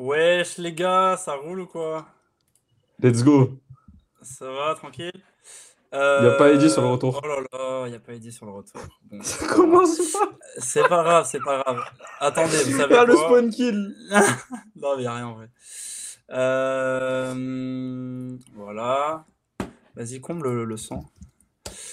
[0.00, 2.06] Wesh les gars, ça roule ou quoi?
[3.02, 3.50] Let's go.
[4.22, 5.12] Ça va, tranquille?
[5.92, 7.20] Il n'y a pas Eddie sur le retour.
[7.22, 8.80] Oh là là, il n'y a pas Eddie sur le retour.
[9.10, 10.30] Bon, Ça commence pas.
[10.58, 11.82] c'est pas grave, c'est pas grave.
[12.20, 13.24] Attendez, vous savez Ah, le quoi?
[13.26, 13.94] spawn kill.
[14.76, 15.48] Non, il n'y a rien en vrai.
[16.30, 19.24] Euh, Voilà.
[19.96, 21.04] Vas-y, comble le, le son.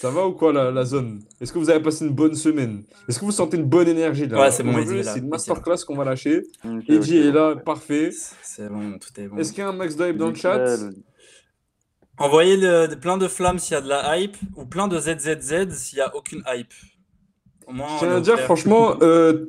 [0.00, 1.22] Ça va ou quoi la, la zone?
[1.40, 2.84] Est-ce que vous avez passé une bonne semaine?
[3.08, 4.38] Est-ce que vous sentez une bonne énergie là?
[4.40, 4.72] Ouais, c'est bon.
[5.02, 6.42] C'est une masterclass qu'on va lâcher.
[6.64, 8.10] Ok, Eddie ok, est là, parfait.
[8.42, 9.36] C'est bon, tout est bon.
[9.38, 10.76] Est-ce qu'il y a un max dive dans le chat?
[12.16, 15.72] Envoyez le- plein de flammes s'il y a de la hype ou plein de ZZZ
[15.74, 16.72] s'il n'y a aucune hype.
[17.66, 19.46] Au moins, Je on tiens est à dire, franchement, euh...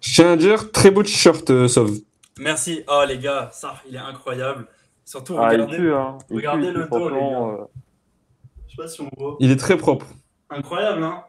[0.00, 1.98] je tiens à dire, très beau t-shirt, euh, Sauve.
[2.38, 2.82] Merci.
[2.88, 4.66] Oh les gars, ça, il est incroyable.
[5.06, 5.76] Surtout, Ah, il regardez.
[5.78, 6.18] tue, hein.
[6.30, 7.56] Il regardez tue, le dos, les gars.
[8.66, 9.36] Je sais pas si on voit.
[9.40, 10.06] Il est très propre.
[10.50, 11.24] Incroyable, hein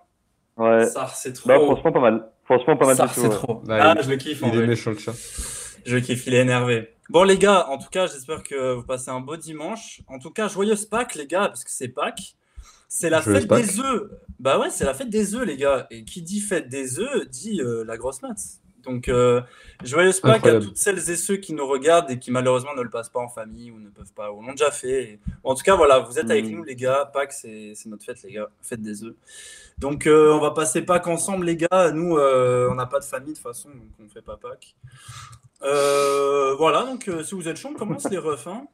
[0.60, 0.86] euh, Ouais.
[0.88, 1.48] Ça, c'est trop.
[1.48, 2.30] Bah, franchement, pas mal.
[2.46, 3.22] Franchement, pas mal Ça, du tout.
[3.22, 3.34] c'est ouais.
[3.36, 3.62] trop.
[3.68, 4.68] Ouais, ah, il- je le kiffe en Il est vrai.
[4.68, 5.14] méchant le chat.
[5.86, 6.96] Je kiffe, il est énervé.
[7.10, 10.02] Bon, les gars, en tout cas, j'espère que vous passez un beau dimanche.
[10.08, 12.36] En tout cas, joyeuse Pâques, les gars, parce que c'est Pâques.
[12.90, 13.64] C'est la Joyeuse fête Pâques.
[13.66, 14.04] des œufs.
[14.40, 15.88] Bah ouais, c'est la fête des œufs, les gars.
[15.92, 18.36] Et qui dit fête des œufs dit euh, la grosse mat.
[18.88, 19.42] Donc, euh,
[19.84, 22.90] joyeuse Pâques à toutes celles et ceux qui nous regardent et qui malheureusement ne le
[22.90, 25.04] passent pas en famille ou ne peuvent pas, ou l'ont déjà fait.
[25.04, 26.52] Et- En tout cas, voilà, vous êtes avec Mm.
[26.52, 27.10] nous, les gars.
[27.14, 28.50] Pâques, c'est c'est notre fête, les gars.
[28.62, 29.16] Fête des œufs.
[29.78, 31.92] Donc, euh, on va passer Pâques ensemble, les gars.
[31.94, 34.76] Nous, euh, on n'a pas de famille de toute façon, donc on fait pas Pâques.
[35.64, 38.48] Euh, voilà, donc euh, si vous êtes chaud, on commence les refs.
[38.48, 38.68] hein.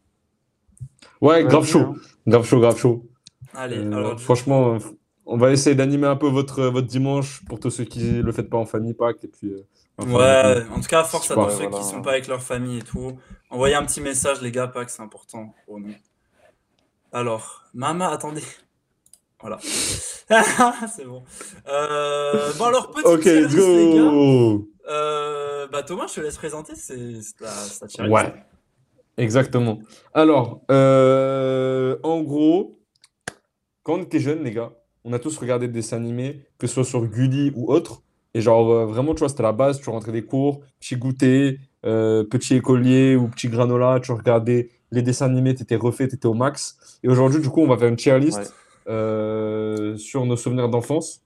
[1.21, 1.79] Ouais, grave chaud.
[1.79, 1.95] hein.
[2.27, 3.05] Grave chaud, grave chaud.
[3.53, 4.79] Allez, Euh, alors, franchement, euh,
[5.25, 8.43] on va essayer d'animer un peu votre, votre dimanche pour tous ceux qui le font
[8.43, 9.23] pas en famille, Pâques.
[9.23, 9.65] Et puis, euh,
[9.97, 11.77] enfin, Ouais, en tout cas, force à tous ceux voilà.
[11.77, 13.17] qui sont pas avec leur famille et tout.
[13.49, 15.93] Envoyez un petit message, les gars, Pâques, c'est important pour nous.
[17.11, 18.43] Alors, Mama, attendez.
[19.39, 19.59] Voilà.
[20.95, 21.23] c'est bon.
[21.67, 24.01] Euh, bon, alors, petit Ok, let's service, les gars.
[24.01, 26.73] go Euh, bah, Thomas, je te laisse présenter.
[26.75, 28.07] C'est ta.
[28.07, 28.33] Ouais,
[29.17, 29.79] exactement.
[30.13, 32.79] Alors, euh, en gros,
[33.83, 34.71] quand on était jeunes, les gars,
[35.03, 38.01] on a tous regardé des dessins animés, que ce soit sur Gulli ou autre.
[38.33, 39.79] Et genre, euh, vraiment, tu vois, c'était la base.
[39.81, 43.99] Tu rentrais des cours, petit goûter, euh, petit écolier ou petit granola.
[44.01, 46.77] Tu regardais les dessins animés, tu étais refait, tu étais au max.
[47.03, 48.45] Et aujourd'hui, du coup, on va faire une tier list Ouais.
[48.93, 51.21] euh, sur nos souvenirs d'enfance.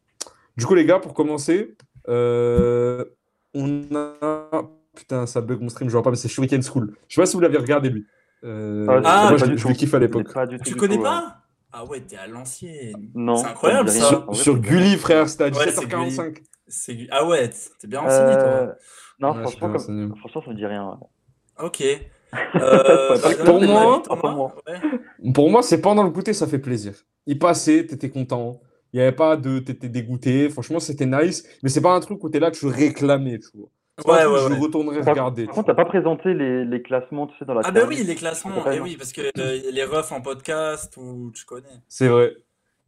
[0.57, 1.75] Du coup, les gars, pour commencer,
[2.09, 3.05] euh,
[3.53, 4.63] on a.
[4.95, 6.95] Putain, ça bug mon stream, je vois pas, mais c'est Shuriken School.
[7.07, 8.05] Je sais pas si vous l'avez regardé, lui.
[8.43, 10.27] Euh, Ah, moi, je, je le kiffe à l'époque.
[10.65, 11.03] Tu connais ouais.
[11.03, 11.37] pas
[11.71, 13.09] Ah ouais, t'es à l'ancienne.
[13.13, 13.35] Non.
[13.37, 14.07] C'est incroyable, ça.
[14.07, 14.57] Sur, sur.
[14.59, 16.37] Gulli, frère, c'était à Ouais, c'est 17h45.
[16.67, 18.75] C'est- Ah ouais, t'es bien renseigné, Euh, toi.
[19.19, 20.85] Non, Ouais, je suis franchement, comme- franchement, ça me dit rien.
[20.89, 21.65] ouais.
[21.65, 21.83] Ok.
[22.55, 24.55] Euh, bah, pour moi- pour moi.
[24.67, 25.31] Ouais.
[25.33, 26.93] Pour moi, c'est pendant le goûter, ça fait plaisir.
[27.25, 28.59] Il passait, t'étais content.
[28.93, 29.59] Il n'y avait pas de.
[29.59, 30.49] T'étais dégoûté.
[30.49, 31.43] Franchement, c'était nice.
[31.63, 33.69] Mais c'est pas un truc où t'es là, tu réclamais, tu vois.
[34.05, 35.45] Ouais, ouais, je retournerais Par, regarder.
[35.45, 38.03] par contre, t'as pas présenté les, les classements, tu sais, dans la Ah bah oui,
[38.03, 38.83] les classements, pas, eh non.
[38.83, 41.81] oui, parce que euh, les refs en podcast ou tu connais.
[41.87, 42.35] C'est vrai.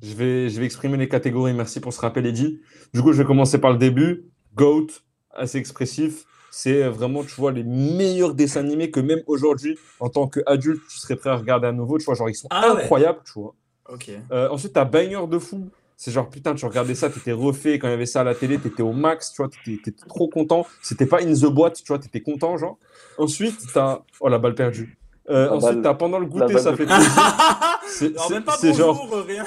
[0.01, 1.53] Je vais, je vais exprimer les catégories.
[1.53, 2.59] Merci pour ce rappel, Eddy.
[2.93, 4.25] Du coup, je vais commencer par le début.
[4.55, 4.87] Goat,
[5.33, 6.25] assez expressif.
[6.51, 10.97] C'est vraiment, tu vois, les meilleurs dessins animés que même aujourd'hui, en tant qu'adulte, tu
[10.97, 11.97] serais prêt à regarder à nouveau.
[11.97, 12.81] Tu vois, genre, ils sont Ah ouais.
[12.83, 13.53] incroyables, tu vois.
[13.91, 14.09] Ok.
[14.31, 15.69] Euh, ensuite, t'as Banger de fou.
[15.97, 17.77] C'est genre, putain, tu regardais ça, t'étais refait.
[17.77, 20.29] Quand il y avait ça à la télé, t'étais au max, tu vois, t'étais trop
[20.29, 20.65] content.
[20.81, 22.77] C'était pas in the boîte, tu vois, t'étais content, genre.
[23.17, 23.99] Ensuite, t'as.
[24.21, 24.97] Oh, la balle perdue.
[25.29, 27.11] Euh, ensuite, balle- t'as pendant le goûter, ça fait plaisir.
[27.89, 29.43] C'est- même pas bonjour, genre- rien.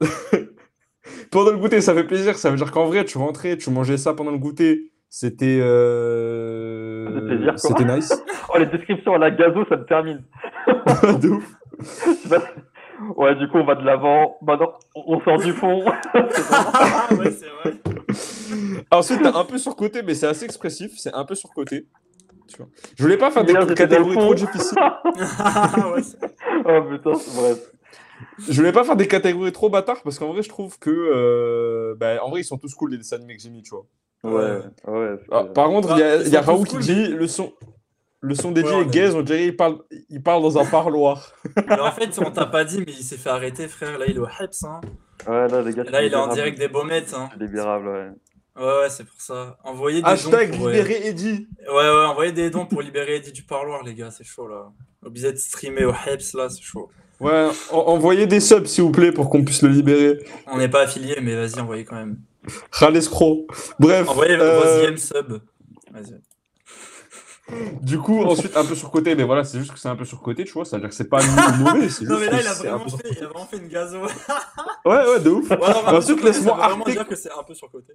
[1.30, 2.36] Pendant le goûter, ça fait plaisir.
[2.36, 4.90] Ça veut dire qu'en vrai, tu rentrais, tu mangeais ça pendant le goûter.
[5.08, 5.58] C'était.
[5.60, 7.54] euh.
[7.56, 8.12] C'était nice.
[8.54, 10.22] Oh, les descriptions à la gazo, ça me termine.
[11.20, 11.52] De ouf.
[13.16, 14.36] Ouais, du coup, on va de l'avant.
[14.40, 15.84] Maintenant, on on sort du fond.
[16.14, 17.74] Ah ouais, c'est vrai.
[18.90, 20.92] Ensuite, t'as un peu surcoté, mais c'est assez expressif.
[20.96, 21.86] C'est un peu surcoté.
[22.48, 22.66] Tu vois.
[22.96, 24.78] Je voulais pas faire des catégories trop difficiles.
[24.78, 25.02] Ah
[25.94, 26.02] ouais,
[26.64, 27.58] oh putain, bref.
[28.48, 30.90] Je voulais pas faire des catégories trop bâtards parce qu'en vrai, je trouve que.
[30.90, 33.70] euh, bah, en vrai, ils sont tous cool, les dessins animés que j'ai mis, tu
[33.70, 33.86] vois.
[34.24, 35.16] Ouais, ouais.
[35.18, 36.80] c'est- Ah, par contre, il y a, Ah, il y a tous Raoult qui cool,
[36.82, 37.52] dit le son.
[38.20, 39.78] Le son dédié Ouais, est gaze, on dirait il parle,
[40.08, 41.32] il parle dans un parloir.
[41.68, 43.98] Mais en fait, on t'a pas dit, mais il s'est fait arrêter, frère.
[43.98, 44.64] Là, il est au Heps.
[44.64, 44.80] Hein.
[45.28, 47.14] Ouais, là, les gars, là, il est en direct des baumettes.
[47.16, 47.28] Hein.
[47.32, 48.08] C'est libérable, ouais.
[48.58, 49.58] Ouais, ouais, c'est pour ça.
[49.64, 50.56] Envoyez des Hashtag dons.
[50.58, 51.46] Pour, euh, libérer Eddie.
[51.68, 54.10] Ouais, ouais, envoyez des dons pour libérer Eddie du parloir, les gars.
[54.10, 54.70] C'est chaud, là.
[55.04, 56.88] Obligé de streamer au Heps, là, c'est chaud.
[57.20, 60.18] Ouais, en- envoyez des subs s'il vous plaît pour qu'on puisse le libérer.
[60.46, 62.18] On n'est pas affilié, mais vas-y, envoyez quand même.
[62.72, 63.46] Ral escroc.
[63.78, 64.08] Bref.
[64.08, 65.40] Envoyez euh, vos IM sub.
[65.92, 66.20] Vas-y.
[67.80, 70.44] Du coup, ensuite, un peu surcoté, mais voilà, c'est juste que c'est un peu surcoté,
[70.44, 70.64] tu vois.
[70.64, 71.74] C'est-à-dire que c'est pas mauvais.
[71.74, 73.98] Non, juste mais là, il a vraiment fait, il a vraiment fait une gazo.
[74.84, 75.50] Ouais, Ouais, de ouf.
[75.50, 77.92] non, Ensuite, laisse-moi ça veut arter- dire que c'est un peu surcoté.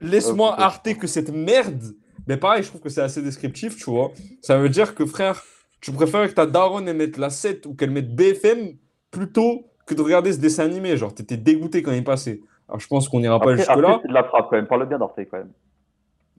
[0.00, 1.82] Laisse-moi arter que cette merde
[2.26, 4.10] Mais pareil, je trouve que c'est assez descriptif, tu vois.
[4.42, 5.42] Ça veut dire que, frère,
[5.80, 8.74] tu préfères que ta daronne elle mette la 7 ou qu'elle mette BFM
[9.10, 10.96] plutôt que de regarder ce dessin animé.
[10.96, 12.40] Genre, t'étais dégoûté quand il passait.
[12.68, 14.00] Alors, je pense qu'on n'ira pas jusque-là.
[14.06, 14.66] De la frappe quand même.
[14.66, 15.52] Parle bien d'Arte quand même.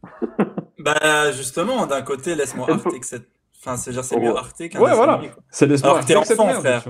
[0.80, 2.68] Bah, justement, d'un côté, laisse-moi
[3.04, 3.28] cette.
[3.62, 4.40] Enfin, c'est-à-dire, c'est mieux Oh.
[4.70, 5.22] Qu'un Ouais, voilà.
[5.52, 5.78] C'est avec
[6.26, 6.84] cette enfant, merde, frère.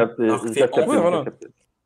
[0.86, 1.26] voilà.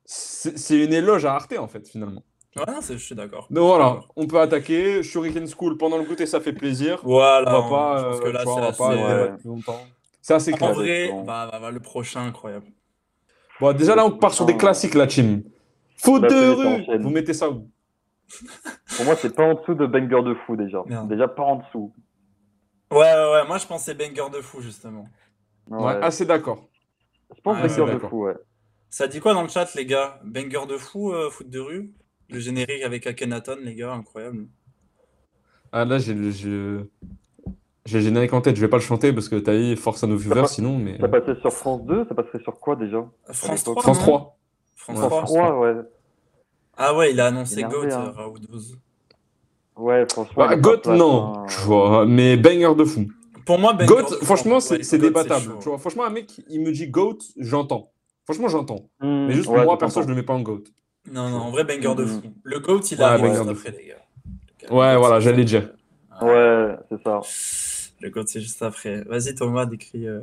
[0.05, 2.23] C'est une éloge à Arte, en fait, finalement.
[2.55, 3.47] Ouais, je suis d'accord.
[3.49, 5.01] Donc voilà, on peut attaquer.
[5.01, 6.99] Shuriken School pendant le goûter, ça fait plaisir.
[7.03, 7.59] Voilà.
[7.59, 9.81] on va pas, je pense que euh, là, vois, c'est assez- pas longtemps.
[10.21, 10.73] C'est assez En clair.
[10.73, 12.67] vrai, bah, bah, bah, le prochain, incroyable.
[13.59, 15.43] Bon, déjà là, on part sur des classiques, la team.
[15.97, 16.99] Faute de rue.
[17.01, 17.67] Vous mettez ça où?
[18.95, 20.81] Pour moi, c'est pas en dessous de Banger de fou déjà.
[20.85, 21.07] Merde.
[21.09, 21.93] Déjà pas en dessous.
[22.91, 25.07] Ouais, ouais, ouais, moi je pensais banger de fou, justement.
[25.69, 26.03] Ouais, Ouais.
[26.03, 26.67] assez d'accord.
[27.35, 28.35] Je pense Ouais, Banger de fou, ouais.
[28.89, 30.19] Ça dit quoi dans le chat, les gars?
[30.23, 31.91] Banger de fou, euh, foot de rue?
[32.29, 34.47] Le générique avec Akhenaton, les gars, incroyable.
[35.71, 36.79] Ah là, j'ai le j'ai-
[37.85, 38.55] j'ai le générique en tête.
[38.55, 40.99] Je vais pas le chanter parce que t'as dit force à nos viewers sinon, mais.
[40.99, 43.03] Ça passait sur France 2, ça passerait sur quoi déjà?
[43.31, 43.81] France l'époque.
[43.81, 44.03] 3 France non?
[44.03, 44.37] 3.
[44.75, 45.75] France Ouais, 3 France 3, ouais.
[46.77, 48.05] Ah ouais, il a annoncé Énervé, GOAT, hein.
[48.07, 48.77] euh, Raoult 12.
[49.75, 50.47] Ouais, franchement.
[50.47, 51.33] Bah, Goat, non.
[51.35, 51.45] hein.
[51.49, 53.07] Tu vois, mais banger de fou.
[53.45, 55.57] Pour moi, banger Goat, de fou, franchement, c'est débattable.
[55.61, 57.91] Tu vois, franchement, un mec, il me dit GOAT, j'entends.
[58.25, 58.89] Franchement, j'entends.
[58.99, 60.09] Hmm, Mais juste ouais, moi, perso, je comprends.
[60.09, 60.63] le mets pas en GOAT.
[61.11, 62.21] Non, non, en vrai, banger de Mhm.
[62.21, 62.33] fou.
[62.43, 63.77] Le GOAT, il Ouais, arrive banger juste de après, fou.
[63.77, 64.71] les gars.
[64.71, 65.73] Ouais, voilà, j'allais dire.
[66.21, 67.19] Ouais, c'est ça.
[68.01, 69.01] Le GOAT, c'est juste après.
[69.03, 70.07] Vas-y, Thomas, décris.
[70.07, 70.21] euh,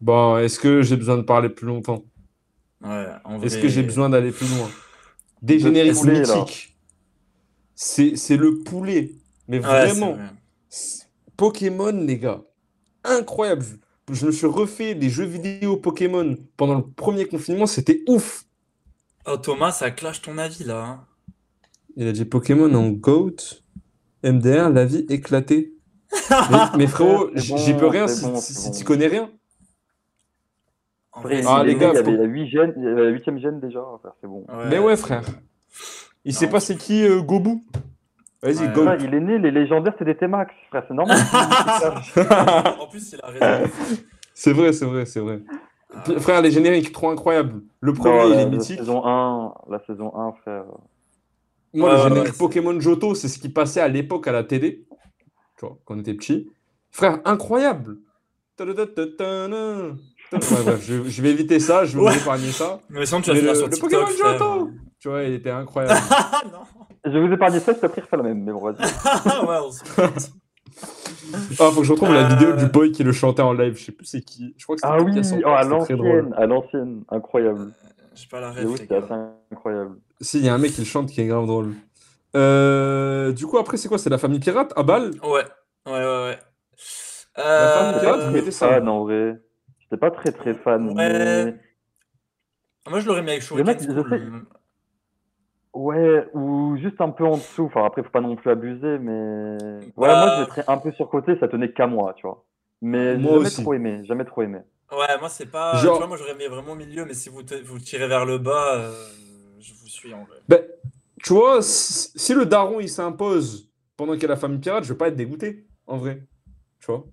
[0.00, 2.04] Bon, est-ce que j'ai besoin de parler plus longtemps?
[2.82, 3.46] Ouais, en vrai.
[3.46, 4.70] Est-ce que j'ai besoin d'aller plus loin?
[5.42, 6.36] Des De génériques poulet, là.
[6.40, 6.76] mythiques.
[7.74, 9.12] C'est c'est le poulet.
[9.48, 10.14] Mais vraiment.
[10.14, 10.30] vrai.
[11.36, 12.42] Pokémon, les gars.
[13.04, 13.64] Incroyable.
[14.12, 17.66] Je me suis refait des jeux vidéo Pokémon pendant le premier confinement.
[17.66, 18.44] C'était ouf.
[19.26, 20.84] Oh, Thomas, ça clash ton avis, là.
[20.84, 21.06] hein.
[21.96, 23.36] Il a dit Pokémon en GOAT.
[24.24, 25.74] MDR, la vie éclatée.
[26.50, 28.72] Mais, mais frérot, bon, j'y peux rien si, bon, si, c'est si bon.
[28.72, 29.30] tu connais rien.
[31.20, 33.04] Après, Ah, il les est gars, il y avait la 8 gène, il y avait
[33.04, 33.82] la 8 gène déjà.
[33.82, 34.44] Enfin, c'est bon.
[34.48, 34.64] ouais.
[34.70, 35.22] Mais ouais, frère.
[36.24, 37.60] Il sait Non, pas c'est qui euh, Gobu.
[38.42, 38.72] Vas-y, Ouais.
[38.74, 38.86] GOAT.
[38.88, 41.16] Ah, il est né, les légendaires, c'est des T-Max, frère, c'est normal.
[42.80, 43.70] en plus, il a raison.
[44.34, 45.40] c'est vrai, c'est vrai, c'est vrai.
[45.94, 47.62] Ah, Frère, les génériques trop incroyables.
[47.80, 48.78] Le premier, Non, il la, est la mythique.
[48.78, 50.64] saison 1, la saison 1, frère.
[51.74, 54.32] Moi, Ouais, le ouais, générique ouais, Pokémon Johto, c'est ce qui passait à l'époque à
[54.32, 54.84] la télé.
[55.58, 56.48] Tu vois, quand on était petit.
[56.90, 57.96] Frère, incroyable.
[60.32, 62.12] Ouais, bref, je, je vais éviter ça, je vais Ouais.
[62.12, 62.78] vous épargner ça.
[62.90, 64.16] Mais sinon, tu vas finir le, sur le TikTok, Pokémon.
[64.38, 66.00] Johto Tu vois, il était incroyable.
[66.10, 66.60] Ah non
[67.04, 68.76] Je vais vous épargner ça, je t'ai pris refait la même, mais bon, vas-y.
[69.46, 70.30] Ouais, on se fout.
[71.60, 72.28] Ah, faut que je retrouve la Euh.
[72.28, 73.76] vidéo du boy qui le chantait en live.
[73.76, 74.54] Je sais plus c'est qui.
[74.56, 77.72] Je crois que c'était Ah oui, oh, à l'ancienne, à l'ancienne, incroyable.
[78.14, 79.12] J'ai pas la J'avoue, ref, les c'était assez
[79.52, 79.96] incroyable.
[80.20, 81.74] Si, il y a un mec qui le chante qui est grave drôle.
[82.36, 83.98] Euh, du coup, après, c'est quoi?
[83.98, 84.72] C'est la famille pirate?
[84.76, 85.10] À balle?
[85.22, 85.44] Ouais,
[85.86, 86.38] ouais, ouais, ouais.
[87.36, 88.68] La Euh, famille pirate, vous mettez ça.
[88.68, 89.40] Fan, en vrai.
[89.90, 90.94] J'étais pas très très fan, Ouais.
[90.94, 91.54] mais...
[92.88, 94.46] Moi, je l'aurais mis avec Shuriken.
[95.72, 97.64] Ouais, ou juste un peu en dessous.
[97.64, 99.56] Enfin, après, faut pas non plus abuser, mais...
[99.96, 100.16] Ouais, Bah.
[100.18, 102.44] moi, je mettrais un peu sur côté, ça tenait qu'à moi, tu vois.
[102.82, 103.62] Mais Moi jamais aussi.
[103.62, 104.58] trop aimé, jamais trop aimé.
[104.90, 105.76] Ouais, moi, c'est pas.
[105.76, 108.08] Genre- Tu vois, moi, j'aurais mis vraiment au milieu, mais si vous, te- vous tirez
[108.08, 108.90] vers le bas, euh,
[109.60, 110.38] je vous suis en vrai.
[110.48, 110.62] Ben,
[111.22, 114.82] tu vois, si, si le daron il s'impose pendant qu'il y a la famille pirate,
[114.84, 116.22] je vais pas être dégoûté, en vrai.
[116.80, 117.04] Tu vois?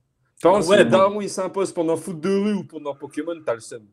[0.41, 3.83] Contre, Ouais, daron il s'impose pendant foot de rue ou pendant Pokémon, t'as le seum.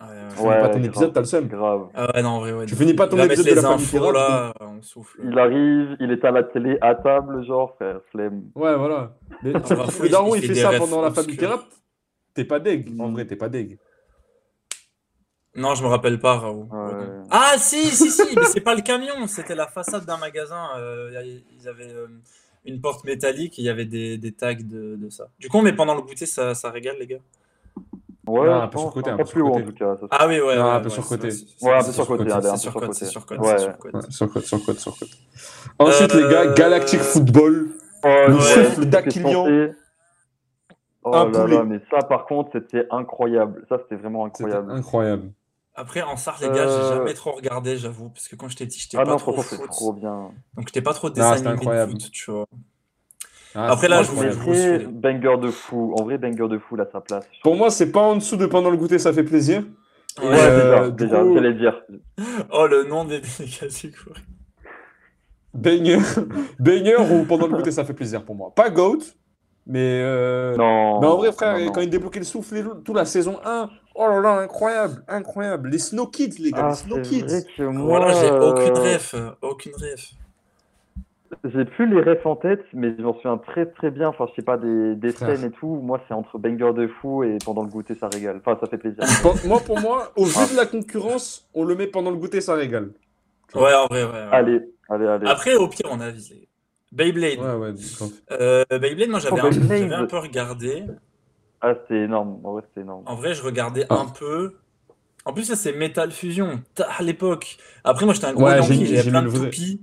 [0.00, 0.06] Ouais,
[0.36, 0.50] Tu ouais.
[0.50, 0.84] finis pas ton grave.
[0.84, 1.46] épisode, t'as le seum.
[1.48, 1.88] Grave.
[1.94, 2.66] Ah ouais, non, en vrai, ouais.
[2.66, 5.20] Tu finis pas ton épisode de la famille infos, pirate, là, on souffle.
[5.24, 8.42] Il arrive, il est à la télé, à table, genre, frère, flemme.
[8.54, 9.14] Ouais, voilà.
[9.42, 11.64] Mais tu- bah, le il- daron il il fait ça pendant la famille pirate,
[12.34, 12.92] t'es pas deg.
[13.00, 13.12] En Mm.
[13.12, 13.78] vrai, t'es pas deg.
[15.54, 16.68] Non, je me rappelle pas, Raoult.
[16.70, 17.22] Ouais.
[17.30, 20.68] Ah, si, si, si, mais c'est pas le camion, c'était la façade d'un magasin.
[20.76, 21.22] euh,
[21.58, 22.08] ils avaient euh,
[22.66, 25.28] une porte métallique et il y avait des, des tags de, de ça.
[25.38, 27.18] Du coup, mais pendant le goûter, ça, ça régale, les gars.
[28.26, 29.72] Ouais, Non, un peu surcoté, un peu plus haut en surcoté.
[29.72, 29.96] tout cas.
[30.00, 30.56] ça, Ah oui, ouais.
[30.56, 31.28] Non, ouais, un peu surcoté.
[31.62, 32.92] Ouais, un peu surcoté, surcoté, C'est peu surcoté, surcoté.
[32.92, 33.58] c'est surcoté,
[34.10, 34.10] surcoté.
[34.44, 35.08] Surcote, surcote.
[35.78, 37.68] Ensuite, les gars, Euh, Galactic Football.
[38.04, 39.46] Oh, Le souffle d'Aquilian.
[41.04, 41.56] Oh Un là poulet.
[41.56, 43.64] là, mais ça par contre, c'était incroyable.
[43.68, 44.72] Ça, c'était vraiment incroyable.
[44.72, 45.30] incroyable.
[45.78, 48.64] Après, en SAR, les gars, j'ai Euh, jamais trop regardé, j'avoue, parce que quand j'étais
[48.66, 49.60] petit, j'étais Ah pas non, trop foot.
[49.68, 50.30] trop bien.
[50.56, 51.92] Donc, j'étais pas trop Non, dessin c'était animé de incroyable.
[51.92, 52.46] foot, tu vois.
[53.54, 54.32] Ah, Après, là, je voulais-
[54.78, 54.86] suis.
[54.86, 55.94] banger de fou.
[55.98, 57.26] En vrai, banger de fou, là, sa place.
[57.42, 59.64] Pour moi, c'est pas en dessous de pendant le goûter, ça fait plaisir.
[60.18, 61.82] Ouais, Ouais, euh, déjà, du déjà, coup- j'allais dire.
[62.50, 64.22] Oh, le nom des des catégories.
[65.52, 65.98] Banger,
[66.58, 68.50] banger ou pendant le goûter, ça fait plaisir pour moi.
[68.54, 68.98] Pas GOAT,
[69.66, 71.00] mais, euh, Non.
[71.00, 71.72] mais en vrai, frère, non, non.
[71.72, 75.02] quand il débloquait le souffle, et tout- toute la saison 1, oh là là, incroyable,
[75.08, 75.68] incroyable.
[75.70, 77.46] Les Snow Kids, les gars, Ah, les Snow c'est Kids.
[77.58, 77.98] moi.
[78.00, 80.12] Voilà, j'ai aucune euh, ref, euh, aucune ref.
[81.44, 84.08] J'ai plus les refs en tête, mais je m'en souviens très très bien.
[84.08, 85.80] Enfin, je sais pas, des, des scènes et tout.
[85.82, 88.36] Moi, c'est entre banger de fou et pendant le goûter, ça régale.
[88.44, 89.02] Enfin, ça fait plaisir.
[89.44, 92.54] Moi, pour moi, au vu de la concurrence, on le met pendant le goûter, ça
[92.54, 92.90] régale.
[93.54, 94.10] Ouais, en vrai, ouais.
[94.10, 94.18] ouais.
[94.30, 95.26] Allez, allez, allez.
[95.26, 96.48] Après, au pire, on a visé.
[96.96, 97.38] Beyblade.
[97.38, 97.74] Ouais, ouais.
[98.32, 100.84] Euh, Beyblade, moi, j'avais Oh, un, un peu regardé.
[101.60, 102.40] Ah, c'est énorme.
[102.42, 103.02] En vrai, c'est énorme.
[103.06, 103.96] En vrai, je regardais Ah.
[104.00, 104.54] un peu.
[105.24, 106.62] En plus, ça, c'est Metal Fusion.
[106.98, 107.58] À l'époque.
[107.84, 109.44] Après, moi, j'étais un gros Ouais, Yankee, j'ai- j'avais j'ai plein de le vrai.
[109.46, 109.80] toupies.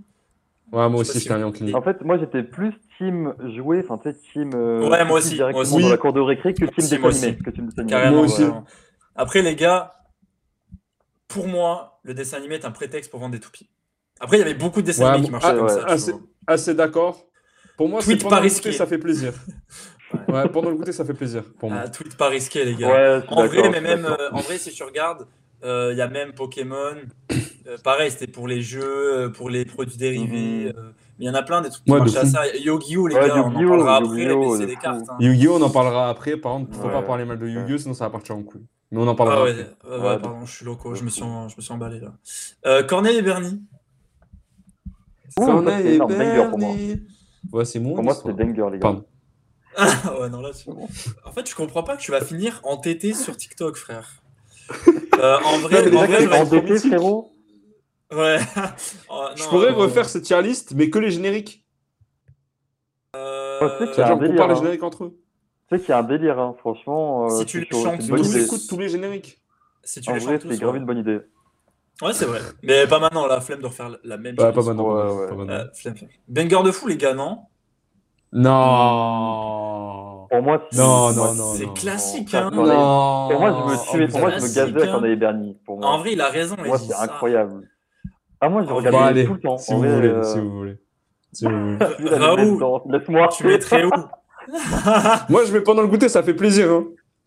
[0.72, 1.76] Ouais, moi aussi, j'étais un Yankee.
[1.76, 4.52] En fait, moi, j'étais plus team jouer, enfin, tu sais, team.
[4.56, 5.84] euh, Ouais, moi aussi, Directement moi aussi.
[5.84, 7.28] dans la cour de récré que team aussi, dessin moi animé.
[7.28, 7.38] aussi.
[7.44, 7.70] Que team.
[7.88, 8.16] Carrément.
[8.18, 8.44] Moi aussi.
[9.16, 9.94] Après, les gars,
[11.28, 13.70] pour moi, le dessin animé est un prétexte pour vendre des toupies.
[14.20, 15.98] Après, il y avait beaucoup de dessins Ouais, animés qui moi- marchaient ah, comme ouais.
[15.98, 16.12] ça.
[16.48, 16.54] Ah.
[16.54, 17.26] Assez d'accord.
[17.78, 18.72] Pour moi, c'est Tweet pendant pas le goûter, risqué.
[18.72, 19.34] ça fait plaisir.
[20.28, 21.44] Ouais, pendant le goûter, ça fait plaisir.
[21.60, 21.82] Pour moi.
[21.86, 22.88] Ah, tweet pas risqué, les gars.
[23.20, 25.26] Ouais, En vrai, mais même, euh, en vrai, si tu regardes,
[25.64, 26.96] euh, il y a même Pokémon.
[27.66, 30.66] Euh, pareil, c'était pour les jeux, euh, pour les produits dérivés.
[30.66, 30.74] Mhm.
[30.78, 32.28] euh, mais il y en a plein des trucs qui Ouais, de marchent à fou.
[32.32, 32.46] ça.
[32.58, 35.02] Yu-Gi-Oh, les Ouais, gars, on en parlera après, c'est de des cartes.
[35.10, 35.18] hein.
[35.20, 36.38] Yu-Gi-Oh, on en parlera après.
[36.38, 36.92] Par contre, faut Ouais.
[36.94, 38.66] pas parler mal de Yu-Gi-Oh, sinon ça va partir en couille.
[38.92, 39.90] Mais on en parlera Ah ouais, après.
[39.90, 42.00] ouais, ouais, Ouais, pardon, je suis loco, je me suis, en- je me suis emballé
[42.00, 42.14] là.
[42.68, 43.60] Euh, Corneille et Bernie.
[45.38, 45.44] C'est
[45.86, 46.76] et énorme, banger pour moi.
[47.52, 48.96] Ouais, c'est mon Pour moi, c'était banger, les gars.
[49.76, 50.70] Ah ouais, non, là, tu-
[51.26, 54.22] En fait, je comprends pas que tu vas finir entêté sur TikTok, frère.
[55.20, 56.88] Euh, en vrai, Non, en vrai, que j'aurais- en- endetté, mythique.
[56.90, 57.32] frérot.
[58.12, 58.40] Ouais.
[59.10, 61.64] Oh, Je pourrais non, refaire cette tier list, mais que les génériques.
[63.16, 64.60] euh, Ouais, c'est C'est qu'il y a un genre délire, parle les hein.
[64.60, 65.20] génériques entre eux.
[65.70, 66.56] Tu sais qu'il y a un délire, hein.
[66.60, 67.26] franchement.
[67.26, 68.08] euh, Si c'est tu les chantes c'est
[68.48, 69.40] tous, tu tous les génériques.
[69.84, 70.80] Si tu En les vrai, c'est grave ouais.
[70.80, 71.20] une bonne idée.
[72.02, 72.40] Ouais, c'est vrai.
[72.64, 74.56] Mais pas maintenant, la flemme de refaire la même Ouais, chose.
[74.66, 74.94] pas maintenant.
[74.96, 75.54] Ouais, pas maintenant.
[75.54, 76.10] Euh, flemme, flemme.
[76.28, 77.40] Banger de fou, les gars, non?
[78.34, 80.28] Non.
[80.30, 81.74] Pour moi, c'est- Non, pour moi, non, non, C'est non.
[81.74, 82.50] classique, hein.
[82.52, 82.64] Non.
[83.30, 84.74] Pour moi, je me vous pour moi, je me gazais hein.
[84.92, 85.58] quand on avait Bernie.
[85.66, 86.56] Pour moi, En vrai, il a raison.
[86.56, 87.04] pour moi c'est ça.
[87.04, 87.70] incroyable.
[88.42, 89.58] Ah, moi, je allez, tout le temps.
[89.58, 90.78] si En vous vrai, voulez, euh, si vous voulez.
[91.32, 91.78] Si vous voulez.
[92.18, 92.60] Raoul.
[92.92, 93.28] Laisse-moi.
[93.30, 93.92] Tu mettrais où?
[95.30, 96.84] Moi, je mets pendant le goûter, ça fait plaisir, hein,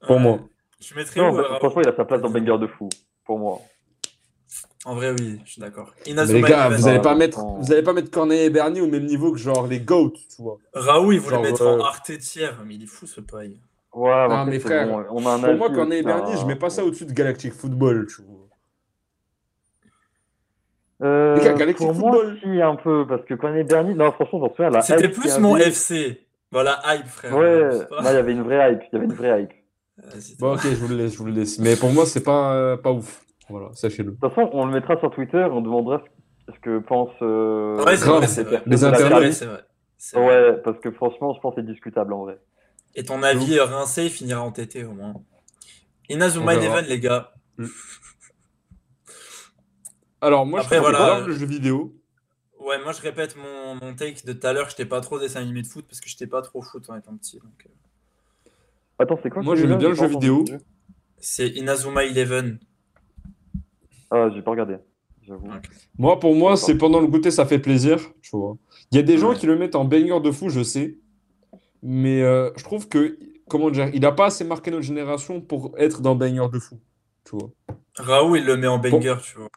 [0.07, 0.23] pour Ouais.
[0.23, 0.39] moi.
[0.81, 2.91] Tu mettrais Non, où franchement, il a sa place dans Banger de fou.
[3.25, 3.61] Pour moi.
[4.87, 5.93] En vrai, oui, je suis d'accord.
[6.07, 8.87] Les gars, vous allez Ouais, pas mettre, vous allez pas mettre Corneille et Bernie au
[8.87, 10.59] même niveau que genre les GOAT, tu vois.
[10.73, 13.59] Raoul, il voulait Genre, mettre euh, en arte tiers, mais il est fou ce paille.
[13.93, 16.38] Ouais, après, mais frère, bon, on a un Pour moi, Corneille et aussi, Bernie, hein.
[16.40, 18.47] je mets pas ça au-dessus de Galactic Football, tu vois.
[21.02, 22.38] Euh, gars, Galactic pour moi, Football.
[22.43, 25.37] si, un peu, parce que Corneille et Bernie, non, franchement, j'en souviens, la C'était plus
[25.38, 26.26] mon avait- FC.
[26.52, 27.37] Voilà, hype, frère.
[27.37, 29.52] Ouais, il y avait une vraie hype, il y avait une vraie hype.
[30.38, 31.59] Bon, ok, je vous le laisse, je vous le laisse.
[31.59, 33.25] Mais pour moi, c'est pas, euh, pas ouf.
[33.49, 34.12] Voilà, sachez-le.
[34.12, 36.03] De toute façon, on le mettra sur Twitter, on demandera
[36.53, 37.11] ce que pense.
[37.23, 38.17] euh, Ouais, c'est Grave.
[38.19, 38.62] vrai, c'est vrai.
[38.67, 39.12] Les C'est internautes.
[39.12, 39.65] vrai, c'est vrai.
[39.99, 40.26] C'est vrai.
[40.53, 42.38] Ouais, parce que franchement, je pense que c'est discutable en vrai.
[42.95, 45.15] Et ton avis euh, rincé, il finira en TT au moins.
[46.09, 46.55] Inazuma.
[46.55, 47.33] Eleven, les gars.
[50.21, 51.95] Alors, moi, Après, je préfère voilà, le jeu vidéo.
[52.61, 54.69] Ouais, moi je répète mon, mon take de tout à l'heure.
[54.69, 57.17] J'étais pas trop dessin animé de foot parce que j'étais pas trop foot en étant
[57.17, 57.38] petit.
[57.38, 58.50] donc, euh.
[58.99, 60.41] Attends, c'est quoi Moi, j'aimais bien le jeu vidéo.
[60.49, 60.61] le jeu.
[61.19, 62.59] C'est Inazuma Eleven.
[64.11, 64.77] Ah, j'ai pas regardé.
[65.99, 68.57] Moi, pour moi, c'est pendant le goûter, ça fait plaisir, tu vois.
[68.93, 69.37] Il y a des gens Ouais.
[69.37, 70.99] qui le mettent en banger de fou, je sais.
[71.83, 75.75] Mais euh, je trouve que, comment dire, il a pas assez marqué notre génération pour
[75.79, 76.79] être dans banger de fou,
[77.25, 77.51] tu vois.
[77.97, 79.49] Raoul, il le met en banger, tu vois.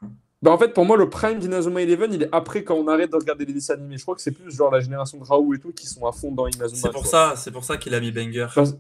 [0.42, 3.12] Bah en fait, pour moi, le prime d'Inazuma Eleven, il est après quand on arrête
[3.12, 3.98] de regarder les dessins animés.
[3.98, 6.14] Je crois que c'est plus genre la génération de Raoult et tout qui sont à
[6.14, 6.76] fond dans Inazuma.
[6.76, 8.48] C'est pour ça, c'est pour ça qu'il a mis banger.
[8.56, 8.76] Parce,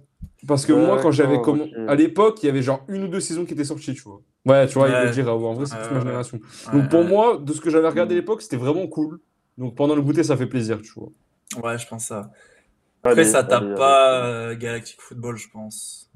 [0.47, 1.89] parce que moi, quand j'avais D'accord, comm- ok.
[1.89, 4.21] à l'époque, il y avait genre une ou deux saisons qui étaient sorties, tu vois.
[4.45, 5.45] Ouais, tu vois, il le dit Raoult.
[5.45, 6.39] En vrai, c'est toute ma génération.
[6.67, 8.21] Ouais, Donc pour moi, de ce que j'avais regardé à Mm.
[8.21, 9.19] l'époque, c'était vraiment cool.
[9.57, 11.09] Donc pendant le goûter, ça fait plaisir, tu vois.
[11.61, 12.31] Ouais, je pense ça.
[13.03, 14.27] Après, Allez, ça tape allez, pas allez.
[14.27, 16.08] euh, Galactic Football, je pense.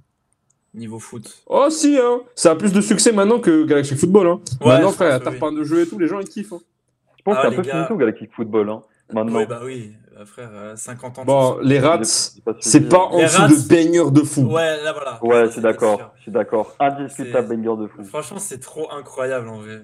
[0.74, 1.44] Niveau foot.
[1.46, 4.42] Oh si, hein Ça a plus de succès maintenant que Galaxy Football, hein.
[4.62, 5.38] Ouais, maintenant, je frère, pense, t'as oui.
[5.38, 6.54] plein de jeux et tout, les gens, ils kiffent.
[6.54, 6.62] hein.
[7.18, 7.74] Je pense Ah, que c'est un peu gars.
[7.74, 8.82] fini tout Galactic Football, hein,
[9.14, 9.40] maintenant.
[9.40, 11.26] Oui, bah oui, euh, frère, euh, 50 ans.
[11.26, 12.42] Bon, les rats, c'est
[12.90, 13.00] pas euh.
[13.00, 14.42] en dessous rats- de banger de fou.
[14.52, 15.20] Ouais, là voilà.
[15.24, 16.76] Ouais, Ça, je suis c'est d'accord, je suis d'accord.
[16.80, 18.04] Indiscutable banger de fou.
[18.04, 19.84] Franchement, c'est trop incroyable en vrai.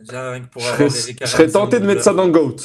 [0.00, 2.56] Déjà, rien que pour Je avoir serais, tenté en de mettre ça dans GOAT.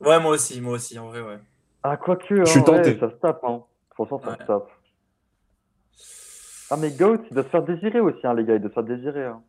[0.00, 1.38] Ouais, moi aussi, moi aussi, en vrai, ouais.
[1.84, 2.98] Ah, quoique, Je hein, suis ouais, tenté.
[2.98, 3.62] ça se tape, hein.
[3.94, 4.36] Franchement, ça Ouais.
[4.40, 4.68] se tape.
[6.72, 8.74] Ah, mais Goat, il doit se faire désirer aussi, hein, les gars, il doit se
[8.74, 9.24] faire désirer.
[9.26, 9.42] Hein.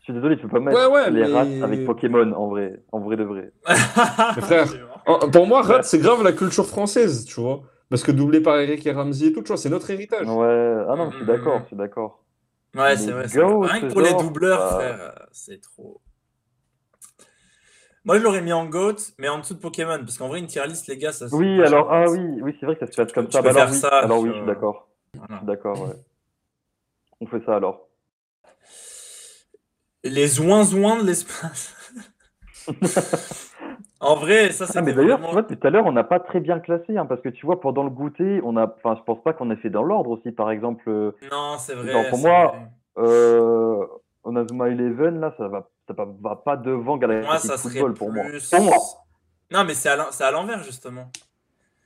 [0.00, 2.48] Je suis désolé, tu peux pas mettre Ouais, ouais, les mais- rats avec Pokémon, en
[2.48, 3.52] vrai, en vrai de vrai.
[4.40, 4.66] Frère,
[5.32, 7.60] Pour moi, Rat, c'est grave la culture française, tu vois.
[7.90, 10.26] Parce que doublé par Eric et Ramsey et tout, tu vois, c'est notre héritage.
[10.28, 12.24] Ouais, ah non, je suis d'accord, je suis d'accord.
[12.74, 13.26] Ouais, c'est vrai.
[13.32, 16.00] Goat, Rien que pour les doubleurs, bah- frère, c'est trop.
[18.04, 19.98] Moi, je l'aurais mis en GOAT, mais en dessous de Pokémon.
[19.98, 22.56] Parce qu'en vrai, une tier list, les gars, ça se Oui, alors, ah oui, oui,
[22.58, 23.42] c'est vrai que ça se fait comme Tu ça.
[23.42, 24.88] peux Bah, alors faire oui, ça alors oui, je suis d'accord.
[25.14, 25.36] Je Voilà.
[25.38, 25.94] suis d'accord, ouais.
[27.20, 27.88] On fait ça alors.
[30.04, 31.74] Les ouin-ouin de l'espace.
[34.00, 36.04] En vrai, ça, Ah, c'était mais d'ailleurs, vraiment- tu vois, tout à l'heure, on n'a
[36.04, 38.94] pas très bien classé, hein, parce que tu vois, pendant le goûter, on a, enfin,
[38.96, 41.90] je pense pas qu'on ait fait dans l'ordre aussi, par exemple, euh, Non, c'est vrai.
[41.90, 43.04] Genre, pour c'est moi, vrai.
[43.04, 43.84] euh,
[44.22, 48.12] Onazuma Eleven, là, ça va, ça va, pas devant Galactic Moi, ça serait Football pour
[48.12, 48.24] moi.
[48.26, 48.48] plus...
[48.50, 48.76] Pour moi.
[49.50, 51.10] Non, mais c'est à l'en- c'est à l'envers, justement.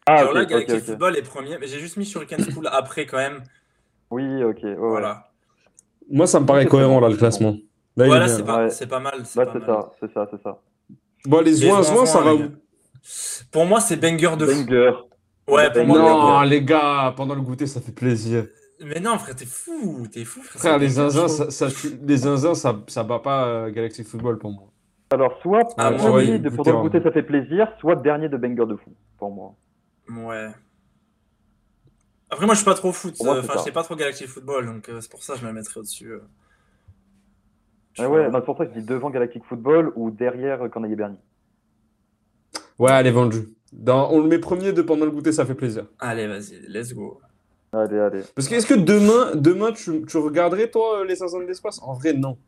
[0.04, 0.80] Ah, Alors ok, là, ok.
[0.80, 3.42] Football est premier, mais j'ai juste mis Shuriken School après, quand même.
[4.12, 4.74] Oui, ok, ouais.
[4.76, 5.24] Voilà.
[6.10, 7.56] Moi, ça me paraît cohérent, là, le classement.
[7.96, 8.86] Là, Voilà, c'est pas, Ouais.
[8.88, 9.14] pas mal.
[9.24, 10.58] C'est ça, c'est ça, c'est ça.
[11.26, 12.42] Bon, les Les zoins, zoins, ça va où.
[13.50, 14.64] Pour moi, c'est banger de fou.
[14.64, 14.92] Banger.
[15.48, 15.86] Ouais, pour Banger.
[15.86, 16.50] moi, Non, banger.
[16.50, 18.46] les gars, pendant le goûter, ça fait plaisir.
[18.84, 20.06] Mais non, frère, t'es fou.
[20.12, 20.60] T'es fou, frère.
[20.60, 21.68] Frère, les zinzins, ça, ça
[22.02, 24.64] les zinzins, ça, ça bat pas euh, Galaxy Football pour moi.
[25.10, 28.36] Alors, soit Ah, moi, de goûter, pendant le goûter, ça fait plaisir, soit dernier de
[28.36, 29.54] Banger de fou, pour moi.
[30.10, 30.48] Ouais.
[32.32, 33.14] Après, moi, je suis pas trop foot.
[33.22, 35.34] Moi, euh, c'est Enfin, je sais pas trop Galactic Football, donc euh, c'est pour ça
[35.34, 36.10] que je me mettrais au-dessus.
[36.12, 36.20] euh.
[37.98, 40.96] Ah ouais, c'est pour ça que je dis devant Galactic Football ou derrière euh, Corneille
[40.96, 41.18] Bernier.
[42.78, 43.48] Ouais, elle est vendue.
[43.72, 45.86] Dans, on le met premier de pendant le goûter, ça fait plaisir.
[45.98, 47.20] Allez, vas-y, let's go.
[47.72, 48.22] Allez, allez.
[48.34, 51.94] Parce que est-ce que demain, demain tu, tu regarderais, toi, les 500 de l'espace En
[51.94, 52.38] vrai, non.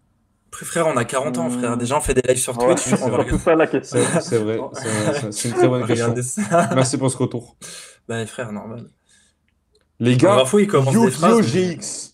[0.48, 1.76] Après, frère, on a 40 ans, frère.
[1.76, 2.80] Déjà, on fait des lives sur Ouais, Twitch.
[2.84, 3.98] c'est on va surtout ça la question.
[4.00, 4.88] C'est c'est vrai, c'est
[5.20, 6.14] c'est- c'est une très bonne question.
[6.22, 6.70] ça.
[6.74, 7.56] Merci pour ce retour.
[8.08, 8.86] Bah, frère, normal.
[10.04, 11.40] Les Gars, il commence des phrases.
[11.46, 12.10] GX.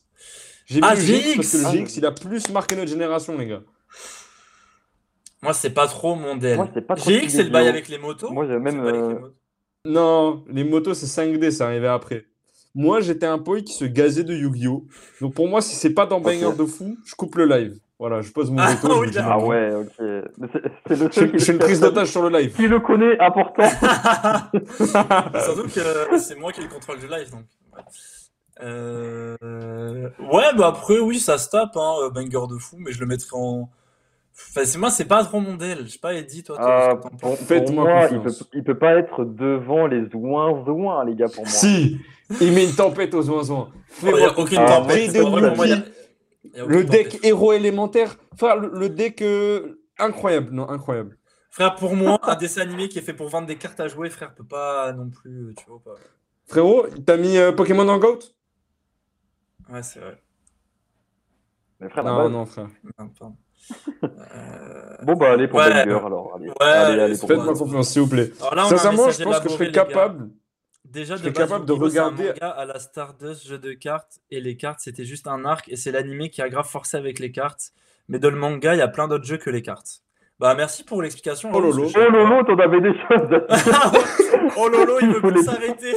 [0.66, 1.64] J'ai Ah, GX parce que GX.
[1.64, 3.62] le GX, il a plus marqué notre génération, les gars.
[5.42, 6.56] Moi, c'est pas trop mon del.
[6.56, 8.76] Moi, c'est pas trop GX, c'est le bail avec les motos Moi, j'ai même, C'est
[8.76, 9.34] le bail avec euh, les motos
[9.86, 12.26] Non, les motos, c'est 5D, c'est arrivé après.
[12.74, 14.86] Moi, j'étais un poil qui se gazait de Yu-Gi-Oh!
[15.20, 17.74] Donc pour moi, si c'est pas dans Banger de fou, je coupe le live.
[17.98, 18.88] Voilà, je pose mon Ah, veto.
[19.04, 19.16] je oui.
[19.18, 19.46] Ah non.
[19.48, 19.88] ouais, ok.
[19.98, 20.22] C'est-
[20.86, 22.54] C'est le Je, seul je fais une prise d'otage sur le live.
[22.54, 23.68] Qui le connaît, important.
[25.44, 27.44] Surtout que c'est moi qui ai le contrôle du live, donc.
[27.76, 27.82] Ouais.
[28.62, 29.36] Euh...
[30.32, 33.06] Ouais, bah après, oui, ça se tape, hein, euh, banger de fou, mais je le
[33.06, 33.70] mettrai en.
[34.34, 35.58] Enfin, c'est moi, c'est pas trop mon.
[35.58, 38.94] Je sais pas, Eddie, toi, toi, Ah, pour, pour moi, il peut, il peut pas
[38.96, 41.52] être devant les ouins ouins, les gars, pour moi.
[41.52, 41.98] Si,
[42.40, 43.68] il met une tempête aux oiseaux.
[44.02, 44.86] Oh, a aucune tempête.
[44.86, 45.90] Bray de pour moi, y a- Yuki,
[46.54, 47.24] y a aucune Le deck tempête.
[47.24, 48.16] héros élémentaire.
[48.36, 50.48] Frère, le, le deck euh, incroyable.
[50.52, 51.16] Non, incroyable.
[51.50, 54.08] Frère, pour moi, un dessin animé qui est fait pour vendre des cartes à jouer,
[54.08, 55.94] frère, peut pas non plus, tu vois pas.
[56.50, 58.18] Frérot, t'as mis euh, Pokémon en GOAT?
[59.70, 60.20] Ouais, c'est vrai.
[61.78, 62.66] Mais frère, Non, non, frère.
[62.98, 63.36] Non, pardon.
[64.02, 65.68] Euh, Bon, bah, allez pour Ouais.
[65.86, 66.32] Banger, alors.
[66.34, 68.32] Allez, Ouais, allez, allez, Faites-moi confiance, s'il vous plaît.
[68.40, 70.30] Alors là, Sincèrement, je pense que je serais capable.
[70.84, 73.72] Déjà, Je de base, capable de c'est un regarder- manga à la Stardust jeu de
[73.74, 76.96] cartes et les cartes c'était juste un arc et c'est l'animé qui a grave forcé
[76.96, 77.70] avec les cartes.
[78.08, 80.02] Mais dans le manga, il y a plein d'autres jeux que les cartes.
[80.40, 81.50] Bah merci pour l'explication.
[81.52, 81.90] Oh Raoul, lolo.
[81.94, 83.42] Oh Lolo, t'en avais des choses.
[84.56, 85.94] oh lolo, il veut plus s'arrêter.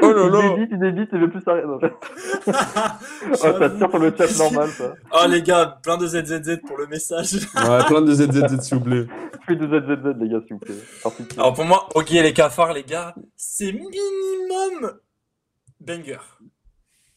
[0.00, 0.40] Oh lolo.
[0.40, 1.66] Il débite, il débite, il veut plus s'arrêter.
[1.68, 1.78] Oh,
[3.34, 4.94] ça tire sur le chat normal, ça.
[5.12, 7.34] Oh les gars, plein de ZZZ pour le message.
[7.54, 9.06] Ouais, plein de ZZZ, s'il vous plaît.
[9.46, 10.74] Fais de ZZZ, les gars, s'il vous plaît.
[11.36, 14.98] Alors pour moi, ok les cafards les gars, c'est minimum
[15.78, 16.16] banger.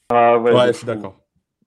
[0.10, 1.16] Ah ouais, Ouais, je suis d'accord.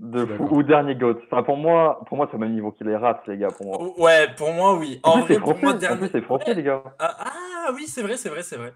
[0.01, 0.49] De fou.
[0.53, 1.17] Ou dernier GOAT.
[1.27, 3.67] Enfin, pour moi, pour moi c'est au même niveau qu'il les rate, les gars, pour
[3.67, 3.95] moi.
[3.99, 5.01] Ouais, pour moi oui.
[5.03, 5.75] En En plus, vrai, c'est pour moi, français.
[5.75, 5.99] En dernier.
[5.99, 6.55] plus, c'est français, Ouais.
[6.55, 6.83] les gars.
[7.01, 8.73] Ah, ah, oui, c'est vrai, c'est vrai, c'est vrai.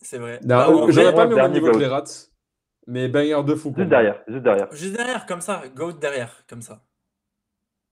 [0.00, 0.38] C'est vrai.
[0.42, 1.78] Non, Bah, vrai, ai pas mis au dernier niveau goat.
[1.78, 2.04] les rats.
[2.86, 3.72] Mais banger de fou.
[3.76, 4.68] Juste derrière, juste derrière.
[4.72, 6.82] Juste derrière, comme ça, goat derrière, comme ça.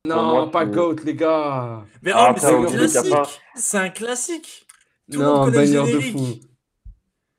[0.06, 1.82] Non, moi, pas GOAT, les gars.
[2.02, 3.40] Mais, Ah, oh, mais c'est un classique.
[3.54, 4.66] C'est un classique.
[5.10, 6.26] Tout le Non, monde connaît le banger de fou.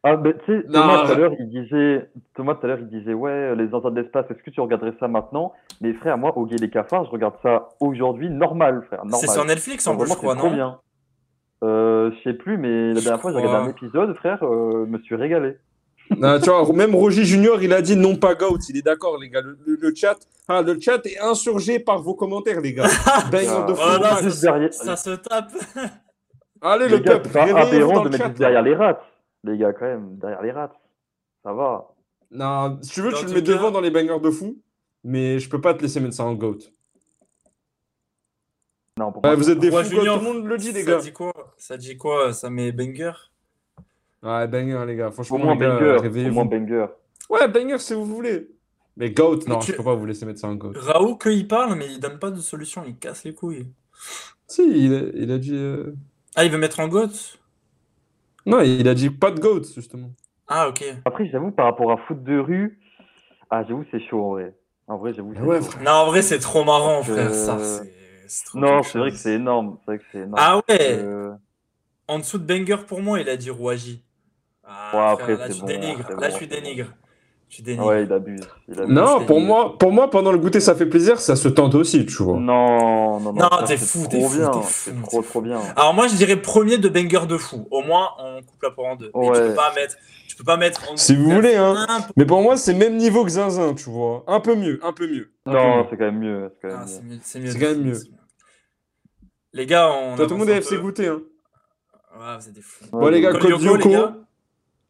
[0.05, 2.89] Ah, mais tu sais, Thomas tout à l'heure, il disait, Thomas tout à l'heure, il
[2.89, 5.53] disait, ouais, les enfants de l'espace, est-ce que tu regarderais ça maintenant?
[5.79, 9.19] Mais frère, moi, Oggy et les cafards, je regarde ça aujourd'hui, normal, frère, normal.
[9.21, 10.53] C'est sur Netflix en plus, je crois, trop non?
[10.53, 10.79] bien.
[11.63, 14.97] Euh, je sais plus, mais la dernière fois, j'ai regardé un épisode, frère, euh, me
[14.99, 15.55] suis régalé.
[16.17, 18.57] Non, tu vois, même Roger Junior, il a dit non pas GOAT.
[18.67, 19.39] Il est d'accord, les gars.
[19.39, 20.17] Le, le- le chat,
[20.49, 22.83] ah, le chat est insurgé par vos commentaires, les gars.
[23.31, 23.81] Banger de fou.
[23.81, 24.23] Oh là, max.
[24.23, 25.51] juste derrière, Ça se tape.
[26.61, 28.99] Allez, les le gars, peuple, c'est pas aberrant de mettre derrière les rats.
[29.43, 30.71] Les gars, quand même, derrière les rats.
[31.43, 31.93] Ça va.
[32.31, 34.57] Non, si tu veux, Dans tu le mets cas- devant dans les bangers de fou.
[35.03, 36.59] Mais je peux pas te laisser mettre ça en GOAT.
[38.97, 40.13] Non, pour Ouais, vous êtes des fous, Junior, quoi.
[40.19, 40.99] Tout le monde le dit, les ça gars.
[41.01, 41.33] dit quoi?
[41.57, 43.11] Ça dit quoi Ça met banger?
[44.21, 45.09] Ouais, banger, les gars.
[45.09, 46.29] au Franchement, moins gars, banger.
[46.29, 46.85] Au moins banger.
[47.29, 48.49] Ouais, banger si vous voulez.
[48.95, 50.73] Mais GOAT, non, tu- je peux pas vous laisser mettre ça en GOAT.
[50.75, 53.67] Raoult, que il parle, mais il donne pas de solution, il casse les couilles.
[54.47, 55.55] Si, il a, il a dit.
[55.55, 55.93] euh,
[56.35, 57.09] Ah, il veut mettre en goat?
[58.45, 60.11] Non, il a dit pas de GOAT, justement.
[60.47, 60.83] Ah, ok.
[61.05, 62.79] Après, j'avoue, par rapport à foot de rue,
[63.49, 64.55] ah, j'avoue, c'est chaud, en vrai.
[64.87, 65.65] En vrai, j'avoue, c'est Ouais, chaud.
[65.65, 65.83] frère.
[65.83, 67.57] Non, en vrai, c'est trop marrant, Euh, frère, ça.
[67.59, 69.77] c'est- c'est trop Non, c'est vrai que c'est énorme.
[69.79, 70.33] C'est vrai que c'est énorme.
[70.37, 71.33] Ah ouais Euh,
[72.07, 74.03] En dessous de banger pour moi, il a dit Rouagie.
[74.63, 76.09] Ah, Ouais, frère, après, là, c'est tu bon, dénigres.
[76.19, 76.93] Là, bon, tu dénigres.
[77.55, 77.85] Tu dénigres.
[77.85, 78.41] Ouais, il abuse.
[78.67, 78.95] Il abuse.
[78.95, 82.03] Non, pour moi, pour moi, pendant le goûter, ça fait plaisir, ça se tente aussi,
[82.07, 82.39] tu vois.
[82.39, 83.33] Non, non, non.
[83.33, 85.59] Non, t'es c'est fou, t'es trop fou, C'est trop, trop bien.
[85.75, 87.67] Alors moi je dirais premier de banger de fou.
[87.69, 89.11] Au moins on coupe la pour en deux.
[89.13, 89.49] Mais tu Ouais.
[89.49, 89.95] peux pas mettre,
[90.27, 90.91] tu peux pas mettre.
[90.91, 91.75] en- Si vous voulez, hein.
[92.17, 94.23] Mais pour moi, c'est même niveau que Zinzin, tu vois.
[94.25, 95.31] Un peu mieux, un peu mieux.
[95.45, 96.51] Non, c'est quand même mieux.
[96.59, 96.85] C'est quand Ah,
[97.53, 97.99] quand même mieux.
[99.53, 100.15] Les gars, on.
[100.15, 100.81] Toi, tout le monde est FC peu.
[100.81, 101.21] goûter, hein.
[102.19, 102.85] Ouais, vous êtes des fous.
[102.91, 104.07] Bon, les gars, Ouais, Code Lyoko.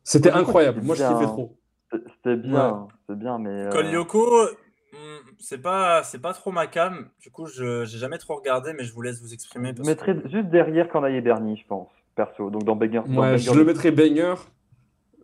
[0.05, 0.81] C'était incroyable.
[0.81, 1.57] Moi, je kiffais trop.
[1.93, 2.87] C'est- C'était bien.
[3.07, 3.49] C'est bien, mais.
[3.49, 4.45] euh, Code Lyoko,
[4.91, 4.95] hmm,
[5.39, 7.07] c'est pas, c'est pas trop ma cam.
[7.21, 9.73] Du coup, je j'ai jamais trop regardé, mais je vous laisse vous exprimer.
[9.77, 12.49] Je mettrais que- juste derrière Corneille et Bernie, je pense, perso.
[12.49, 12.99] Donc dans Banger.
[12.99, 14.35] Ouais, Banger je de- le mettrais banger.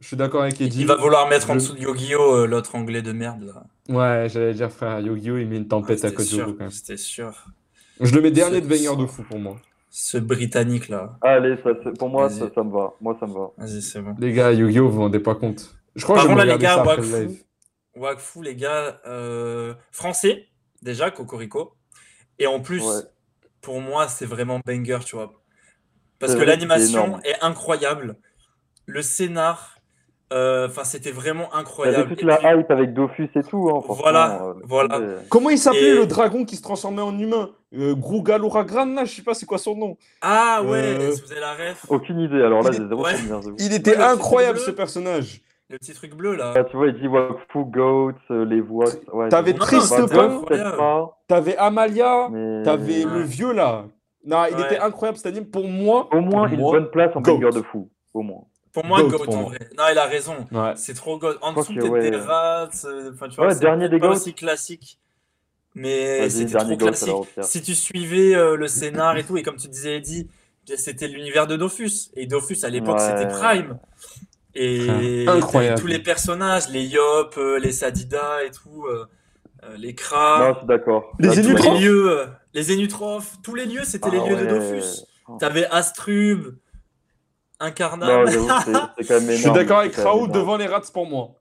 [0.01, 0.79] Je suis d'accord avec Eddie.
[0.81, 3.63] Il va vouloir mettre en dessous de Yu-Gi-Oh euh, l'autre anglais de merde là.
[3.93, 6.23] Ouais, j'allais dire, frère, Yu-Gi-Oh, il met une tempête à quand
[6.57, 6.69] même.
[6.71, 7.33] C'était sûr.
[7.99, 9.57] Je le mets dernier de banger de fou pour moi.
[9.89, 11.17] Ce britannique là.
[11.21, 12.93] Allez, ça, c'est- pour moi, ça, ça me va.
[13.01, 13.51] Moi, ça me va.
[13.57, 14.15] Vas-y, c'est bon.
[14.19, 15.75] Les gars, Yu-Gi-Oh, vous vous rendez pas compte.
[15.99, 17.43] Je crois Par que je vais contre, là, les gars, ça après le Wakfu, live.
[17.95, 20.47] Wakfu, les gars, euh, français,
[20.81, 21.73] déjà, Cocorico.
[22.39, 23.01] Et en plus, Ouais.
[23.61, 25.33] pour moi, c'est vraiment banger, tu vois.
[26.19, 28.15] Parce que l'animation est incroyable.
[28.85, 29.77] Le scénar,
[30.33, 32.09] euh, enfin, c'était vraiment Il y avait incroyable.
[32.09, 33.69] toute la puis- hype avec Dofus et tout.
[33.69, 34.99] Hein, Voilà, euh, voilà.
[35.29, 37.51] Comment il s'appelait Et- le dragon qui se transformait en humain?
[37.73, 39.97] Euh, Grugaluragran, là, je sais pas c'est quoi son nom.
[40.21, 42.41] Ah ouais, Euh, que vous avez la ref Aucune idée.
[42.41, 43.15] Alors là, Il j'ai zéro ouais.
[43.15, 43.41] souvenir.
[43.41, 43.55] j'avoue.
[43.59, 45.41] Il était Ouais, incroyable ce personnage.
[45.69, 46.53] Le petit truc bleu là.
[46.55, 48.87] Ah, tu vois, il dit Wakfu, Goats, euh, les voix.
[49.13, 52.63] Ouais, T'avais pas, T'avais Amalia, mais...
[52.63, 53.11] t'avais Ouais.
[53.11, 53.85] le vieux là.
[54.25, 54.63] Non, il Ouais.
[54.63, 56.09] était incroyable cet anime pour moi.
[56.11, 57.37] Au moins une moi, bonne place en Goat.
[57.39, 57.89] banger de fou.
[58.13, 58.41] Au moins.
[58.73, 59.59] Pour moi, Goat, Goat en vrai.
[59.77, 60.35] Non, il a raison.
[60.51, 60.73] Ouais.
[60.75, 61.35] C'est trop Goat.
[61.41, 62.67] En dessous, peut-être des rats.
[62.85, 64.15] euh, Enfin, tu vois, Ouais, c'est dernier des pas Goats.
[64.15, 64.99] aussi classique.
[65.75, 67.15] Mais c'était dernier trop Goat, classique.
[67.41, 70.27] Si tu suivais euh, le scénar et tout, et comme tu disais, Eddie,
[70.77, 72.09] c'était l'univers de Dofus.
[72.15, 73.05] Et Dofus, à l'époque, Ouais.
[73.05, 73.77] c'était Prime.
[74.55, 75.79] Et incroyable.
[75.79, 79.05] tous les personnages, les Yop, euh, les Sadida et tout, euh,
[79.63, 81.13] euh, les Kras, d'accord.
[81.19, 84.45] Les Zénutrophes les lieux, euh, les Zénutrophes, tous les lieux, c'était les Ah lieux de.
[84.45, 85.05] Dofus.
[85.39, 86.55] T'avais Astrub,
[88.33, 88.65] énorme.
[88.97, 90.31] Je suis d'accord avec énorme.
[90.31, 91.35] devant les rats pour moi.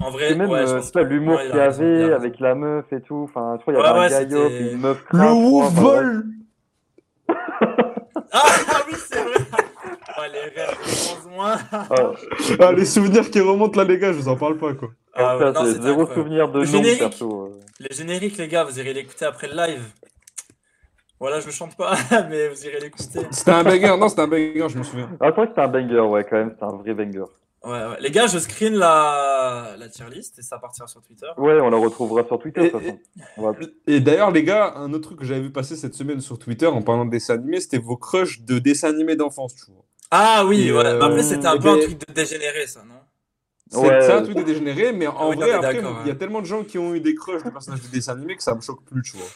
[0.00, 3.26] En vrai, même ouais, euh, l'humour qu'il y avait avec la meuf et tout.
[3.28, 5.34] Enfin, tu vois, il y avait ouais, un gaillot, une meuf Le crade, tu vois,
[5.34, 5.94] ouf enfin, bref.
[5.94, 6.24] vol
[7.28, 7.34] Ah,
[8.32, 9.67] ah oui, c'est vrai.
[10.44, 10.62] Ouais, les.
[11.38, 12.12] Ah,
[12.60, 14.90] Ah, les souvenirs qui remontent là, les gars, je vous en parle pas quoi.
[15.14, 16.98] Ah ouais, non, c'est c'était zéro souvenir de Le nom, générique.
[16.98, 17.52] perso.
[17.80, 19.82] Les génériques, les gars, vous irez l'écouter après le live.
[21.20, 21.94] Voilà, je ne chante pas,
[22.30, 23.20] mais vous irez l'écouter.
[23.30, 25.10] C'était un banger, non, c'était un banger, je me souviens.
[25.20, 27.24] Ah, c'est vrai que c'était un banger, ouais, quand même, c'était un vrai banger.
[27.64, 27.96] Ouais, ouais.
[28.00, 31.26] Les gars, je screen la, la tier list et ça partira sur Twitter.
[31.38, 32.98] Ouais, on la retrouvera sur Twitter, de Et- toute façon.
[33.36, 36.20] On va- Et d'ailleurs, les gars, un autre truc que j'avais vu passer cette semaine
[36.20, 39.72] sur Twitter en parlant de dessins animés, c'était vos crushs de dessins animés d'enfance, tu
[39.72, 39.84] vois.
[40.10, 40.84] Ah oui, Et, ouais.
[40.86, 42.94] euh, Mais après, c'était un eh peu un ben- truc de dégénéré, ça, non?
[43.70, 44.10] C'est Ouais.
[44.12, 46.64] un truc de dégénéré, mais en oui, vrai, après, il y a tellement de gens
[46.64, 49.02] qui ont eu des crushs de personnages de dessins animés que ça me choque plus,
[49.02, 49.26] tu vois.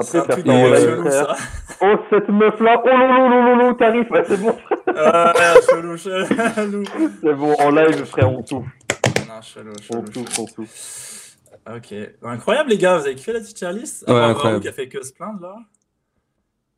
[0.00, 1.36] C'est un Après, truc live, chelou, frère.
[1.36, 1.36] ça.
[1.82, 4.56] Oh, cette meuf-là, oh lolo, lolo, lolo, t'arrives, ouais, c'est bon,
[4.96, 6.84] Ah, chelou, chelou.
[7.22, 8.70] c'est bon, en live, frère, on souffle,
[9.28, 10.06] Non, chelou, on chelou.
[10.14, 11.36] souffle, on souffle.
[11.76, 11.94] Ok.
[12.22, 14.62] Incroyable, les gars, vous avez kiffé la petite tier list Ouais, incroyable.
[14.62, 15.56] qui a fait que se plaindre, là.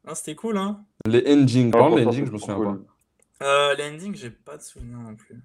[0.09, 0.81] Non, c'était cool, hein.
[1.07, 2.77] Les endings, Ah, parle des franchement, endings, je me souviens pas.
[3.45, 5.41] Euh, L'ending, j'ai pas de souvenir non plus.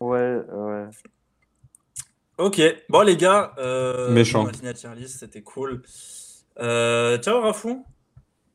[0.00, 0.86] Ouais, ouais.
[2.38, 4.46] Ok, bon les gars, euh, Méchant.
[4.94, 5.82] list, c'était cool.
[6.58, 7.84] Euh, ciao Rafou,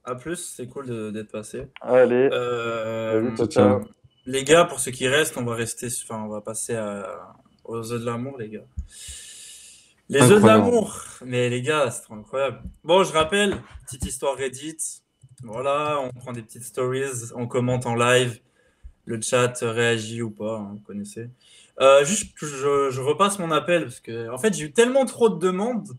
[0.04, 1.68] à plus, c'est cool de- d'être passé.
[1.82, 3.82] Allez, Euh, vas-y, ciao,
[4.26, 7.92] les gars, pour ceux qui restent, on va rester, enfin on va passer à- aux
[7.92, 8.66] œufs de l'amour, les gars.
[10.10, 12.62] Les œufs de l'amour, mais les gars, c'est trop incroyable.
[12.84, 14.78] Bon, je rappelle, petite histoire Reddit.
[15.44, 18.40] Voilà, on prend des petites stories, on commente en live,
[19.06, 21.30] le chat réagit ou pas, hein, vous connaissez.
[21.82, 25.30] Euh, juste, je, je repasse mon appel parce que, en fait, j'ai eu tellement trop
[25.30, 25.90] de demandes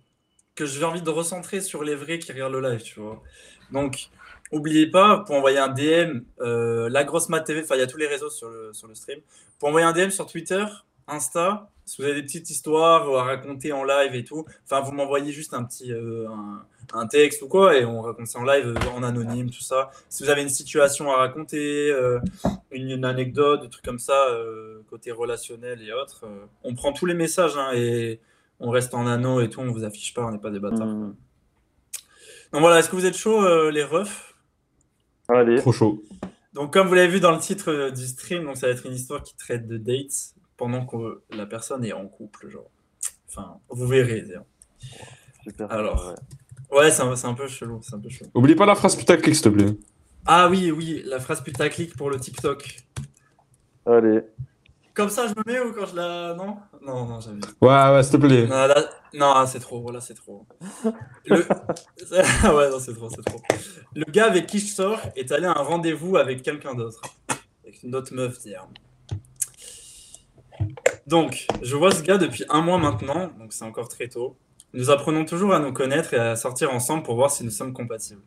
[0.54, 3.22] que j'ai envie de recentrer sur les vrais qui regardent le live, tu vois.
[3.70, 4.08] Donc,
[4.50, 7.86] oubliez pas, pour envoyer un DM, euh, la grosse mat TV, enfin, il y a
[7.86, 9.20] tous les réseaux sur le, sur le stream.
[9.58, 10.64] Pour envoyer un DM sur Twitter,
[11.08, 14.92] Insta, si vous avez des petites histoires à raconter en live et tout, enfin, vous
[14.92, 18.44] m'envoyez juste un petit euh, un, un texte ou quoi et on raconte ça en
[18.44, 19.90] live euh, en anonyme, tout ça.
[20.08, 22.18] Si vous avez une situation à raconter, euh,
[22.72, 26.92] une, une anecdote, des trucs comme ça, euh, côté relationnel et autres, euh, on prend
[26.92, 28.20] tous les messages hein, et
[28.58, 30.86] on reste en anneau et tout, on vous affiche pas, on n'est pas des bâtards.
[30.86, 31.14] Hmm.
[32.52, 34.34] Donc voilà, est-ce que vous êtes chaud euh, les refs?
[35.28, 36.02] Allez, Trop chaud.
[36.52, 38.86] Donc comme vous l'avez vu dans le titre euh, du stream, donc ça va être
[38.86, 42.70] une histoire qui traite de dates pendant que la personne est en couple, genre.
[43.28, 44.22] Enfin, vous verrez.
[44.22, 44.44] d'ailleurs.
[45.44, 45.70] super.
[45.70, 46.08] Alors.
[46.08, 46.14] ouais.
[46.78, 48.30] Ouais, c'est un, c'est un peu chelou, c'est un peu chelou.
[48.34, 49.76] Oublie pas la phrase putaclic, s'il te plaît.
[50.26, 52.78] Ah oui, oui, la phrase putaclic pour le TikTok.
[53.86, 54.22] Allez,
[54.94, 56.34] Comme ça, je me mets ou quand je la.
[56.34, 56.56] Non?
[56.82, 57.40] Non, non, jamais.
[57.60, 58.46] Ouais, ouais, s'il te plaît.
[58.48, 60.44] Non, là- non, c'est trop, là, c'est trop.
[61.26, 61.36] Le...
[62.56, 63.40] ouais, non, c'est trop, c'est trop.
[63.94, 67.00] Le gars avec qui je sors est allé à un rendez-vous avec quelqu'un d'autre.
[67.62, 68.68] Avec une autre meuf, d'ailleurs.
[71.06, 74.36] Donc, je vois ce gars depuis un mois maintenant, donc c'est encore très tôt.
[74.72, 77.72] Nous apprenons toujours à nous connaître et à sortir ensemble pour voir si nous sommes
[77.72, 78.22] compatibles.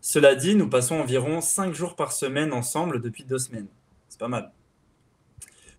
[0.00, 3.68] Cela dit, nous passons environ 5 jours par semaine ensemble depuis deux semaines.
[4.08, 4.52] C'est pas mal.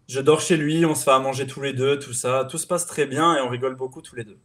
[0.07, 2.45] Je dors chez lui, on se fait à manger tous les deux, tout ça.
[2.49, 4.37] Tout se passe très bien et on rigole beaucoup tous les deux.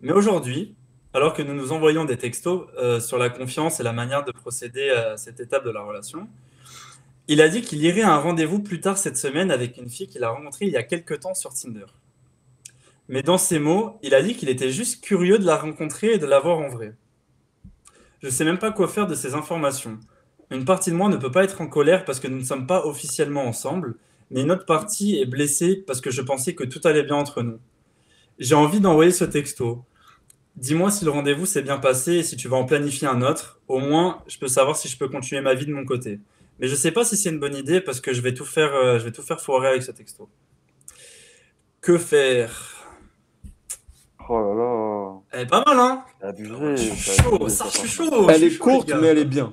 [0.00, 0.76] Mais aujourd'hui,
[1.12, 4.32] alors que nous nous envoyons des textos euh, sur la confiance et la manière de
[4.32, 6.28] procéder à cette étape de la relation,
[7.28, 10.08] il a dit qu'il irait à un rendez-vous plus tard cette semaine avec une fille
[10.08, 11.84] qu'il a rencontrée il y a quelques temps sur Tinder.
[13.08, 16.18] Mais dans ses mots, il a dit qu'il était juste curieux de la rencontrer et
[16.18, 16.94] de la voir en vrai.
[18.20, 19.98] Je ne sais même pas quoi faire de ces informations.
[20.50, 22.66] Une partie de moi ne peut pas être en colère parce que nous ne sommes
[22.66, 23.96] pas officiellement ensemble,
[24.30, 27.42] mais une autre partie est blessée parce que je pensais que tout allait bien entre
[27.42, 27.58] nous.
[28.38, 29.84] J'ai envie d'envoyer ce texto.
[30.56, 33.60] Dis-moi si le rendez-vous s'est bien passé et si tu vas en planifier un autre.
[33.68, 36.20] Au moins, je peux savoir si je peux continuer ma vie de mon côté.
[36.58, 38.74] Mais je sais pas si c'est une bonne idée parce que je vais tout faire,
[38.74, 40.28] euh, je vais tout faire foirer avec ce texto.
[41.80, 42.74] Que faire?
[44.28, 45.20] Oh là là.
[45.32, 46.04] Elle est pas mal, hein?
[46.20, 46.76] Abusé.
[46.76, 48.28] Je suis chaud, ça, je suis chaud.
[48.28, 49.52] Elle est courte, mais elle est bien.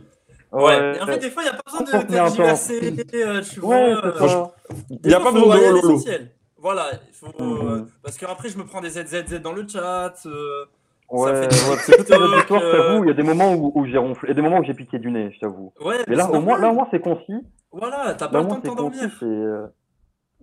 [0.51, 1.01] Ouais, Ouais.
[1.01, 2.35] en fait, des fois, il n'y a pas besoin de intense.
[2.35, 4.55] tergiverser, euh, tu Ouais, vois.
[5.03, 5.81] Il n'y a pas besoin de aller à lolo.
[5.89, 6.31] l'essentiel.
[6.57, 7.89] Voilà, il faut, euh, Mhm.
[8.01, 10.15] parce qu'après, je me prends des ZZZ dans le chat.
[10.25, 10.65] euh,
[11.09, 11.47] Ouais,
[11.85, 13.03] c'est toute une histoire, je t'avoue.
[13.03, 14.97] Il y a des moments où, où j'ai ronflé, a des moments où j'ai piqué
[14.99, 15.71] du nez, je t'avoue.
[15.79, 17.45] Ouais, Mais là, au moins, là, au moins, c'est concis.
[17.71, 19.09] Voilà, t'as pas le temps de t'endormir.
[19.19, 19.25] C'est.
[19.25, 19.67] euh,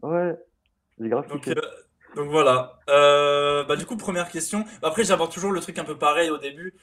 [0.02, 0.36] Ouais.
[1.00, 1.54] J'ai grave euh,
[2.16, 2.78] donc voilà.
[2.90, 4.64] Euh, bah, du coup, première question.
[4.82, 6.74] Après, j'aborde toujours le truc un peu pareil au début.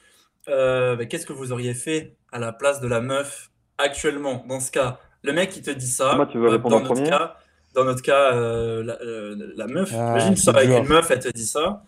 [0.48, 4.44] Euh, bah, Qu'est-ce que vous auriez fait à la place de la meuf actuellement?
[4.48, 4.98] Dans ce cas?
[5.22, 7.10] Le mec qui te dit ça, Moi, tu veux répondre dans en notre premier?
[7.10, 7.36] cas,
[7.74, 11.10] dans notre cas, euh, la, euh, la meuf, Ah, imagine tu sors avec une meuf,
[11.10, 11.82] elle te dit ça.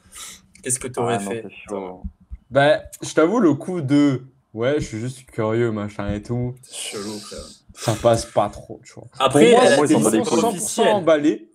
[0.62, 1.44] Qu'est-ce que tu aurais Ah non, fait?
[1.68, 2.03] chaud.
[2.51, 4.22] Bah, je t'avoue, le coup de
[4.55, 7.38] ouais, je suis juste curieux, machin et tout, C'est chelou, frère.
[7.75, 9.05] ça passe pas trop, tu vois.
[9.18, 10.44] Après, Pour moi, moi, c'était ils s'en bat les 100% couilles.
[10.48, 10.88] officiel.
[10.88, 11.51] emballé.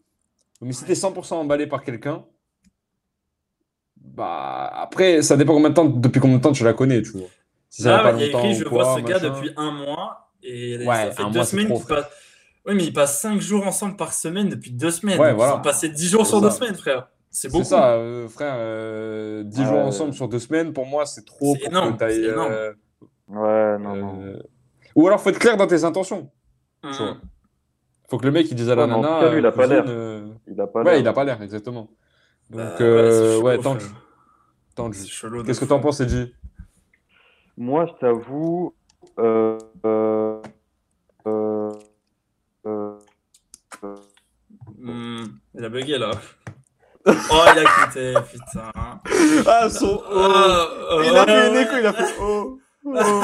[0.62, 2.26] Mais si t'es 100% emballé par quelqu'un,
[3.96, 7.12] bah après, ça dépend combien de temps, depuis combien de temps tu la connais, tu
[7.12, 7.28] vois.
[7.70, 9.30] Si ça pas il y a longtemps écrit, ou je quoi, vois ce gars machin.
[9.30, 12.06] depuis un mois et Ouais, ça fait deux mois, semaines trop, qu'il passe.
[12.66, 15.20] Oui, mais il passe cinq jours ensemble par semaine depuis deux semaines.
[15.20, 15.54] Ouais, voilà.
[15.54, 16.58] Ils sont passés dix jours C'est sur deux ça.
[16.58, 17.08] semaines, frère.
[17.40, 17.64] C'est C'est beaucoup.
[17.66, 19.84] ça, euh, frère, euh, 10 jours Ouais.
[19.86, 22.52] ensemble sur deux semaines, pour moi, c'est trop C'est pour énorme, que énorme.
[22.52, 22.74] euh,
[23.28, 24.22] Ouais, non, non.
[24.24, 24.40] euh,
[24.96, 26.32] Ou alors, faut être clair dans tes intentions.
[26.82, 27.18] Tu vois.
[28.10, 29.20] Faut que le mec il dise à la Ouais, en nana.
[29.20, 29.86] tout cas, lui, il a euh, pas l'air.
[29.88, 31.00] euh, Il a pas Ouais, l'air.
[31.02, 31.90] il a pas l'air, exactement.
[32.50, 33.58] Donc, Bah, euh, ouais,
[35.06, 36.34] chelou de Qu'est-ce que t'en penses, Edgy?
[37.58, 38.74] Moi, je t'avoue,
[39.20, 40.42] euh, euh,
[41.26, 41.72] euh,
[44.84, 46.12] Hum, Il a bugué là.
[47.08, 48.72] Oh, il a quitté, putain.
[49.48, 50.02] Ah, son.
[50.14, 50.68] Ah,
[51.04, 52.16] Il a fait une écho, il a fait.
[52.20, 52.60] Oh.
[52.86, 53.22] Oh.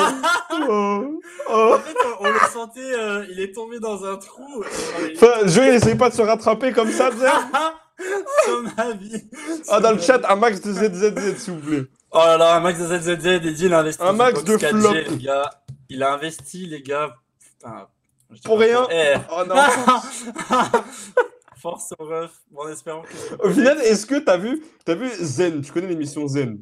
[0.69, 1.03] Oh.
[1.49, 1.77] En oh.
[1.77, 4.63] fait, on, on le sentait, euh, il est tombé dans un trou.
[4.63, 7.09] euh, il- Enfin, Joël, essaye pas de se rattraper comme ça.
[8.45, 9.23] Sur ma vie.
[9.69, 11.83] Ah, dans le chat, un max de ZZZ, s'il vous plaît.
[12.11, 14.01] Oh là là, un max de ZZZ, Eddie, il a investi.
[14.03, 14.93] Un max de box 4G, flop.
[14.93, 15.49] les gars.
[15.89, 17.15] Il a investi, les gars.
[17.39, 17.87] Putain.
[18.31, 18.87] je Pour rien.
[18.89, 19.15] Eh.
[19.31, 19.55] Oh non.
[21.63, 23.41] Force au ref, en espérant que.
[23.47, 26.59] Au final, est-ce que t'as vu, t'as vu Zen Tu connais l'émission Zen?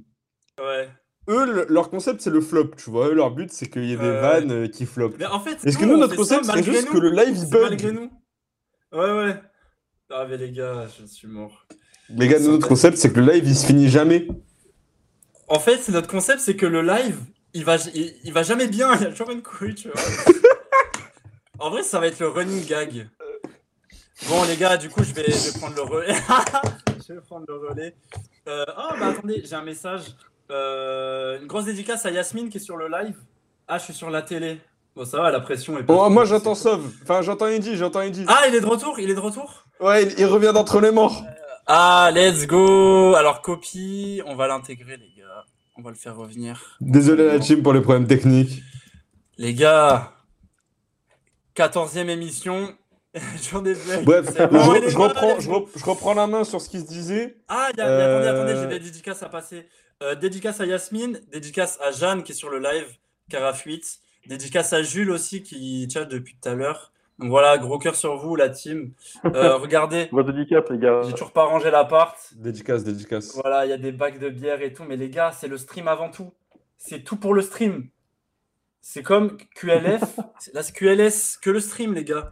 [0.60, 0.88] Ouais.
[1.28, 3.08] Eux, le- leur concept, c'est le flop, tu vois.
[3.10, 4.22] Eux, leur but, c'est qu'il y ait des Ouais.
[4.22, 5.16] vannes euh, qui flopent.
[5.18, 6.94] Mais en fait, Est-ce que nous, notre concept, c'est juste nous.
[6.94, 8.10] que le live, il C'est malgré bug?
[8.92, 9.00] nous.
[9.00, 9.42] Ouais, ouais.
[10.12, 11.66] Ah, mais les gars, je suis mort.
[12.10, 14.28] Les gars, notre concept, c'est que le live, il se finit jamais.
[15.48, 17.18] En fait, notre concept, c'est que le live,
[17.54, 18.94] il va, il, il va jamais bien.
[18.98, 20.00] Il y a toujours une couille, tu vois.
[21.60, 23.08] en vrai, ça va être le running gag.
[24.30, 26.14] Bon, les gars, du coup, je vais, je vais prendre le relais.
[27.08, 27.96] je vais prendre le relais.
[28.48, 30.04] Euh, oh, bah attendez, j'ai un message.
[30.52, 33.16] Euh, une grosse dédicace à Yasmine qui est sur le live.
[33.68, 34.60] Ah, je suis sur la télé.
[34.96, 35.94] Bon, ça va, la pression est pas.
[35.94, 36.92] Oh, moi, j'entends Sauve.
[37.04, 38.26] Enfin, j'entends Eddie, j'entends Eddie.
[38.28, 39.66] Ah, il est de retour Il est de retour?
[39.80, 41.24] Ouais, il, il revient d'entre les morts.
[41.68, 45.46] Ah, let's go Alors, copie, on va l'intégrer, les gars.
[45.78, 46.78] On va le faire revenir.
[46.82, 48.62] Désolé, la team, pour les problèmes techniques.
[49.38, 50.12] Les gars,
[51.56, 52.76] 14e émission.
[54.04, 55.54] Bref, bon, je, reprends, let's je, go.
[55.60, 57.36] rep- je reprends la main sur ce qui se disait.
[57.50, 59.68] Ah, il y a- il y a- attendez, Euh, attendez, j'ai des dédicaces à passer.
[60.02, 62.88] Euh, dédicace à Yasmine, dédicace à Jeanne qui est sur le live,
[63.30, 64.00] Caraf 8.
[64.28, 66.92] Dédicace à Jules aussi qui chat depuis tout à l'heure.
[67.20, 68.94] Donc voilà, gros cœur sur vous, la team.
[69.26, 71.02] Euh, regardez, Vos dédicaces, les gars.
[71.04, 72.18] j'ai toujours pas rangé l'appart.
[72.36, 73.36] Dédicace, dédicace.
[73.36, 75.58] Voilà, il y a des bacs de bière et tout, mais les gars, c'est le
[75.58, 76.32] stream avant tout.
[76.78, 77.90] C'est tout pour le stream.
[78.82, 80.02] C'est comme QLF.
[80.40, 82.32] C'est- Là, c'est QLS, que le stream, les gars.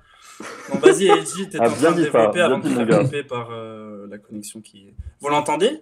[0.70, 3.04] Bon, vas-y, Edgy, t'es Ah, en train de développer avant gars.
[3.04, 4.94] couper par euh, la connexion qui.
[5.20, 5.82] Vous l'entendez?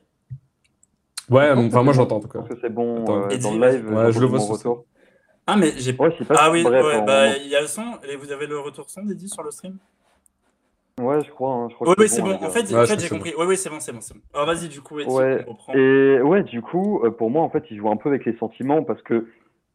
[1.29, 2.39] Ouais, enfin, moi j'entends en tout Je cas.
[2.39, 3.23] pense que c'est bon Attends.
[3.23, 3.87] euh, Et dans le live.
[3.91, 4.85] Ouais, je le vois retour.
[5.45, 5.95] Ah, mais j'ai.
[5.97, 6.35] Ouais, pas.
[6.37, 7.99] Ah oui, bref, ouais, on- bah, il y a le son.
[8.07, 9.77] Et vous avez le retour son d'Eddy sur le stream?
[10.99, 11.53] Ouais, je crois.
[11.53, 12.33] hein, je crois Oui, que oui, c'est bon.
[12.41, 13.33] En fait, Ouais, en je fait pense j'ai compris.
[13.37, 14.21] Oui, oui, c'est bon, c'est bon, c'est bon.
[14.33, 15.73] Alors vas-y, du coup, Eddy, Ouais, on reprend.
[15.75, 18.35] Et ouais, du coup, euh, pour moi, en fait, il joue un peu avec les
[18.37, 19.27] sentiments parce que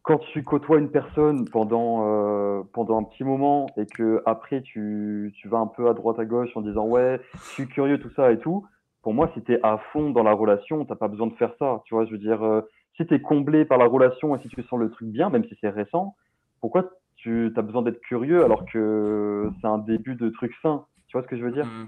[0.03, 5.33] quand tu côtoies une personne pendant, euh, pendant un petit moment et que après tu,
[5.37, 8.11] tu vas un peu à droite à gauche en disant ouais, je suis curieux, tout
[8.15, 8.65] ça et tout,
[9.01, 11.81] pour moi, si t'es à fond dans la relation, t'as pas besoin de faire ça.
[11.85, 12.61] Tu vois, je veux dire, euh,
[12.95, 15.57] si t'es comblé par la relation et si tu sens le truc bien, même si
[15.59, 16.15] c'est récent,
[16.61, 20.85] pourquoi tu as besoin d'être curieux alors que c'est un début de truc sain?
[21.07, 21.65] Tu vois ce que je veux dire?
[21.65, 21.87] Hmm.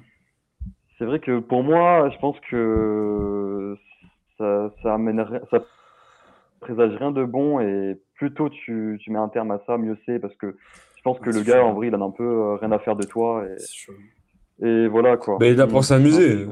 [0.98, 3.78] C'est vrai que pour moi, je pense que
[4.38, 5.60] ça, ça amènerait, ça
[6.60, 9.98] présage rien de bon et plus tôt tu, tu mets un terme à ça, mieux
[10.06, 10.56] c'est parce que
[10.96, 12.80] je pense que le gars, en vrai, il en a un peu euh, rien à
[12.80, 15.38] faire de toi et, et voilà quoi.
[15.40, 15.84] Bah, il a pour Mm.
[15.84, 16.48] s'amuser, euh,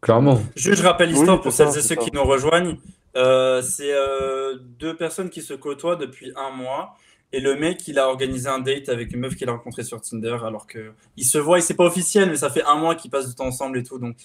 [0.00, 0.38] clairement.
[0.56, 2.00] Juste, je rappelle l'histoire pour ça, celles et ceux ça.
[2.00, 2.76] qui nous rejoignent.
[3.16, 6.94] Euh, c'est euh, deux personnes qui se côtoient depuis un mois.
[7.34, 10.00] Et le mec, il a organisé un date avec une meuf qu'il a rencontrée sur
[10.02, 12.94] Tinder, alors que il se voit, et c'est pas officiel, mais ça fait un mois
[12.94, 13.98] qu'ils passent du temps ensemble et tout.
[13.98, 14.16] Donc,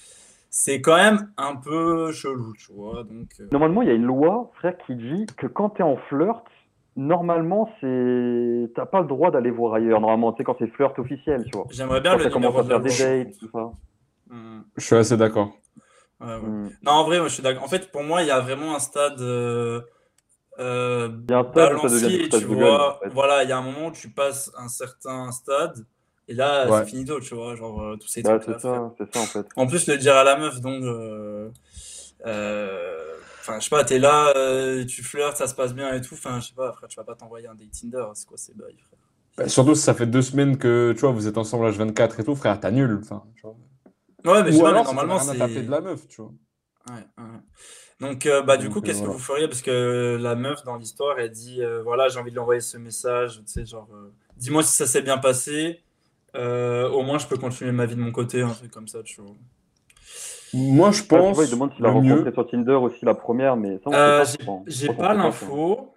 [0.49, 3.03] c'est quand même un peu chelou, tu vois.
[3.03, 5.85] Donc, euh, Normalement, il y a une loi, frère, qui dit que quand tu es
[5.85, 6.43] en flirt,
[6.97, 10.01] normalement, c'est t'as pas le droit d'aller voir ailleurs.
[10.01, 11.65] Normalement, tu sais, quand c'est flirt officiel, tu vois.
[11.69, 13.71] j'aimerais bien Quand le numéro de la des dates, tout ça.
[14.75, 15.51] Je suis assez d'accord.
[16.19, 16.35] Ouais, ouais.
[16.41, 16.69] Mm.
[16.83, 17.63] Non, en vrai, moi, je suis d'accord.
[17.63, 19.81] En fait, pour moi, il y a vraiment un stade euh,
[20.59, 22.95] euh, Il y a un stade où ça devient stade tu de gueule, vois.
[22.95, 23.09] en fait.
[23.13, 25.85] Voilà, il y a un moment où tu passes un certain stade,
[26.27, 26.79] et là, Ouais.
[26.79, 27.55] c'est finito, tu vois.
[27.55, 28.57] Genre, euh, tous ces Bah, trucs-là.
[28.59, 29.47] c'est ça, c'est ça en fait.
[29.55, 30.83] En plus, le dire à la meuf, donc.
[30.83, 31.49] euh,
[32.25, 33.13] euh,
[33.47, 36.15] Enfin, je sais pas, t'es là, euh, tu flirtes, ça se passe bien et tout.
[36.15, 38.03] Enfin, je sais pas, frère, tu vas pas t'envoyer un date Tinder.
[38.13, 38.99] C'est quoi ces bails, frère?
[39.37, 42.23] Bah, surtout si ça fait deux semaines que tu vois, vous êtes ensemble H24 et
[42.25, 42.99] tout, frère, t'annules.
[43.01, 43.55] Enfin, tu vois.
[44.25, 45.63] Ouais, mais Ou pas, mais alors, c'est que normalement, c'est.
[45.63, 46.33] de la meuf, tu vois.
[46.89, 47.39] Ouais, ouais.
[48.01, 49.47] Donc, euh, bah, du coup, euh, qu'est-ce que vous feriez?
[49.47, 52.61] Parce que la meuf dans l'histoire, elle dit euh, voilà, j'ai envie de lui envoyer
[52.61, 55.79] ce message, tu sais, genre, euh, dis-moi si ça s'est bien passé.
[56.33, 59.21] Au moins, je peux continuer ma vie de mon côté, un truc comme ça, tu
[59.21, 59.33] vois.
[60.57, 61.35] Moi, je pense.
[61.35, 62.33] vois, il demande s'il a rencontré mieux.
[62.33, 64.59] sur Tinder aussi la première, mais ça, on Euh, sait pas.
[64.67, 65.93] j'ai Je pas l'info,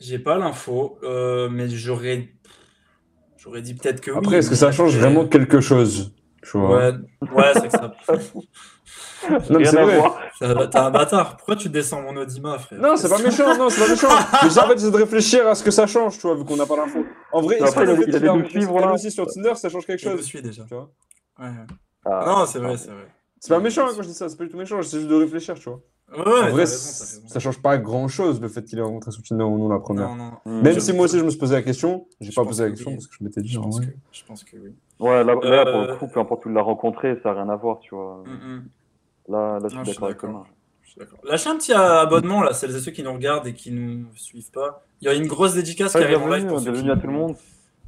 [0.00, 2.28] j'ai pas l'info, euh, mais j'aurais,
[3.38, 4.18] j'aurais dit peut-être que oui.
[4.18, 6.76] Après, est-ce que ça change vraiment quelque chose Tu vois?
[6.78, 6.92] Ouais,
[7.34, 7.94] ouais, c'est que ça.
[9.50, 10.02] Non, mais c'est vrai.
[10.40, 11.36] T'es un bâtard.
[11.36, 12.80] Pourquoi tu descends mon audimat, frère?
[12.80, 14.08] Non, c'est pas méchant, non, c'est pas méchant.
[14.42, 16.56] Mais en fait, c'est de réfléchir à ce que ça change, tu vois, vu qu'on
[16.56, 17.04] n'a pas l'info.
[17.32, 20.00] En vrai, est-ce que le fait il qu'il a aussi sur Tinder, ça change quelque
[20.02, 20.64] Je le chose suis déjà.
[20.64, 20.90] tu vois?
[21.38, 21.66] Ouais, ouais.
[22.04, 23.06] Ah, Non, c'est vrai, c'est vrai.
[23.42, 25.10] C'est pas méchant hein, quand je dis ça, c'est pas du tout méchant, j'essaie juste
[25.10, 25.80] de réfléchir, tu vois.
[26.16, 29.10] Ouais, ouais, en vrai, raison, ça change pas grand chose le fait qu'il ait rencontré
[29.28, 30.10] Tinder ou non la première.
[30.10, 30.32] Non, non.
[30.44, 30.62] Hmm.
[30.62, 32.74] Même si moi aussi je me suis posé la question, j'ai pas posé la que
[32.74, 32.96] question oui.
[32.98, 34.72] parce que je m'étais dit, Je en pense que, je pense que oui.
[35.00, 37.42] Ouais, là, là, pour Euh, le coup, peu importe où il l'a rencontré, ça n'a
[37.42, 38.22] rien à voir, tu vois.
[38.26, 38.64] Mm, mm.
[39.32, 40.46] Là, là, je Non, suis je suis d'accord
[41.00, 41.24] avec.
[41.24, 44.04] Lâchez un petit euh, abonnement là, celles et ceux qui nous regardent et qui nous
[44.14, 44.84] suivent pas.
[45.00, 46.98] Il y a une grosse dédicace qui arrive en live bienvenue, pour ceux bienvenue qui-
[46.98, 47.34] à tout le monde.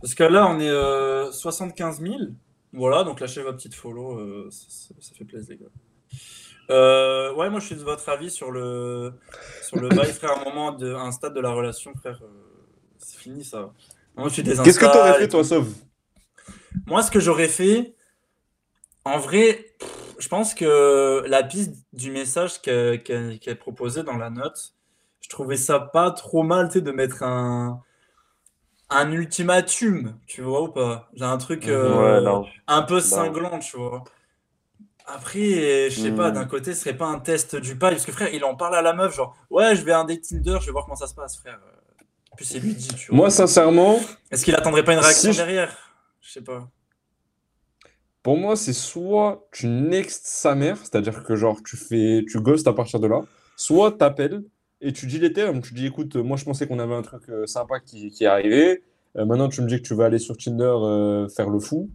[0.01, 2.15] Parce que là, on est euh, 75 000.
[2.75, 5.71] Voilà, donc lâchez votre petite follow, euh, ça, fait plaisir, les gars.
[6.71, 9.13] Euh, ouais, moi je suis de votre avis sur le
[9.63, 10.39] sur le bail, frère.
[10.41, 12.27] Un moment, de, un stade de la relation, frère, euh,
[12.99, 13.73] c'est fini ça.
[14.17, 15.45] Moi, je suis Qu'est-ce que t'aurais fait toi.
[15.45, 15.73] Sauve?
[16.87, 17.95] Moi, ce que j'aurais fait,
[19.05, 24.17] en vrai, pff, je pense que la piste du message qu'elle qu'elle- qu'elle proposait dans
[24.17, 24.75] la note,
[25.21, 27.83] je trouvais ça pas trop mal, tu sais, de mettre un,
[28.95, 31.09] un ultimatum, tu vois ou pas?
[31.15, 33.03] J'ai un truc euh, Ouais, un peu Large.
[33.03, 34.05] cinglant, tu vois.
[35.07, 36.35] Après, je sais pas, Mhm.
[36.35, 38.75] d'un côté, ce serait pas un test du paille, parce que frère, il en parle
[38.75, 40.97] à la meuf, genre, ouais, je vais à un date Tinder, je vais voir comment
[40.97, 41.61] ça se passe, frère.
[42.37, 43.17] Puis c'est lui dit, tu vois.
[43.17, 45.77] Moi, sincèrement, Est-ce qu'il attendrait pas une réaction Si derrière?
[46.21, 46.69] Je sais pas.
[48.23, 52.67] pour moi, c'est soit tu nextes sa mère, c'est-à-dire que genre tu fais, tu ghostes
[52.67, 53.21] à partir de là,
[53.57, 54.43] soit t'appelles
[54.87, 57.23] et tu dis les termes, tu dis écoute, moi je pensais qu'on avait un truc
[57.29, 58.83] euh, sympa qui, qui est arrivé,
[59.17, 61.89] Euh, maintenant tu me dis que tu vas aller sur Tinder euh, faire le fou,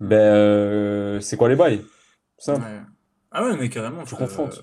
[0.00, 1.82] ben euh, c'est quoi les bails?
[2.38, 2.60] Simple.
[2.62, 2.80] Ouais.
[3.32, 4.04] Ah ouais, mais carrément.
[4.04, 4.62] Tu confrontes.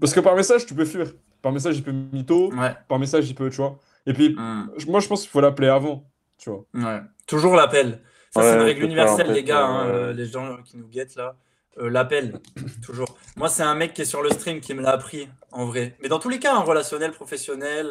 [0.00, 1.12] Parce que par message, tu peux fuir.
[1.42, 2.74] Par message, il peut mytho, Ouais.
[2.88, 3.78] par message, il peut, tu vois.
[4.06, 4.70] Et puis, Mm.
[4.78, 6.04] je- moi je pense qu'il faut l'appeler avant,
[6.38, 6.64] tu vois.
[6.74, 7.00] Ouais.
[7.26, 8.00] Toujours l'appel.
[8.30, 10.14] Ça, c'est une règle universelle, les gars, hein, ouais.
[10.14, 11.36] les gens qui nous guettent là.
[11.78, 12.40] Euh, l'appel,
[12.84, 13.18] toujours.
[13.36, 15.96] Moi, c'est un mec qui est sur le stream qui me l'a appris, en vrai.
[16.02, 17.90] Mais dans tous les cas, un relationnel, professionnel.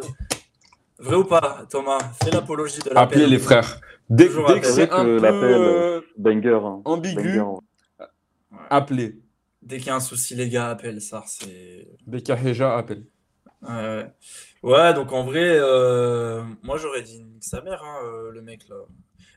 [0.99, 1.99] Vrai ou pas, Thomas?
[2.21, 3.03] Fais l'apologie de l'appel.
[3.03, 3.79] Appelez les frères.
[4.09, 6.59] Dès, dès que c'est un Que peu l'appel, euh, Banger.
[6.63, 6.81] Hein.
[6.83, 7.59] ambigu, Banger.
[8.69, 9.19] appelez.
[9.61, 11.23] Dès qu'il y a un souci, les gars, appelle ça.
[11.25, 11.87] C'est.
[12.05, 13.05] Bekaheja, appelle.
[13.61, 14.11] Ouais.
[14.63, 18.67] Ouais, donc en vrai, euh, moi j'aurais dit nique sa mère, hein, euh, le mec
[18.69, 18.75] là.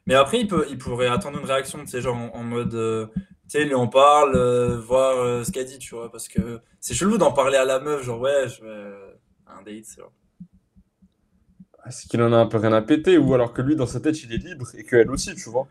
[0.07, 3.11] Mais après, il, peut, il pourrait attendre une réaction, tu sais, genre en, en mode.
[3.53, 6.11] Tu sais, lui en parle, euh, voir euh, ce qu'elle dit, tu vois.
[6.11, 9.13] Parce que c'est chelou d'en parler à la meuf, genre, ouais, je vais euh,
[9.47, 10.13] un date, c'est genre.
[11.91, 14.01] C'est qu'il en a un peu rien à péter, ou alors que lui, dans sa
[14.01, 15.69] tête, il est libre et qu'elle aussi, tu vois.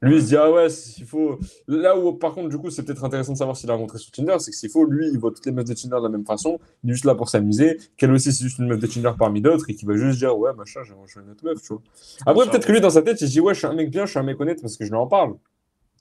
[0.00, 1.40] Lui, il se dit, ah ouais, s'il faut.
[1.66, 4.12] Là où, par contre, du coup, c'est peut-être intéressant de savoir s'il a rencontré sur
[4.12, 6.10] Tinder, c'est que s'il faut, lui, il voit toutes les meufs de Tinder de la
[6.10, 8.86] même façon, il est juste là pour s'amuser, qu'elle aussi, c'est juste une meuf de
[8.86, 11.60] Tinder parmi d'autres, et qu'il va juste dire, ouais, machin, j'ai rejoint une autre meuf,
[11.62, 11.82] tu vois.
[12.26, 13.90] Après, peut-être que lui, dans sa tête, il se dit, ouais, je suis un mec
[13.90, 15.34] bien, je suis un mec honnête parce que je lui en parle,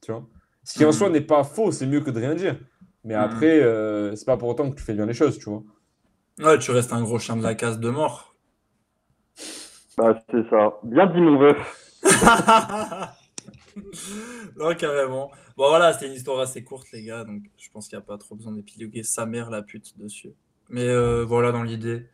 [0.01, 0.27] tu vois.
[0.63, 2.57] Ce qui, en soi, n'est pas faux, c'est mieux que de rien dire.
[3.03, 3.19] Mais Mhm.
[3.21, 5.63] après, euh, c'est pas pour autant que tu fais bien les choses, tu vois.
[6.39, 8.35] Ouais, tu restes un gros chien de la casse de mort.
[9.97, 10.73] Bah, c'est ça.
[10.83, 11.57] Bien dit, mon veuf.
[14.57, 15.29] non, carrément.
[15.55, 18.05] Bon, voilà, c'était une histoire assez courte, les gars, donc je pense qu'il n'y a
[18.05, 20.33] pas trop besoin d'épiloguer sa mère, la pute, dessus.
[20.69, 22.07] Mais euh, voilà, dans l'idée.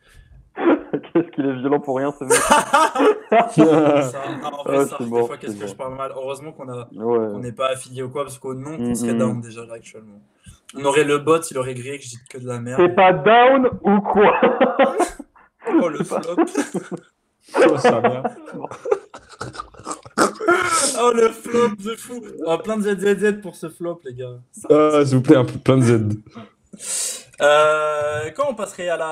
[1.22, 2.34] Qu'est-ce qu'il est violent pour rien, ce mec.
[3.30, 3.48] Ça,
[4.44, 5.68] ah, en vrai, Ah, ça, c'est des bon, fois, qu'est-ce que bon.
[5.68, 6.12] je parle mal.
[6.16, 7.40] Heureusement qu'on a, Ouais.
[7.40, 8.96] n'est pas affilié ou quoi, parce qu'au nom, on Mhm.
[8.96, 10.22] serait down déjà là actuellement.
[10.78, 12.96] On aurait le bot, il aurait grillé que je dis que de la T'es merde.
[12.96, 14.34] pas down ou quoi?
[15.82, 16.20] Oh, le flop.
[17.56, 18.24] Oh, sa mère.
[21.02, 22.22] Oh, le flop de fou.
[22.46, 24.40] Oh, plein de ZZZ pour ce flop, les gars.
[24.52, 26.00] Ça- Ah, s'il vous plaît, un peu plein de Z.
[27.42, 29.06] Euh, quand on passerait à la,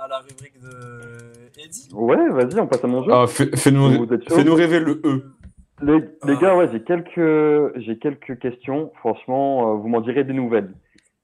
[0.00, 3.10] à la rubrique de Eddie Ouais, vas-y, on passe à mon jeu.
[3.12, 5.24] Ah, fais- fais-nous fais-nous rêver le E.
[5.82, 6.34] Les, les Ah.
[6.40, 8.92] gars, ouais, j'ai quelques, j'ai quelques questions.
[9.00, 10.72] Franchement, euh, vous m'en direz des nouvelles.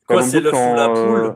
[0.06, 1.32] Quoi, c'est l'œuf ou la poule euh,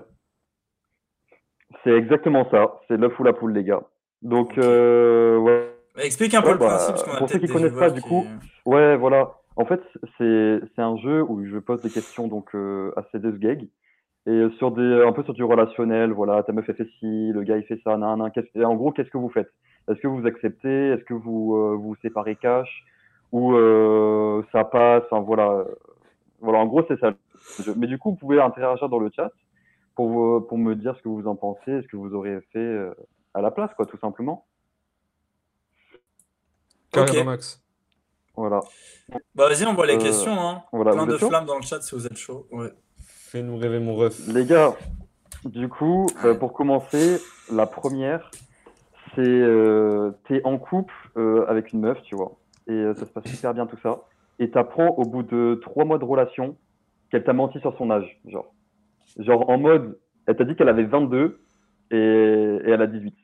[1.85, 2.81] C'est exactement ça.
[2.89, 3.83] C'est l'œuf ou la poule, les gars.
[4.23, 5.69] Donc, euh, ouais.
[5.95, 8.01] Bah, Explique un peu Ouais, le bah, principe, parce pour ceux qui connaissent pas, du
[8.03, 8.27] coup,
[8.67, 9.35] Ouais, voilà.
[9.57, 9.81] En fait,
[10.17, 13.67] c'est c'est un jeu où je pose des questions donc euh, assez de gag
[14.27, 16.13] et euh, sur des un peu sur du relationnel.
[16.13, 18.31] Voilà, ta meuf elle fait ci, le gars il fait ça, nan, nan.
[18.33, 19.53] Qu'est-ce- et en gros, qu'est-ce que vous faites?
[19.89, 20.89] Est-ce que vous acceptez?
[20.91, 22.85] Est-ce que vous euh, vous séparez cash?
[23.33, 25.03] Ou euh, ça passe?
[25.11, 25.65] Enfin voilà,
[26.41, 26.59] voilà.
[26.61, 27.11] En gros, c'est ça.
[27.59, 27.75] le jeu.
[27.77, 29.31] Mais du coup, vous pouvez interagir dans le chat
[29.97, 32.95] pour pour me dire ce que vous en pensez, ce que vous auriez fait euh,
[33.35, 34.45] à la place, quoi, tout simplement.
[36.93, 37.25] Carrément, Ok.
[37.27, 37.63] Max.
[38.37, 38.61] Voilà.
[39.35, 40.39] Bah, vas-y, on voit les Euh, questions.
[40.39, 40.63] Hein.
[40.73, 40.93] voilà.
[40.93, 42.47] Plein de flammes dans le chat si vous êtes chaud.
[42.51, 42.71] Ouais.
[43.33, 44.29] Fais-nous rêver, mon ref.
[44.29, 44.75] Les gars,
[45.47, 47.19] du coup, euh, pour commencer,
[47.51, 48.31] la première,
[49.15, 52.33] c'est euh, t'es en couple euh, avec une meuf, tu vois,
[52.69, 54.03] et euh, ça se passe super bien tout ça,
[54.39, 56.59] et t'apprends au bout de trois mois de relation
[57.11, 58.53] qu'elle t'a menti sur son âge, genre,
[59.17, 61.41] genre en mode, elle t'a dit qu'elle avait 22
[61.91, 63.15] et, et elle a 18.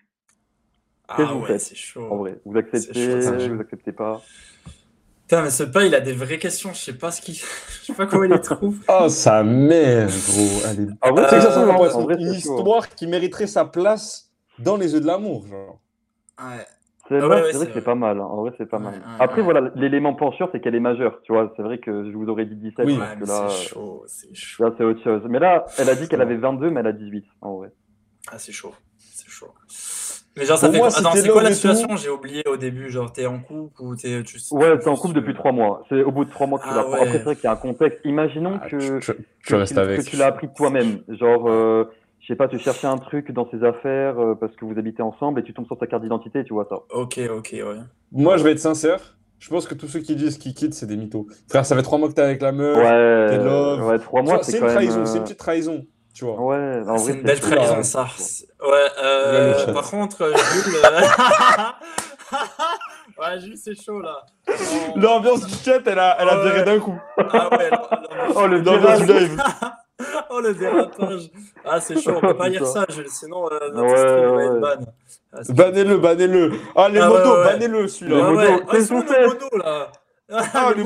[1.09, 2.09] Ah ouais, c'est chaud.
[2.11, 4.23] En vrai, vous acceptez, chaud, vous acceptez pas?
[5.29, 6.71] Putain, mais ce pas, il a des vraies questions.
[6.73, 7.35] Je sais pas ce qu'il.
[7.37, 7.43] Je
[7.87, 8.79] sais pas comment il les trouve.
[8.89, 10.67] Oh, sa mère, gros.
[10.67, 10.87] Allez.
[11.03, 12.57] En vrai, Euh, être vrai, une c'est chaud.
[12.57, 15.81] histoire qui mériterait sa place dans les œufs de l'amour, genre.
[16.41, 16.65] Ouais.
[17.09, 18.19] C'est Ah ouais, vrai, ouais, c'est c'est vrai que c'est pas mal.
[18.21, 18.25] hein.
[18.25, 18.95] En vrai, c'est pas Ouais, mal.
[18.95, 19.43] ouais, Après, ouais.
[19.45, 21.21] voilà, l'élément pencheur, c'est qu'elle est majeure.
[21.25, 22.97] Tu vois, c'est vrai que je vous aurais dit 17 Oui.
[22.99, 24.05] Parce mais que là, c'est euh, chaud.
[24.07, 24.65] C'est chaud.
[24.65, 25.23] là, c'est autre chose.
[25.29, 27.69] Mais là, elle a dit qu'elle avait 22, mais elle a 18, en vrai.
[28.29, 28.47] Ah, c'est.
[28.47, 28.75] C'est chaud.
[30.39, 31.97] Mais genre, ça Pour fait moi, Attends, c'est quoi la situation?
[31.97, 32.89] J'ai oublié au début.
[32.91, 34.23] Genre, t'es en couple ou t'es.
[34.23, 34.39] Tu...
[34.53, 35.85] Ouais, t'es en couple depuis 3 mois.
[35.89, 36.93] C'est au bout de 3 mois que tu Ah l'apprends.
[36.93, 37.01] ouais.
[37.03, 38.01] Après, c'est vrai qu'il y a un contexte.
[38.05, 39.15] Imaginons Ah, que, tu, tu-
[39.45, 39.99] tu que, restes tu- avec.
[40.01, 41.01] que tu l'as appris toi-même.
[41.09, 41.85] Genre, euh,
[42.21, 45.03] je sais pas, tu cherchais un truc dans ses affaires euh, parce que vous habitez
[45.03, 46.77] ensemble et tu tombes sur sa carte d'identité, tu vois ça.
[46.95, 47.63] Ok, ok, ouais.
[48.13, 49.17] Moi, je vais être sincère.
[49.41, 51.27] Je pense que tous ceux qui disent qu'ils quittent, c'est des mythos.
[51.49, 52.77] Frère, ça fait trois mois que t'es avec la meuf.
[52.77, 53.87] Ouais, t'es love.
[53.87, 55.85] ouais, 3 mois, c'est une trahison, c'est euh, une petite trahison.
[56.19, 56.41] Tu vois.
[56.41, 57.83] Ouais, en c'est vrai, une belle chaud, trahison, là.
[57.85, 58.07] ça.
[58.61, 60.75] Ouais, euh, par contre, euh, Jules.
[60.85, 61.01] euh,
[63.21, 64.27] ouais, Jules, c'est chaud là.
[64.97, 66.45] L'ambiance du chat, elle a, elle a Ouais.
[66.51, 66.99] viré d'un coup.
[67.19, 69.07] Ah ouais, l'ambiance- Oh, le du virage.
[69.07, 69.41] live.
[70.31, 71.31] oh le dérapage.
[71.65, 74.45] Ah, c'est chaud, on peut pas dire ça, Jules, sinon euh, notre Ouais, stream va
[74.45, 74.77] être ban.
[75.33, 76.53] Ah, Bannez-le, bannez-le.
[76.75, 77.45] Ah, les Ah, ouais.
[77.45, 78.25] bannez-le Les celui-là.
[78.27, 79.93] Ah ouais, modos, qu'est-ce qu'on les fait modos là.
[80.33, 80.83] Ah, les.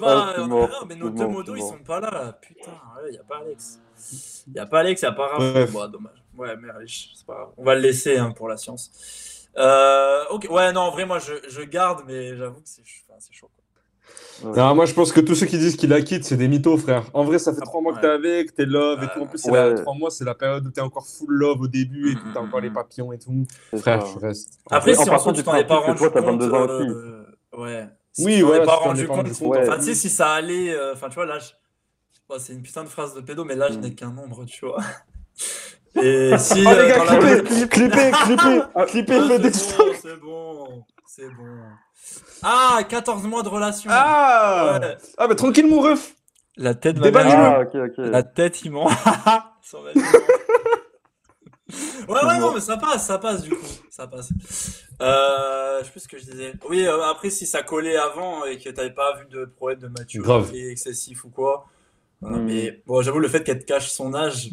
[0.00, 2.32] Bah, Ah, non, mais nos deux modos, ils sont pas là, là.
[2.40, 2.70] Putain,
[3.04, 3.78] ouais, y a pas Alex.
[4.54, 5.38] Y a pas Alex, pas Raph.
[5.52, 5.72] Bref.
[5.72, 6.22] Bon, dommage.
[6.36, 7.48] Ouais, mais riche, c'est pas grave.
[7.56, 8.90] On va le laisser hein, pour la science.
[9.56, 13.18] Euh, ok, ouais, non, en vrai, moi, je, je garde, mais j'avoue que c'est enfin,
[13.18, 13.48] c'est chaud.
[13.54, 14.52] quoi.
[14.54, 16.76] Non, moi, je pense que tous ceux qui disent qu'ils la quittent, c'est des mythos,
[16.76, 17.04] frère.
[17.14, 19.22] En vrai, ça fait trois mois que t'es avec, t'es love et tout.
[19.22, 19.70] En plus, c'est Ouais.
[19.70, 22.26] la- trois mois, c'est la période où t'es encore full love au début et tout.
[22.34, 23.32] T'as encore les papillons et tout.
[23.72, 24.58] C'est Frère, je reste.
[24.70, 26.14] Après, si en tu t'en es pas rendu compte.
[26.18, 27.24] 22 ans euh,
[27.56, 27.88] ouais.
[28.12, 29.16] Si Oui, ouais, pas t'en es rendu pas compte.
[29.26, 29.56] rendu compte.
[29.56, 29.78] Enfin, Ouais.
[29.78, 30.70] tu sais, si ça allait.
[30.74, 31.56] euh, Enfin, tu vois, l'âge.
[32.28, 33.80] Bon, c'est une putain de phrase de pédo, mais l'âge Mm.
[33.80, 34.78] n'est qu'un nombre, tu vois.
[36.02, 36.62] Et si.
[36.66, 40.16] Oh, les euh, gars, dans la- clippez, clippez, clippez, clippez Ah, le c'est bon, c'est
[40.20, 41.58] bon, c'est bon.
[42.42, 43.90] Ah, 14 mois de relation.
[43.92, 44.96] Ah Ouais.
[45.16, 46.14] Ah, bah tranquille, mon ref.
[46.58, 47.08] La tête va.
[47.14, 47.94] Ah, ok, ok.
[47.98, 48.90] La tête, il ment.
[52.08, 53.66] Ouais, ouais, non, mais ça passe, ça passe du coup.
[53.90, 54.28] Ça passe.
[55.02, 56.52] Euh, je sais plus ce que je disais.
[56.68, 59.88] Oui, euh, après, si ça collait avant et que t'avais pas vu de problème de
[59.88, 60.54] maturité Grave.
[60.54, 61.66] excessif ou quoi.
[62.20, 62.44] Voilà, Hmm.
[62.46, 64.50] Mais bon, j'avoue, le fait qu'elle te cache son âge.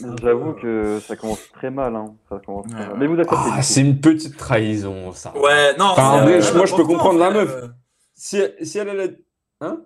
[0.00, 1.94] peu- J'avoue que ça commence très mal.
[1.96, 2.14] Hein.
[2.28, 2.92] Ça commence très Ouais, mal.
[2.92, 2.98] ouais.
[2.98, 3.50] Mais vous acceptez.
[3.52, 5.36] Ah, c'est une petite trahison, ça.
[5.36, 7.50] Ouais, non, Enfin, vrai, moi, je peux comprendre la meuf.
[7.50, 7.68] euh,
[8.14, 9.16] Si, si elle allait...
[9.60, 9.82] Hein?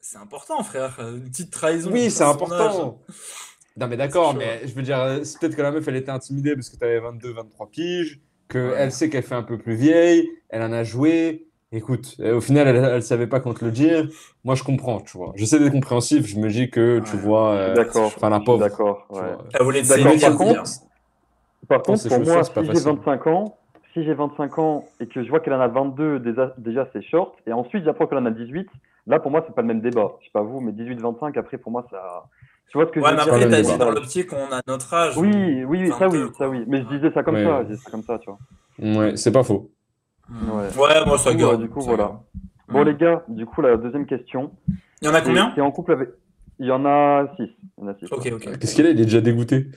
[0.00, 0.98] C'est important, frère.
[1.00, 1.90] Une petite trahison.
[1.92, 2.30] Oui, c'est âge.
[2.34, 3.00] important.
[3.76, 6.10] Non, mais d'accord, mais je veux dire, euh, c'est peut-être que la meuf, elle était
[6.10, 8.90] intimidée parce que tu avais 22, 23 piges, qu'elle Ouais.
[8.90, 11.47] sait qu'elle fait un peu plus vieille, elle en a joué.
[11.70, 14.08] Écoute, euh, au final, elle, elle savait pas quand te le dire.
[14.42, 15.32] Moi, je comprends, tu vois.
[15.36, 17.22] J'essaie d'être compréhensif, je me dis que, tu Ouais.
[17.22, 18.06] vois, Je suis euh, D'accord.
[18.16, 18.60] enfin, la pauvre.
[18.60, 19.06] D'accord.
[19.10, 19.20] ouais.
[19.52, 20.56] Elle voulait te D'accord, séduire, par dire.
[20.62, 20.70] contre,
[21.68, 22.88] Par contre, pour moi, c'est pas si j'ai facile.
[22.88, 23.58] 25 ans,
[23.92, 27.02] si j'ai 25 ans et que je vois qu'elle en a 22, déjà, déjà c'est
[27.02, 27.34] short.
[27.46, 28.66] Et ensuite, j'apprends qu'elle en a 18.
[29.06, 30.12] Là, pour moi, c'est pas le même débat.
[30.20, 32.24] Je sais pas vous, mais 18-25, après, pour moi, ça.
[32.70, 33.72] Tu vois ce que Ouais, je mais veux après, dire t'as débat.
[33.72, 35.16] dit dans l'optique qu'on a notre âge.
[35.18, 36.64] Oui, oui, oui, ça oui, 22, ça oui.
[36.66, 37.44] Mais je disais ça comme Ouais.
[37.44, 38.38] ça, je disais ça comme ça, tu vois.
[38.78, 39.70] Ouais, c'est pas faux.
[40.30, 40.78] Ouais.
[40.78, 41.62] Ouais, moi, ça Du coup, garde.
[41.62, 42.20] du coup, ça voilà.
[42.68, 42.86] Bon, Hmm.
[42.86, 44.52] les gars, du coup, la deuxième question.
[45.00, 46.10] Il y en a combien T'es en couple avec.
[46.58, 47.42] Il y en a 6.
[47.78, 48.58] Il y en a six, Ok, ok.
[48.58, 49.68] Qu'est-ce qu'il a Il est déjà dégoûté.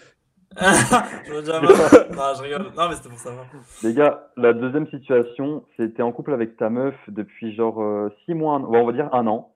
[0.60, 1.62] je veux déjà.
[1.62, 2.64] Non, je rigole.
[2.76, 3.46] Non, mais c'était pour savoir.
[3.84, 7.82] Les gars, la deuxième situation, c'est t'es en couple avec ta meuf depuis genre
[8.26, 9.54] 6 mois, un- ouais, on va dire un an.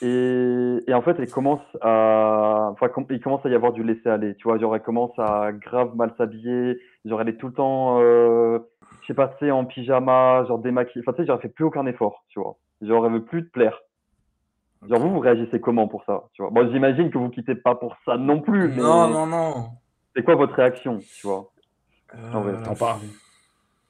[0.00, 3.82] Et, et en fait, elle commence à, enfin, com- il commence à y avoir du
[3.82, 4.36] laisser-aller.
[4.36, 6.78] Tu vois, genre, elle commence à grave mal s'habiller.
[7.04, 8.60] Genre, elle est tout le temps, euh,
[9.08, 11.02] je sais pas, tu sais, en pyjama, genre démaquillée.
[11.06, 12.56] Enfin, tu sais, elle fait plus aucun effort, tu vois.
[12.82, 13.80] Elle veut plus te plaire.
[14.86, 16.50] Genre, vous, vous réagissez comment pour ça, tu vois?
[16.50, 19.70] Bon, j'imagine que vous quittez pas pour ça non plus, mais Non, non, non.
[20.14, 21.50] c'est quoi votre réaction, tu vois?
[22.14, 23.00] Euh, T'en parles.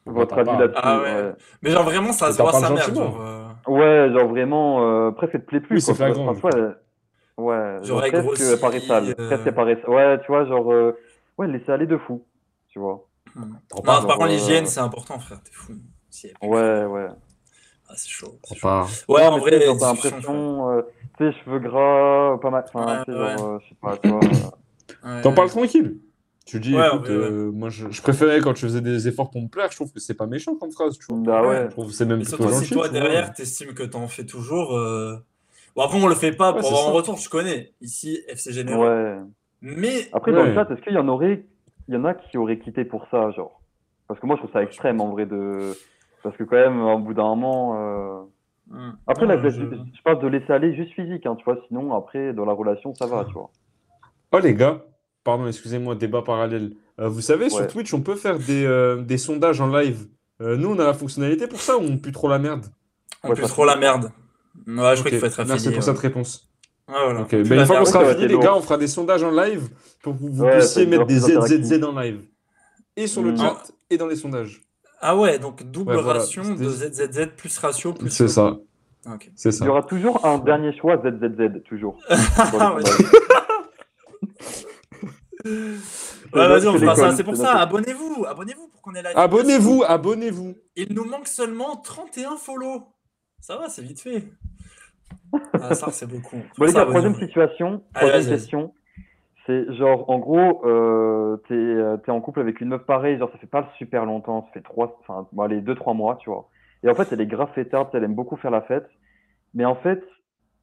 [0.06, 1.14] Votre avis là-dessus, Ah ouais.
[1.14, 1.32] ouais.
[1.62, 2.78] Mais genre, vraiment, ça se voit sa mère.
[2.84, 3.10] gentiment.
[3.10, 5.74] Genre, euh, Ouais, genre vraiment, euh, presque elle te plaît plus.
[5.74, 6.78] Oui, c'est flagrant, Enfin, elle-
[7.36, 8.56] Ouais, Genre, genre presque euh.
[9.28, 10.92] Presque paraît Ouais, tu vois, genre, euh,
[11.38, 12.24] ouais, laisser aller de fou,
[12.68, 13.07] tu vois.
[13.68, 15.40] T'en Non, par contre, euh, l'hygiène, c'est important, frère.
[15.42, 15.72] T'es fou.
[16.42, 17.06] Ouais, ouais.
[17.88, 18.38] ah, c'est chaud.
[19.08, 20.82] Ouais, Non, en vrai, t'as l'impression, euh,
[21.18, 25.20] tu sais, cheveux gras, pas mal, enfin, Ouais, genre, euh, je sais pas.
[25.22, 25.98] T'en parles tranquille.
[26.44, 27.14] Tu dis, Ouais, écoute, ouais, ouais.
[27.30, 29.92] euh, moi je, je préférais quand tu faisais des efforts pour me plaire, je trouve
[29.92, 31.18] que c'est pas méchant comme phrase, tu vois.
[31.42, 31.66] Bah ouais.
[31.66, 32.66] Je trouve que c'est même Mais plutôt surtout gentil.
[32.68, 34.74] si toi, derrière, t'estimes que t'en fais toujours.
[34.76, 35.16] euh,
[35.76, 36.90] Bon, après, on le fait pas pour avoir un ça.
[36.92, 37.74] retour, je connais.
[37.82, 38.82] Ici, FC Généraux.
[38.88, 39.16] Ouais.
[39.60, 40.08] Mais.
[40.14, 41.44] Après, dans le chat, est-ce qu'il y en aurait,
[41.94, 43.62] y en a qui auraient quitté pour ça, genre?
[44.08, 45.72] Parce que moi, je trouve ça extrême, en vrai, de,
[46.22, 48.22] parce que quand même, au bout d'un moment, euh,
[48.70, 48.92] Hmm.
[49.06, 49.50] Après, Non, là, je-
[49.96, 50.02] je...
[50.02, 51.58] parle de laisser aller juste physique, hein, tu vois.
[51.68, 53.50] Sinon, après, dans la relation, ça va, tu vois.
[54.32, 54.84] Oh les gars,
[55.24, 56.74] pardon, excusez-moi, débat parallèle.
[57.00, 57.66] Euh, vous savez, sur Ouais.
[57.66, 60.08] Twitch, on peut faire des, euh, des sondages en live.
[60.42, 62.66] Euh, nous, on a la fonctionnalité pour ça ou on pue trop la merde?
[63.22, 64.12] On Ouais, pue trop la merde.
[64.66, 65.48] Ouais, je crois Ok, qu'il faut être affilié.
[65.54, 65.82] Merci pour ouais.
[65.82, 66.47] cette réponse.
[66.88, 67.20] Ouais, voilà.
[67.20, 69.22] Ok, Pue ben, la une fois qu'on sera fini, les gars, on fera des sondages
[69.22, 69.68] en live
[70.02, 71.18] pour que vous Ouais, puissiez mettre des.
[71.18, 72.22] ZZZ en live.
[72.96, 73.36] Et sur le Mm.
[73.38, 74.60] chat et dans les sondages.
[75.00, 78.10] Ah ouais, donc double Ouais, voilà, ration de ZZZ plus ratio plus.
[78.10, 78.56] C'est ça,
[79.06, 79.30] Ok.
[79.36, 79.64] c'est Il ça.
[79.64, 81.98] y aura toujours un dernier choix ZZZ, toujours.
[82.58, 82.82] Ah ouais.
[86.32, 87.16] Vas-y, on c'est fera ça.
[87.16, 87.52] C'est pour ça.
[87.58, 88.24] Abonnez-vous.
[88.28, 89.10] Abonnez-vous pour qu'on ait la.
[89.10, 90.54] Abonnez-vous, abonnez-vous.
[90.76, 92.82] Il nous manque seulement 31 follow.
[93.40, 94.24] Ça va, c'est vite fait.
[95.52, 96.36] Ah, ça, c'est beaucoup.
[96.58, 98.74] Bon, les gars, troisième situation, troisième question.
[99.46, 103.30] C'est genre, en gros, euh, t'es euh, t'es en couple avec une meuf pareille, genre,
[103.32, 106.28] ça fait pas super longtemps, ça fait trois, enfin, bon, allez, deux, trois mois, tu
[106.28, 106.48] vois.
[106.82, 108.88] Et en fait, elle est grave fêtarde, elle aime beaucoup faire la fête.
[109.54, 110.02] Mais en fait,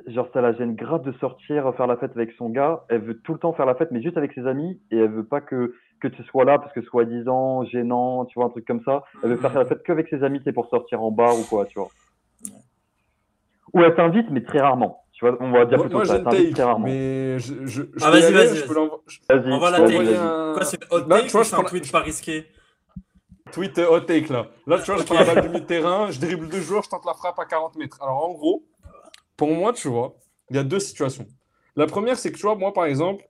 [0.07, 2.83] genre, ça la gêne grave de sortir faire la fête avec son gars.
[2.89, 5.09] Elle veut tout le temps faire la fête, mais juste avec ses amis, et elle
[5.09, 8.65] veut pas que, que tu sois là parce que soi-disant gênant, tu vois, un truc
[8.65, 9.03] comme ça.
[9.23, 11.65] Elle veut faire la fête qu'avec ses amis, c'est pour sortir en bar ou quoi,
[11.65, 11.89] tu vois.
[13.75, 15.03] Ou elle t'invite, mais très rarement.
[15.11, 16.87] Tu vois, on va dire plutôt moi, ça, take, très rarement.
[16.87, 19.51] mais je, je, je Ah, vas-y, vas-y, je peux vas-y.
[19.53, 20.15] On va la vas-y, take.
[20.15, 22.47] un- Quoi, c'est hot take tu vois, c'est un tweet pas risqué
[23.51, 24.47] Tweet hot take là.
[24.65, 27.05] Là, tu vois, je prends la balle du mi-terrain, je dribble deux joueurs, je tente
[27.05, 28.01] la frappe à 40 mètres.
[28.01, 28.63] Alors, en gros,
[29.37, 30.15] pour moi, tu vois,
[30.49, 31.27] il y a deux situations.
[31.75, 33.23] La première, c'est que, tu vois, moi, par exemple,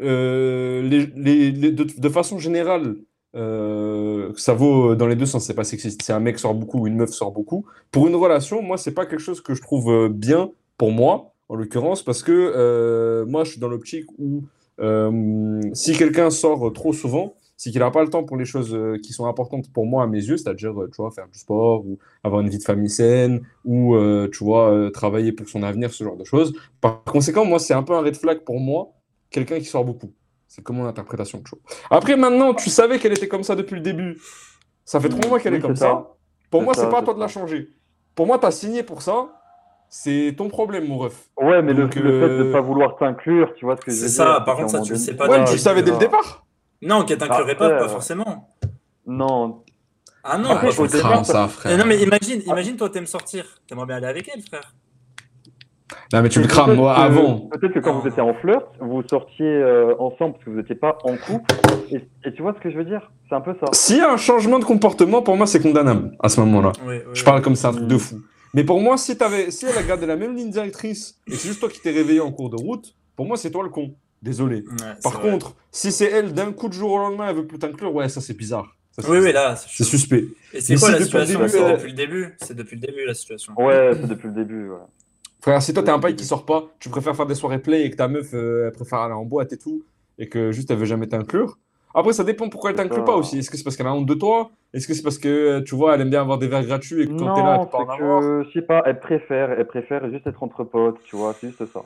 [0.00, 2.96] euh, les, les- les- de, de façon générale,
[3.34, 6.02] euh, ça vaut dans les deux sens, c'est pas sexiste.
[6.02, 8.94] Si un mec sort beaucoup ou une meuf sort beaucoup, pour une relation, moi, c'est
[8.94, 13.26] pas quelque chose que je trouve euh, bien pour moi, en l'occurrence, parce que euh,
[13.26, 14.42] moi, je suis dans l'optique où
[14.80, 18.74] euh, si quelqu'un sort trop souvent, c'est qu'il n'a pas le temps pour les choses
[18.74, 21.38] euh, qui sont importantes pour moi à mes yeux, c'est-à-dire, euh, tu vois, faire du
[21.38, 25.48] sport ou avoir une vie de famille saine ou, euh, tu vois, euh, travailler pour
[25.48, 26.54] son avenir, ce genre de choses.
[26.80, 28.88] Par conséquent, moi, c'est un peu un red flag pour moi,
[29.30, 30.10] quelqu'un qui sort beaucoup.
[30.54, 31.60] C'est comme mon interprétation de choses.
[31.90, 34.20] Après, maintenant, tu savais qu'elle était comme ça depuis le début.
[34.84, 35.92] Ça fait trois mois qu'elle Oui, est comme c'est ça.
[35.92, 36.08] ça.
[36.50, 37.70] Pour C'est moi, c'est pas à c'est toi de la changer.
[38.14, 39.30] Pour moi, tu as signé pour ça.
[39.88, 41.30] C'est ton problème, mon ref.
[41.38, 43.96] Ouais, mais le, le fait de euh, pas vouloir t'inclure, tu vois ce que je
[43.96, 45.82] veux C'est dire ça, par contre, ça, tu le sais pas Ouais, tu le savais
[45.82, 46.44] dès le départ.
[46.82, 48.54] Non, qu'elle t'inclurait pas, pas euh, forcément.
[49.06, 49.62] Non,
[50.22, 51.78] Ah non, Après, moi, je ça, frère.
[51.78, 53.46] non, mais imagine, imagine toi, t'aimes sortir.
[53.66, 54.74] T'aimerais bien aller avec elle, frère.
[56.12, 57.48] Non, mais tu le Peut-être crames, moi, que- avant.
[57.52, 60.74] Peut-être que quand vous étiez en flirt, vous sortiez euh, ensemble parce que vous n'étiez
[60.74, 61.54] pas en couple.
[61.90, 63.10] Et, et tu vois ce que je veux dire?
[63.28, 63.66] C'est un peu ça.
[63.72, 66.72] S'il y a un changement de comportement, pour moi, c'est condamnable à ce moment-là.
[66.86, 67.24] Oui, oui, Je oui.
[67.24, 67.88] parle comme ça, un truc Mm.
[67.88, 68.16] de fou.
[68.54, 71.48] Mais pour moi, si, avais, si elle a gardé la même ligne directrice et c'est
[71.48, 73.94] juste toi qui t'es réveillé en cours de route, pour moi, c'est toi le con.
[74.20, 74.56] Désolé.
[74.56, 75.30] Ouais, Par vrai.
[75.30, 78.08] contre, si c'est elle, d'un coup de jour au lendemain, elle veut plus t'inclure, ouais,
[78.08, 78.76] ça c'est bizarre.
[78.92, 80.26] Ça, Oui, oui, là, c'est suspect.
[80.52, 81.40] Et c'est quoi si la situation?
[81.48, 82.34] C'est depuis le début?
[82.42, 83.54] C'est depuis le début la situation.
[83.56, 84.68] Ouais, c'est depuis le début.
[84.68, 84.76] ouais.
[85.42, 87.84] Frère, si toi t'es un paille qui sort pas, tu préfères faire des soirées play
[87.84, 89.84] et que ta meuf euh, elle préfère aller en boîte et tout,
[90.18, 91.58] et que juste elle veut jamais t'inclure.
[91.94, 93.38] Après, ça dépend pourquoi elle t'inclut pas aussi.
[93.38, 94.50] Est-ce que c'est parce qu'elle a honte de toi?
[94.72, 97.08] Est-ce que c'est parce que tu vois, elle aime bien avoir des verres gratuits et
[97.08, 97.98] que quand t'es là, elle Non, peut pas en c'est avoir?
[97.98, 101.48] que, je sais pas, elle préfère, elle préfère juste être entre potes, tu vois, c'est
[101.48, 101.84] juste ça.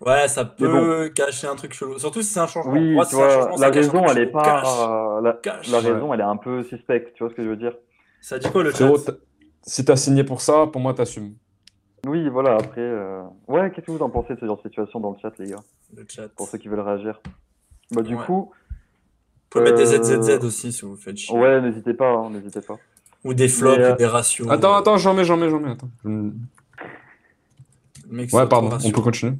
[0.00, 1.98] Ouais, ça peut cacher un truc chelou.
[1.98, 2.72] Surtout si c'est un changement.
[2.72, 4.40] Oui, Moi, tu vois, changement, la raison, elle est.
[4.42, 5.70] Cache, pas, la, cache.
[5.70, 5.90] la Ouais.
[5.92, 7.74] raison, elle est un peu suspecte, tu vois ce que je veux dire?
[8.20, 8.90] Ça dit quoi le chat?
[9.66, 11.36] si t'as signé pour ça, pour moi, t'assumes.
[12.06, 14.98] Oui, voilà, après, euh, ouais, qu'est-ce que vous en pensez de ce genre de situation
[14.98, 15.62] dans le chat, les gars?
[15.96, 16.28] Le chat.
[16.34, 17.20] Pour Vous ceux qui veulent réagir.
[17.92, 18.26] Bah, du Ouais.
[18.26, 18.52] coup,
[19.50, 21.36] pouvez mettre des Euh, ZZZ aussi si vous faites chier.
[21.38, 22.76] ouais, n'hésitez pas, hein, n'hésitez pas.
[23.24, 24.50] Ou des flops, euh, ou des ratios.
[24.50, 25.70] Attends, attends, j'en mets, j'en mets, j'en mets.
[25.70, 25.90] Attends.
[28.08, 29.34] Mec, Ouais, pardon, on peut continuer.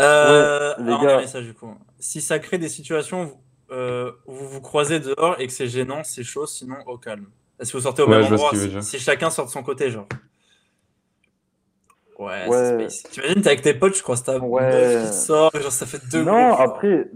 [0.00, 1.16] Euh, Ouais, les alors, gars.
[1.18, 1.72] message du coup.
[2.00, 6.02] Si ça crée des situations où euh, vous vous croisez dehors et que c'est gênant,
[6.02, 7.26] c'est chaud, sinon au calme.
[7.60, 9.90] Est-ce que vous sortez au Ouais, même endroit si, si chacun sort de son côté,
[9.92, 10.08] genre?
[12.20, 12.56] Ouais, Ouais.
[12.56, 13.02] c'est space.
[13.12, 15.02] T'imagines, t'es avec tes potes, je crois, ta Ouais.
[15.06, 17.10] qui sort, genre ça fait deux non, groupes, après,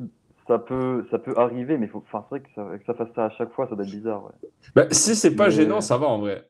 [0.49, 3.09] ça peut, ça peut arriver, mais faut, enfin, c'est vrai que ça, que ça fasse
[3.15, 4.49] ça à chaque fois, ça doit être bizarre, ouais.
[4.75, 6.49] Bah, si c'est pas Mais- gênant, ça va en vrai.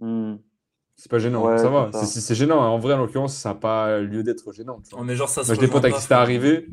[0.00, 0.36] Hmm.
[0.96, 1.90] C'est pas gênant, Ouais, ça va.
[1.92, 4.80] c'est c'est gênant, en vrai, en l'occurrence, ça n'a pas lieu d'être gênant.
[4.84, 5.00] tu vois.
[5.00, 6.68] Oh, mais genre, ça se Moi, j'ai des potes avec qui c'était arrivé.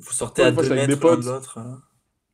[0.00, 1.24] Vous sortez à deux avec des de potes.
[1.24, 1.58] l'autre.
[1.58, 1.78] hein.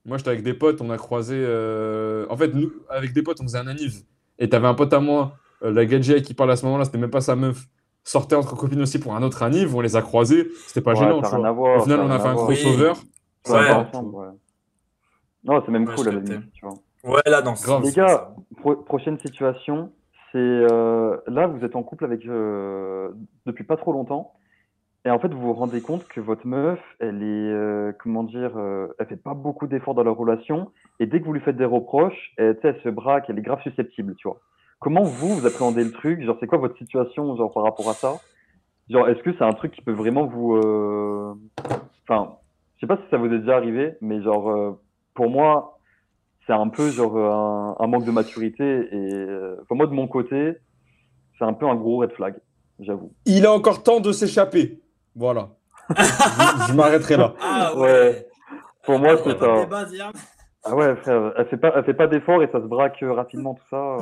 [0.07, 1.35] Moi, j'étais avec des potes, on a croisé.
[1.37, 4.03] euh, En fait, nous, avec des potes, on faisait un anniv.
[4.39, 6.99] Et t'avais un pote à moi, euh, la gadget qui parle à ce moment-là, c'était
[6.99, 7.67] même pas sa meuf.
[8.07, 10.47] Sortait entre copines aussi pour un autre anniv, on les a croisés.
[10.69, 11.77] C'était pas Ouais, gênant, tu vois.
[11.77, 12.93] Au final, on a fait un crossover.
[13.43, 13.71] Ça Ouais.
[13.71, 14.17] ensemble.
[15.43, 16.35] Non, c'est même Ouais, cool à la captais.
[16.35, 16.75] limite, tu vois.
[17.03, 17.83] Ouais, là, dans ce Grave.
[17.83, 19.93] Les gars, pro- prochaine situation,
[20.31, 23.11] c'est euh, là, vous êtes en couple avec euh,
[23.45, 24.35] depuis pas trop longtemps,
[25.05, 28.53] et en fait, vous vous rendez compte que votre meuf, elle est, euh, comment dire,
[28.57, 31.57] euh, elle fait pas beaucoup d'efforts dans leur relation, et dès que vous lui faites
[31.57, 34.41] des reproches, elle, tu sais, elle se braque, elle est grave susceptible, tu vois.
[34.79, 36.23] Comment vous, vous appréhendez le truc?
[36.23, 38.15] Genre, c'est quoi votre situation, genre, par rapport à ça?
[38.89, 41.35] Genre, est-ce que c'est un truc qui peut vraiment vous, euh,
[42.09, 42.37] enfin,
[42.77, 44.79] je sais pas si ça vous est déjà arrivé, mais genre, euh,
[45.15, 45.79] pour moi,
[46.47, 48.63] c'est un peu genre un, un manque de maturité
[48.93, 50.53] et euh, pour moi de mon côté
[51.37, 52.37] c'est un peu un gros red flag
[52.79, 54.79] j'avoue Il a encore temps de s'échapper.
[55.17, 55.49] Voilà.
[55.91, 55.95] je
[56.69, 57.35] je m'arrêterai là.
[57.43, 57.83] Ah ouais.
[57.83, 58.27] Ouais.
[58.85, 59.57] Pour moi, Ah, c'est ça.
[59.65, 59.87] débat,
[60.67, 63.13] ah ouais frère elle fait pas elle fait pas d'efforts et ça se braque euh,
[63.13, 64.01] rapidement tout ça euh.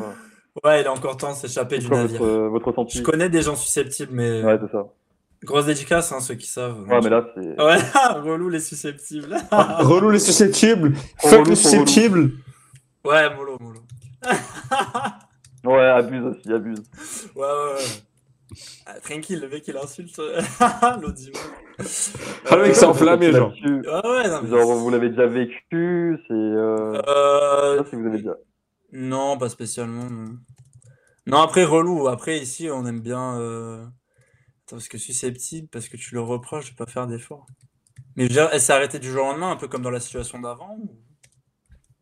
[0.62, 2.20] Ouais, il a encore temps de s'échapper du navire.
[2.20, 4.86] votre, euh, votre ressenti Je connais des gens susceptibles, mais ouais c'est ça
[5.42, 6.88] grosse dédicace, hein, ceux qui savent.
[6.88, 7.76] ouais mais là c'est Ouais,
[8.22, 9.36] relou les susceptibles.
[9.50, 10.94] Relou les susceptibles.
[11.20, 12.30] Fuck relou, les susceptibles.
[13.04, 13.80] ouais, mollo, mollo.
[15.64, 16.82] ouais abuse aussi abuse
[17.36, 17.84] Ouais, ouais, ouais.
[18.86, 20.16] Ah, tranquille, le mec il insulte
[21.00, 21.32] l'audio.
[22.48, 23.52] Ah, le mec, c'est enflammé, genre.
[23.64, 26.94] Ouais, ouais, non, mais- genre vous l'avez déjà vécu c'est euh...
[26.94, 28.34] je Euh, sais pas si vous avez déjà
[28.94, 30.08] Non, pas spécialement.
[31.26, 31.38] Non.
[31.42, 32.08] Après, relou.
[32.08, 33.38] Après, ici, on aime bien.
[33.40, 33.84] euh,
[34.66, 37.46] Attends, parce que susceptible, parce que tu le reproches de pas faire d'efforts.
[38.16, 40.00] Mais je veux elle s'est arrêtée du jour au lendemain, un peu comme dans la
[40.00, 40.78] situation d'avant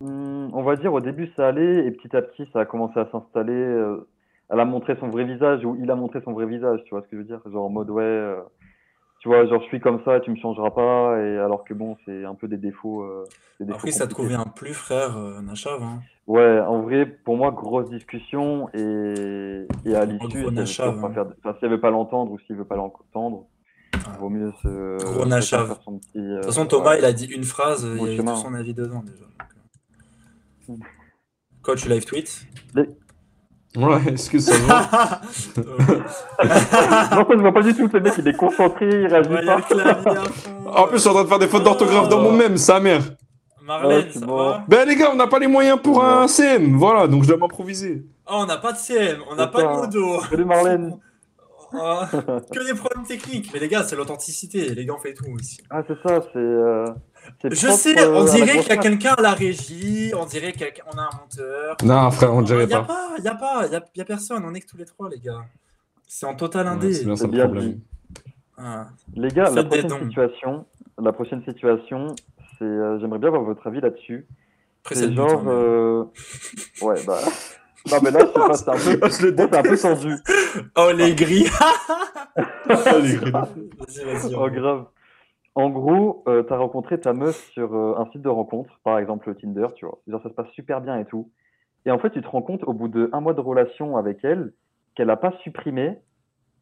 [0.01, 2.99] Hmm, on va dire au début ça allait et petit à petit ça a commencé
[2.99, 3.53] à s'installer.
[3.53, 4.09] euh,
[4.51, 7.03] elle a montré son vrai visage ou il a montré son vrai visage, tu vois
[7.03, 7.41] ce que je veux dire?
[7.51, 8.41] Genre en mode ouais, euh,
[9.23, 11.97] tu vois, genre je suis comme ça, tu me changeras pas, et alors que bon,
[12.05, 13.03] c'est un peu des défauts.
[13.03, 13.25] euh,
[13.61, 14.35] des défauts Après, ça te compliqués.
[14.37, 15.81] convient plus, frère, euh, Nachav.
[15.81, 16.01] Hein.
[16.27, 21.27] Ouais, en vrai, pour moi, grosse discussion et, et à l'issue, gros si Nachav, hein.
[21.63, 23.47] elle veut pas l'entendre ou s'il veut pas l'entendre,
[24.19, 24.97] vaut mieux se.
[25.05, 25.69] Gros Nachav.
[25.69, 26.99] faire son petit, De euh, toute façon, Thomas, ouais.
[26.99, 29.25] il a dit une phrase, il y avait chemin, tout son avis dedans déjà.
[30.69, 30.85] donc, euh.
[31.63, 32.45] Coach live tweet.
[33.77, 34.81] Ouais, excuse ça se voit.
[36.45, 39.45] Non, ça, je vois pas du tout, le mec, il est concentré, il réagit Ouais,
[39.47, 39.61] pas.
[40.67, 42.81] En plus, je suis en train de faire des fautes d'orthographe dans mon même, sa
[42.81, 43.03] mère.
[43.65, 44.37] Marlène, Ouais, c'est ça bon.
[44.37, 46.05] va Ben les gars, on n'a pas les moyens pour Ouais.
[46.05, 48.05] un CM, voilà, donc je dois m'improviser.
[48.27, 49.73] Oh, on n'a pas de CM, on n'a pas de ça.
[49.75, 50.21] modo.
[50.31, 50.99] Salut Marlène.
[51.75, 52.01] Oh,
[52.53, 53.49] que des problèmes techniques.
[53.55, 54.75] Mais les gars, c'est l'authenticité.
[54.75, 55.57] Les gars, on fait tout ici.
[55.71, 56.39] Ah, c'est ça, c'est.
[56.39, 57.12] euh, c'est
[57.45, 60.97] Je sais, euh, on dirait qu'il y a quelqu'un à la régie, on dirait qu'on
[60.99, 61.77] a un monteur.
[61.85, 63.11] Non, frère, on dirait Il n'y a pas.
[63.19, 64.85] il y a pas, il y a, y a personne, on est que tous les
[64.85, 65.45] trois, les gars.
[66.07, 66.93] C'est en total Ouais, indé.
[66.93, 67.73] c'est bien ça C'est le bien problème.
[67.73, 67.81] dit.
[68.59, 68.87] Ah.
[69.15, 70.67] Les gars, la prochaine situation,
[71.03, 72.15] la prochaine situation,
[72.59, 74.27] c'est euh, j'aimerais bien avoir votre avis là-dessus.
[74.91, 76.05] C'est genre, hein, euh,
[76.83, 77.19] ouais, bah,
[77.91, 80.15] non mais là, je sais pas, c'est un peu, c'est un peu tendu.
[80.77, 81.73] Oh, les grilles Ah,
[83.03, 83.33] les grilles.
[83.33, 84.35] Vas-y, vas-y.
[84.37, 84.85] Oh, grave.
[85.55, 89.35] En gros, euh, t'as rencontré ta meuf sur euh, un site de rencontre, par exemple
[89.35, 89.99] Tinder, tu vois.
[90.07, 91.31] Genre, ça se passe super bien et tout.
[91.85, 94.25] Et en fait, tu te rends compte au bout de un mois de relation avec
[94.25, 94.53] elle
[94.95, 95.99] qu'elle a pas supprimé.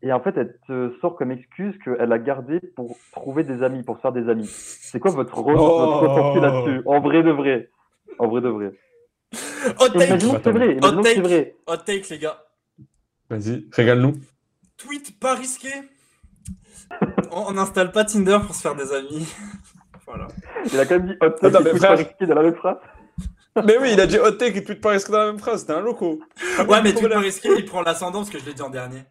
[0.03, 3.83] Et en fait, elle te sort comme excuse qu'elle a gardé pour trouver des amis,
[3.83, 4.47] pour se faire des amis.
[4.47, 5.99] C'est quoi votre, re- Oh.
[6.01, 6.83] ressenti là-dessus?
[6.87, 7.71] En vrai de vrai.
[8.19, 8.49] En vrai de.
[8.49, 10.51] Hot take c'est
[11.21, 11.55] vrai.
[11.69, 12.43] Hot take, les gars.
[13.29, 14.15] Vas-y, régale-nous.
[14.79, 15.69] Tweet pas risqué.
[17.33, 19.27] On n'installe pas Tinder pour se faire des amis.
[20.07, 20.27] Voilà.
[20.73, 21.97] Il a quand même dit hot take et mais frère.
[22.27, 22.77] dans la même phrase.
[23.65, 25.61] Mais oui, il a dit hot take et tweet pas risqué dans la même phrase,
[25.61, 26.19] c'était un loco.
[26.67, 29.05] Ouais, mais tweet pas risqué, il prend l'ascendant parce que je l'ai dit en dernier.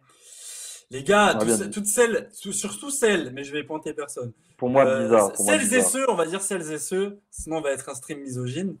[0.90, 4.32] Les gars, Ah, toutes celles, tout- surtout celles, mais je vais pointer personne.
[4.58, 5.32] Pour moi, Euh, bizarre.
[5.32, 7.88] Pour moi, celles et ceux, on va dire celles et ceux, sinon on va être
[7.88, 8.76] un stream misogyne.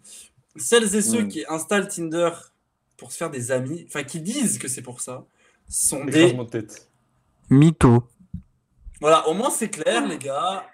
[0.56, 1.28] Celles et ceux Hmm.
[1.28, 2.30] qui installent Tinder
[2.98, 5.24] pour se faire des amis, enfin qui disent que c'est pour ça,
[5.70, 6.36] sont des
[7.48, 8.02] mythos.
[9.00, 10.64] Voilà, au moins c'est clair, les gars.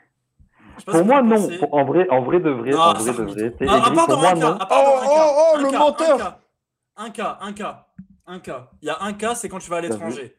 [0.85, 1.49] Pour moi, non.
[1.73, 3.67] En vrai, en vrai de vrai, Non, en c'est vrai de un vrai.
[3.69, 5.35] Ah, à part dans un cas, dans Oh, un oh, cas.
[5.37, 6.39] oh, Un le cas, menteur.
[6.99, 7.87] Un cas, un cas,
[8.27, 8.71] un cas.
[8.83, 10.35] Il y a un cas, c'est quand tu vas à l'étranger.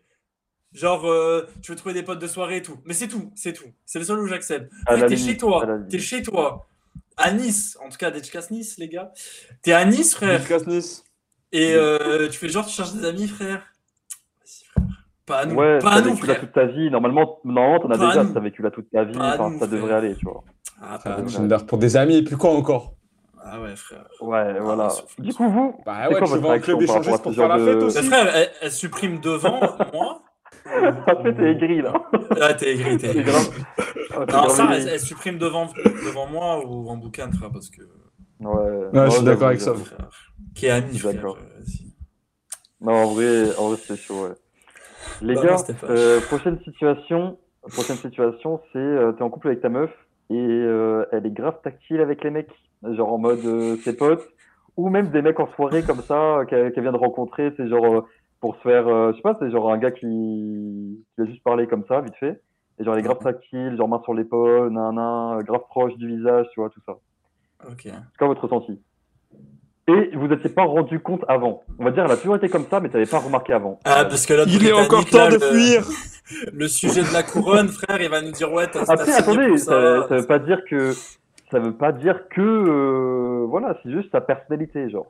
[0.73, 2.77] Genre, euh, tu veux trouver des potes de soirée et tout.
[2.85, 3.71] Mais c'est tout, c'est tout.
[3.85, 4.71] C'est le seul où j'accepte.
[5.07, 5.65] T'es chez toi.
[5.89, 6.67] T'es chez toi.
[7.15, 9.11] À Nice, en tout cas, Dédicace Nice, les gars.
[9.63, 10.37] T'es à Nice, frère.
[10.37, 11.03] Dédicace Nice.
[11.51, 13.65] Et euh, tu fais genre, tu cherches des amis, frère.
[15.27, 15.55] Pas à nous.
[15.55, 16.89] Ouais, pas à nous, vécu là toute ta vie.
[16.89, 18.25] Normalement, normalement t'en as Pas déjà.
[18.33, 19.13] T'as vécu là toute ta vie.
[19.17, 19.77] Pas Enfin, nous, ça frère.
[19.79, 20.43] devrait aller, tu vois.
[20.81, 21.21] Ah, Ah, pas.
[21.23, 22.93] Tinder pour des amis, et puis quoi encore?
[23.43, 24.05] Ah ouais, frère.
[24.21, 24.89] Ouais, voilà.
[24.89, 27.57] souffle, Du coup, vous, Bah ouais, quoi tu vas en club échangiste pour faire la
[27.59, 27.97] fête de- aussi.
[27.97, 29.59] Mais frère, elle, elle supprime devant
[29.93, 30.21] moi.
[31.07, 31.93] après, t'es aigri là.
[32.41, 33.23] Ah, t'es aigri, t'es aigri.
[33.23, 33.49] grave.
[34.15, 35.67] Ah, Non, ça, elle, elle supprime devant,
[36.05, 37.81] devant moi ou en boucan, frère, parce que.
[38.39, 38.49] Ouais.
[38.49, 39.73] Ouais, Non, je suis d'accord avec ça.
[40.55, 41.13] Qui est ami, Je suis frère.
[41.15, 41.37] d'accord.
[41.37, 41.61] euh.
[42.81, 44.35] Non, en vrai, en vrai c'est chaud, ouais.
[45.21, 45.57] Les Bah, gars,
[45.89, 49.91] euh, prochaine situation, prochaine situation, c'est euh, t'es en couple avec ta meuf
[50.29, 52.51] et euh, elle est grave tactile avec les mecs,
[52.83, 54.27] genre en mode euh, ses potes,
[54.75, 57.85] ou même des mecs en soirée comme ça euh, qu'elle vient de rencontrer, c'est genre
[57.85, 58.01] euh,
[58.41, 61.43] pour se faire, euh, je sais pas, c'est genre un gars qui, qui a juste
[61.43, 62.41] parlé comme ça, vite fait,
[62.79, 66.45] et genre elle est grave tactile, genre main sur l'épaule, nan, grave proche du visage,
[66.53, 66.97] tu vois, tout ça.
[67.67, 67.83] Ok.
[67.83, 68.79] C'est quoi votre ressenti?
[69.89, 71.63] Et vous n'étiez pas rendu compte avant.
[71.79, 73.79] On va dire, elle a toujours été comme ça, mais tu n'avais pas remarqué avant.
[73.85, 75.85] Ah, parce que là, Il est encore temps de fuir
[76.51, 79.57] Le sujet de la couronne, frère, il va nous dire ouais, t'as Après, signé attendez,
[79.57, 80.07] ça, ça.
[80.09, 80.91] ça veut pas dire que
[81.49, 85.07] ça veut pas dire que euh, voilà, c'est juste sa personnalité, genre.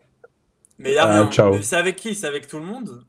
[0.77, 1.61] Mais y a Ah, rien.
[1.63, 2.13] C'est avec qui?
[2.13, 3.01] C'est avec tout le monde?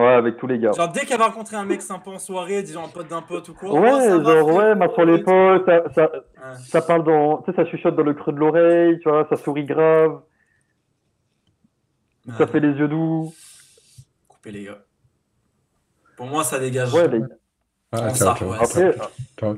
[0.00, 0.72] Ouais, avec tous les gars.
[0.72, 3.46] Genre, dès qu'elle va rencontrer un mec sympa en soirée, disons un pote d'un pote
[3.50, 3.78] ou quoi.
[3.78, 6.56] ouais, oh, genre ouais, main sur ça, ça, Ouais.
[6.68, 9.36] ça parle dans, tu sais, ça chuchote dans le creux de l'oreille, tu vois, ça
[9.36, 10.20] sourit grave,
[12.38, 13.32] ça fait les yeux doux.
[14.28, 14.78] Coupez les gars.
[16.16, 16.92] Pour moi, ça dégage.
[16.94, 17.20] Ouais, les-
[17.96, 18.56] Ah, Ça, ouais.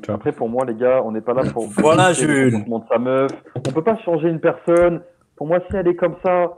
[0.08, 2.52] Après, pour moi les gars, on n'est pas là pour Voilà, Jules.
[2.52, 3.30] comportement de sa meuf.
[3.54, 5.00] On peut pas changer une personne.
[5.36, 6.52] Pour moi, si elle est comme ça,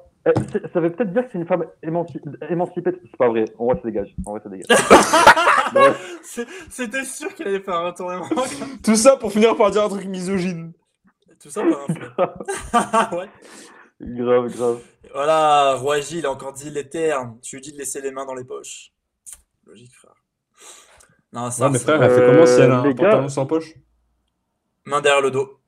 [0.51, 2.91] c'est- ça veut peut-être dire que c'est une femme émanci- émancipée.
[3.01, 3.45] C'est pas vrai.
[3.59, 4.13] En vrai, ça dégage.
[4.27, 4.67] En vrai, ça dégage.
[6.71, 8.27] C'était sûr qu'elle allait faire un retournement.
[8.83, 10.73] Tout ça pour finir par dire un truc misogyne.
[11.41, 13.27] Tout ça par un ouais.
[14.01, 14.80] Grave, grave.
[15.12, 17.38] Voilà, Roi Gilles a encore dit les termes.
[17.40, 18.92] Tu lui dis de laisser les mains dans les poches.
[19.66, 20.14] Logique, frère.
[21.32, 23.28] Non, ça, Ouais, mais frère, elle fait comment si elle a Euh, un gars- pantalon
[23.28, 23.74] sans poche?
[24.86, 25.61] Main derrière le dos.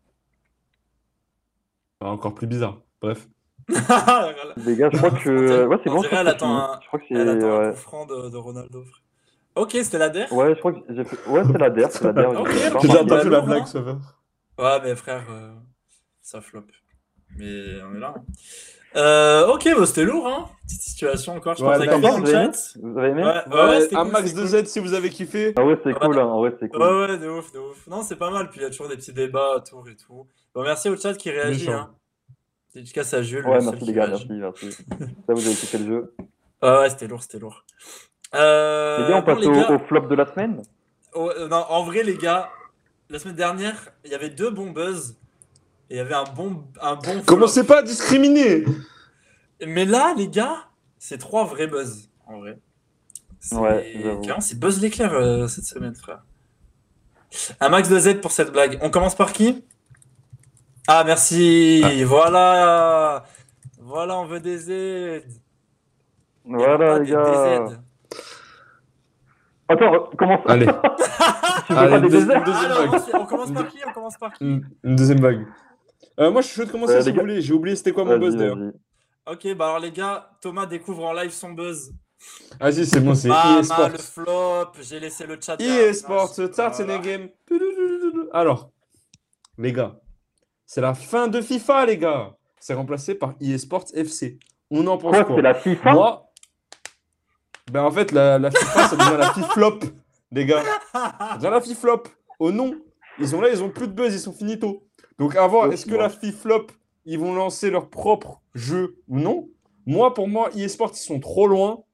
[2.01, 2.81] Ah, Encore plus bizarre.
[3.01, 3.29] Bref.
[3.69, 5.67] Les gars, je crois que.
[5.67, 6.01] Ouais, c'est On bon.
[6.01, 6.81] dirait je elle crois que attend c'est un-.
[6.81, 7.15] Je crois que c'est.
[7.15, 7.71] Elle attend un Ouais.
[7.73, 9.03] coup franc de, de Ronaldo, frère.
[9.57, 10.33] Ok, c'était la der.
[10.33, 11.29] Ouais, je crois que j'ai fait.
[11.29, 11.91] Ouais, c'est la der.
[11.93, 12.31] C'est la der.
[12.33, 12.51] J'ai pas ok.
[12.53, 12.89] J'ai remarqué.
[12.89, 13.67] déjà bah, entendu la blague, hein.
[13.67, 13.99] ça va.
[14.59, 15.53] Ouais, mais frère, euh,
[16.23, 16.63] ça flop.
[17.39, 18.15] Mais on est là.
[18.17, 18.23] hein.
[18.97, 20.49] Euh, ok, bah, c'était lourd, hein.
[20.67, 22.79] Petite situation encore, je Ouais, pense, avec Vous avez aimé chat.
[22.83, 24.49] Vous avez aimé Ouais, ouais, ouais, Ouais, un cool, max de cool.
[24.49, 25.53] Z si vous avez kiffé.
[25.57, 26.19] Ah ouais, c'est cool.
[26.19, 26.27] Hein.
[26.27, 26.83] Vrai, c'est cool.
[26.83, 27.87] Ouais, ouais, de ouf, de ouf.
[27.87, 28.51] Non, c'est pas mal.
[28.51, 30.27] Puis il y a toujours des petits débats autour et tout.
[30.55, 31.71] Bon, merci au chat qui réagit.
[31.71, 31.91] Hein.
[32.75, 33.47] Dédicace à Jules.
[33.47, 34.27] Ouais, le merci les gars, réagit.
[34.29, 34.85] merci, merci.
[35.27, 36.15] Ça, vous avez kiffé le jeu.
[36.63, 37.65] Ouais, ouais, c'était lourd, c'était lourd.
[38.35, 40.63] Euh, gars, on passe les au, gars, au flop de la semaine.
[41.15, 42.49] oh, euh, non, en vrai, les gars,
[43.09, 45.17] la semaine dernière, il y avait deux bons buzz.
[45.91, 47.23] Et il y avait un bon, un bon flop.
[47.27, 48.65] Commencez pas à discriminer
[49.67, 50.57] Mais là, les gars,
[50.99, 52.59] c'est trois vrais buzz, en vrai.
[53.41, 54.21] C'est- Ouais,
[54.55, 56.23] buzz l'éclair euh, cette semaine, frère.
[57.61, 58.79] Un max de Z pour cette blague.
[58.83, 59.65] On commence par qui?
[60.87, 61.83] Ah, merci.
[62.05, 63.25] Voilà.
[63.79, 65.25] Voilà, on veut des Z.
[66.45, 67.65] Voilà, les des gars.
[67.69, 67.79] DZ.
[69.69, 70.67] Attends, comment ça Allez,
[72.01, 73.79] deux- deuxième Ah, on commence par qui?
[73.89, 74.45] On commence par qui?
[74.45, 75.47] Une, une deuxième vague.
[76.21, 77.41] Euh, moi, je suis chaud de commencer Euh, si les vous gars- voulez.
[77.41, 78.59] J'ai oublié c'était quoi mon buzz d'ailleurs.
[79.27, 81.93] Ok, bah alors les gars, Thomas découvre en live son buzz.
[82.61, 83.29] Vas-y, c'est bon, c'est
[83.63, 83.89] Sports.
[83.91, 85.57] le flop, j'ai laissé le chat.
[85.61, 87.29] In a game.
[88.33, 88.71] Alors,
[89.59, 89.99] les gars,
[90.67, 92.35] c'est la fin de FIFA, les gars.
[92.59, 94.39] C'est remplacé par EA Sports FC.
[94.71, 95.37] On en pense Quoi, quoi?
[95.37, 95.93] c'est la FIFA?
[95.93, 96.27] Moi,
[97.73, 99.85] ben en fait, la, la FIFA, ça devient la FIFLOP,
[100.33, 100.63] les gars.
[100.93, 102.09] Ça devient la FIFLOP.
[102.39, 102.75] Au nom,
[103.19, 104.87] ils ont là, ils ont plus de buzz, ils sont finito.
[105.21, 106.73] Donc, avant, Ok, est-ce que la FIFLOP,
[107.05, 108.97] ils vont lancer leur propre jeu?
[109.07, 109.49] Ou non
[109.87, 111.85] Moi, pour moi, EA Sports, ils sont trop loin.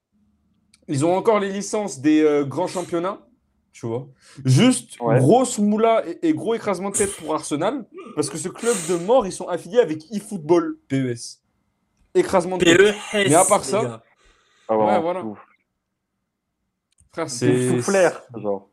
[0.89, 3.27] Ils ont encore les licences des euh, grands championnats,
[3.73, 4.07] tu vois.
[4.45, 5.19] Juste Ouais.
[5.19, 8.95] grosse moula et, et gros écrasement de tête pour Arsenal, parce que ce club de
[9.05, 11.41] mort, ils sont affiliés avec eFootball, PES.
[12.15, 12.79] Écrasement de tête.
[12.79, 14.03] PE Mais à part ça.
[14.69, 15.25] Ah Ouais, ouais, voilà.
[15.25, 15.39] ouf.
[17.13, 17.81] Frère, C'est
[18.41, 18.71] genre.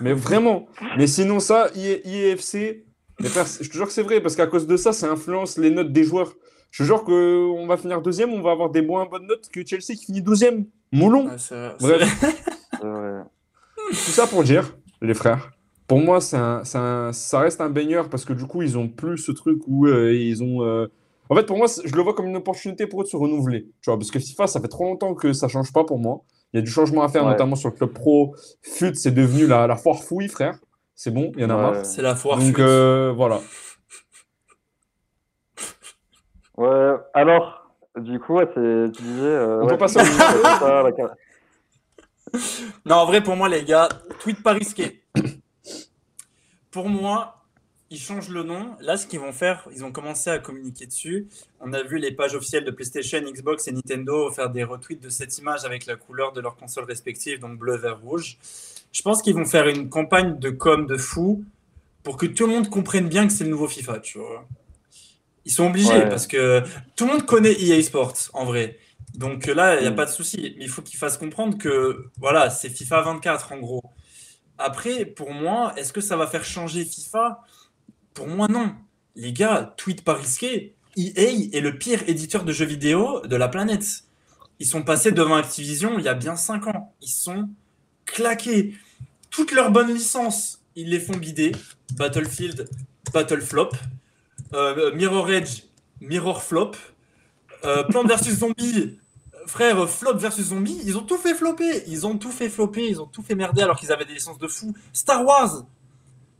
[0.00, 0.66] Mais vraiment.
[0.98, 2.84] Mais sinon, ça, IE IEFC,
[3.22, 5.56] mais frère, je te jure que c'est vrai, parce qu'à cause de ça, ça influence
[5.58, 6.34] les notes des joueurs.
[6.70, 9.64] Je te jure qu'on va finir deuxième, on va avoir des moins bonnes notes que
[9.66, 10.66] Chelsea qui finit douzième.
[10.92, 11.30] Moulon.
[11.38, 12.24] C'est vrai, Bref.
[12.82, 13.22] vrai.
[13.90, 15.52] Tout ça pour dire, les frères,
[15.86, 19.18] pour moi, un, un- ça reste un baigneur parce que du coup, ils ont plus
[19.18, 20.62] ce truc où euh, ils ont.
[20.62, 20.86] euh,
[21.28, 23.64] En fait, pour moi, je le vois comme une opportunité pour eux de se renouveler.
[23.82, 26.22] Tu vois, parce que FIFA, ça fait trop longtemps que ça change pas pour moi.
[26.54, 27.30] Il y a du changement à faire, Ouais.
[27.32, 28.34] notamment sur le club pro.
[28.62, 30.58] FUT, c'est devenu la, la foire fouille, frère.
[30.94, 31.62] C'est bon, il y en a Ouais.
[31.72, 31.86] marre.
[31.86, 32.38] C'est la foire.
[32.38, 33.40] Donc euh, voilà.
[36.56, 39.22] Ouais, alors, du coup, ouais, c'est, tu disais.
[39.22, 40.92] euh, On ouais, peut passer au ça, la
[42.86, 43.88] Non, en vrai, pour moi, les gars,
[44.20, 45.02] tweet pas risqué.
[46.70, 47.42] pour moi,
[47.90, 48.76] ils changent le nom.
[48.80, 51.26] Là, ce qu'ils vont faire, ils ont commencé à communiquer dessus.
[51.60, 55.08] On a vu les pages officielles de PlayStation, Xbox et Nintendo faire des retweets de
[55.08, 58.36] cette image avec la couleur de leurs consoles respectives, donc bleu, vert, rouge.
[58.92, 61.44] Je pense qu'ils vont faire une campagne de com de fou
[62.02, 64.46] pour que tout le monde comprenne bien que c'est le nouveau FIFA, tu vois.
[65.44, 66.08] Ils sont obligés Ouais.
[66.08, 66.62] parce que
[66.94, 68.78] tout le monde connaît EA Sports en vrai.
[69.14, 69.96] Donc euh, là, il n'y a Mm.
[69.96, 70.54] pas de souci.
[70.58, 73.82] Mais il faut qu'ils fassent comprendre que voilà, c'est FIFA 24 en gros.
[74.58, 77.40] Après, pour moi, est-ce que ça va faire changer FIFA?
[78.14, 78.72] Pour moi, non.
[79.16, 80.74] Les gars, tweet pas risqué.
[80.96, 84.04] EA est le pire éditeur de jeux vidéo de la planète.
[84.60, 86.94] Ils sont passés devant Activision il y a bien 5 ans.
[87.00, 87.48] Ils sont
[88.06, 88.74] claqués.
[89.30, 91.52] Toutes leurs bonnes licences, ils les font bider.
[91.96, 92.68] Battlefield,
[93.12, 93.74] Battleflop.
[94.54, 95.62] Euh, Mirror Edge,
[96.00, 96.72] Mirror Flop.
[97.64, 98.98] Euh, Plants vs Zombie,
[99.46, 101.84] frère, Flop versus Zombie, ils ont tout fait flopper.
[101.86, 104.38] Ils ont tout fait flopper, ils ont tout fait merder alors qu'ils avaient des licences
[104.38, 104.74] de fou.
[104.92, 105.64] Star Wars,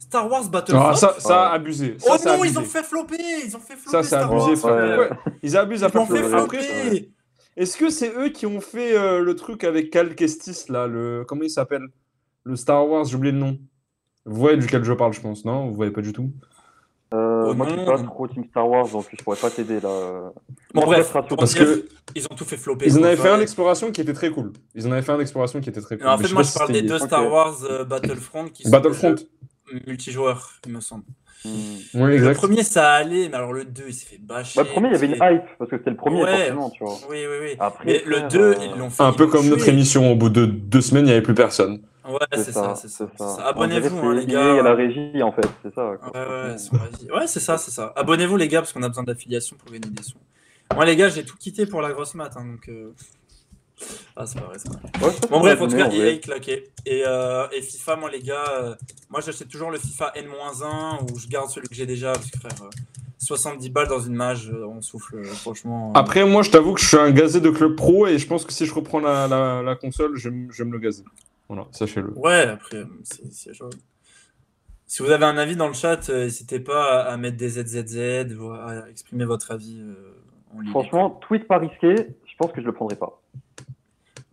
[0.01, 0.85] Star Wars Battleflop.
[0.85, 1.97] Ah, ça, ça a abusé.
[2.01, 4.03] Ça, oh non, ils ont fait flopper, ils ont fait flopper.
[4.03, 4.99] Ça, c'est abusé, Wars, frère.
[4.99, 5.09] ouais.
[5.11, 6.35] Ouais, Ils abusent à Ils fait flopper.
[6.37, 7.09] Après,
[7.57, 11.25] est-ce que c'est eux qui ont fait euh, le truc avec Cal Kestis, là, le...
[11.27, 11.87] comment il s'appelle?
[12.45, 13.59] Le Star Wars, j'ai oublié le nom.
[14.25, 15.69] Vous voyez duquel je parle, je pense, non?
[15.69, 16.31] Vous voyez pas du tout?
[17.15, 18.05] Euh, Oh moi, je non, suis pas non.
[18.05, 20.33] trop Team Star Wars, donc je pourrais pas t'aider là.
[20.73, 22.87] Bon, Moi, bref, je Parce que ils ont tout fait flopper.
[22.87, 24.53] ils en avaient fait un d'exploration qui était très cool.
[24.75, 26.07] Ils en avaient fait un d'exploration qui était très cool.
[26.07, 26.99] En Mais fait, moi, je si parle des deux.
[26.99, 29.15] Star Wars euh, Battlefront qui sont Battlefront.
[29.87, 31.05] multijoueurs, il me semble.
[31.45, 31.51] Hmm.
[31.95, 34.53] Oui, Le premier, ça allait, mais alors le 2, il s'est fait bâcher.
[34.57, 36.37] Bah, le premier, il y avait une hype, parce que c'était le premier, Ouais.
[36.37, 36.95] forcément, tu vois.
[37.11, 37.57] Oui, oui, oui.
[37.59, 39.03] Après, Mais le frère, 2, euh, ils l'ont fait.
[39.03, 41.81] Un peu comme notre émission, au bout de deux semaines, il n'y avait plus personne.
[42.09, 43.07] Ouais, c'est ça, c'est ça.
[43.13, 43.37] c'est ça.
[43.39, 44.53] On Abonnez-vous, hein, les gars.
[44.55, 45.93] lié à la régie, en fait, c'est ça.
[46.03, 46.13] quoi.
[47.17, 47.93] Ouais c'est ça, c'est ça.
[47.97, 50.19] Abonnez-vous, les gars, parce qu'on a besoin d'affiliation pour gagner des sous.
[50.75, 52.69] Moi, les gars, j'ai tout quitté pour la grosse mat, hein, donc.
[52.69, 52.93] euh,
[54.17, 55.07] Ah, c'est pas vrai, c'est pas vrai.
[55.09, 56.65] Ouais, ça, Bon, bref, en tout cas, en EA claqué.
[56.87, 58.75] Et, euh, et FIFA, moi, les gars, euh,
[59.11, 62.39] moi, j'achète toujours le FIFA N-1 où je garde celui que j'ai déjà, parce que
[62.39, 62.71] frère, euh,
[63.19, 65.93] 70 balles dans une mage, on souffle, euh, franchement.
[65.95, 68.27] euh, Après, moi, je t'avoue que je suis un gazé de club pro et je
[68.27, 70.73] pense que si je reprends la, la, la console, je, vais me- je vais me
[70.73, 71.05] le gazer.
[71.49, 72.13] Voilà, sachez-le.
[72.17, 72.85] Ouais, après,
[73.31, 73.77] c'est jouable.
[74.87, 78.51] Si vous avez un avis dans le chat, n'hésitez pas à, mettre des ZZZ, ou
[78.51, 79.79] à exprimer votre avis.
[79.81, 79.95] euh,
[80.63, 81.95] les Franchement, tweet pas risqué,
[82.27, 83.22] je pense que je le prendrai pas.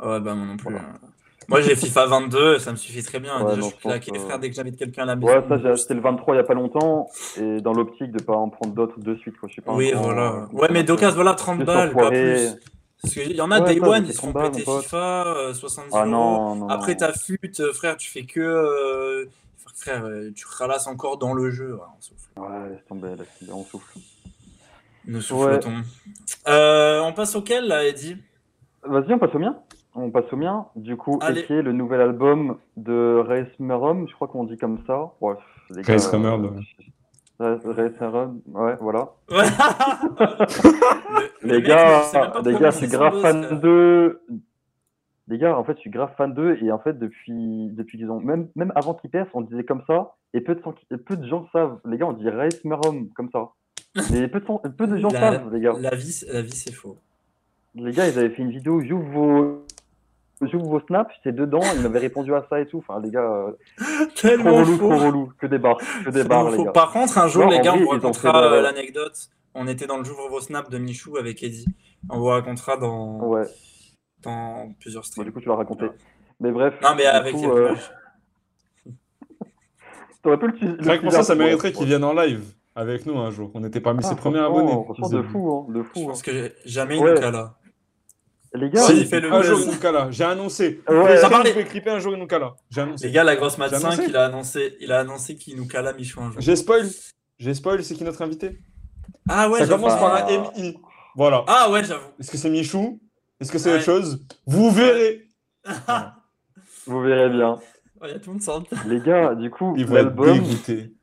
[0.01, 0.71] Ouais, bah moi non plus.
[0.71, 0.79] Voilà.
[0.87, 0.99] hein.
[1.47, 3.39] Moi j'ai FIFA 22, ça me suffit très bien.
[3.39, 5.15] Ouais, Déjà, non, je suis pense claqué, que- frère, dès que j'invite quelqu'un à la
[5.15, 5.31] maison.
[5.33, 8.21] Ouais, ça, j'ai acheté le 23 il y a pas longtemps, et dans l'optique de
[8.21, 9.47] pas en prendre d'autres de suite, quoi.
[9.47, 10.33] Je suis pas Oui, voilà.
[10.33, 12.35] euh, Ouais, mais d'occasion, voilà, 30 Juste balles, pas enfoiré.
[12.35, 12.55] plus.
[13.01, 14.63] Parce qu'il y en a Ouais, Day ça, One, ils se font 30 balles, péter
[14.67, 14.83] mon pote.
[14.83, 16.09] FIFA, euh, 70 Ah euros.
[16.11, 16.67] non, non.
[16.69, 18.39] Après ta fut, euh, frère, tu fais que.
[18.39, 19.25] euh,
[19.75, 21.75] Frère, euh, tu ralasses encore dans le jeu.
[21.75, 22.29] Ouais, on souffle.
[22.37, 23.97] Ouais, laisse tomber, laisse tomber, on souffle.
[25.05, 25.21] Nous.
[26.49, 28.17] Euh, on passe auquel là, Eddie
[28.83, 29.55] Vas-y, on passe au mien.
[29.95, 30.67] On passe au mien.
[30.75, 31.19] Du coup,
[31.59, 35.11] est le nouvel album de Race Merum, je crois qu'on dit comme ça.
[35.21, 35.33] Ouais,
[35.71, 36.17] les gars, Race euh,
[36.49, 36.63] ouais.
[37.39, 39.09] Race Race Merum, ouais, voilà.
[41.41, 42.01] Le- Les gars,
[42.45, 44.21] les gars, je suis grave fan d'eux.
[45.27, 48.09] Les gars, en fait, je suis grave fan d'eux et en fait, depuis, depuis qu'ils
[48.09, 50.73] ont, même, même avant qu'ils percent, on disait comme ça et peu de, gens
[51.05, 51.79] peu de savent.
[51.85, 53.49] Les gars, on dit Race Merum comme ça.
[54.11, 55.73] Mais peu de, gens- peu de gens La- savent, les gars.
[55.79, 56.97] La vie, la vie c'est faux.
[57.75, 59.65] Les gars, ils avaient fait une vidéo, j'ouvre vos,
[60.47, 62.77] j'ouvre vos snaps, c'est dedans, ils m'avaient répondu à ça et tout.
[62.79, 63.51] Enfin, les gars, euh,
[64.15, 64.89] trop relou, faux.
[64.89, 65.33] trop relou.
[65.39, 66.71] Que des barres, que des barres, les gars.
[66.71, 69.29] Par contre, un jour, Non, les gars, vrai, on vous racontera euh, l'anecdote.
[69.55, 71.65] On était dans le J'ouvre vos snaps de Michou avec Eddie.
[72.09, 73.43] On vous racontera dans, Ouais,
[74.23, 75.25] dans plusieurs bon, streams.
[75.25, 75.85] du coup, tu l'as raconté.
[75.85, 75.91] Ouais.
[76.39, 76.73] Mais bref.
[76.81, 77.75] Non, mais avec coup, quelques euh,
[80.23, 82.43] t'aurais pu le Rien que pour ça, ça mériterait qu'ils viennent en live
[82.75, 83.51] avec nous un jour.
[83.55, 84.71] On était parmi Ah, ses premiers abonnés.
[85.11, 85.99] De fou, hein, de Je fou.
[86.03, 86.07] hein.
[86.09, 87.13] pense que j'ai- jamais il Ouais.
[87.15, 87.55] nous cala.
[88.53, 89.67] Les gars, Si, il fait le un jour buzz.
[89.67, 90.07] il nous cala.
[90.11, 90.81] J'ai annoncé.
[90.89, 91.17] Ouais.
[91.17, 92.55] Ça vous pouvez clipper un jour il nous cala.
[92.71, 93.11] J'ai Les annoncé.
[93.11, 94.05] gars, la grosse match J'ai 5, annoncé.
[94.09, 96.41] il a annoncé, il a annoncé qu'il nous cala Michou un jour.
[96.41, 96.87] J'ai spoil.
[97.37, 98.59] J'ai spoil, c'est qui notre invité?
[99.29, 99.83] Ah ouais, Ça j'avoue.
[99.83, 100.27] commence par un
[100.57, 100.77] MI.
[101.15, 101.43] Voilà.
[101.47, 102.07] Ah ouais, j'avoue.
[102.19, 102.99] Est-ce que c'est Michou?
[103.39, 103.75] Est-ce que c'est Ouais.
[103.75, 104.25] autre chose?
[104.47, 105.27] Vous verrez.
[106.87, 107.59] vous verrez bien.
[108.03, 108.65] Il y a tout le monde.
[108.87, 110.39] Les gars, du coup, Ils vont être l'album,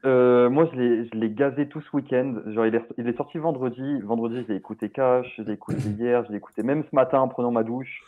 [0.05, 0.79] euh, moi, je
[1.15, 2.37] l'ai, gazé tout ce week-end.
[2.47, 4.01] Genre, il est, il est sorti vendredi.
[4.01, 7.21] Vendredi, je l'ai écouté cash, je l'ai écouté hier, je l'ai écouté même ce matin
[7.21, 8.03] en prenant ma douche.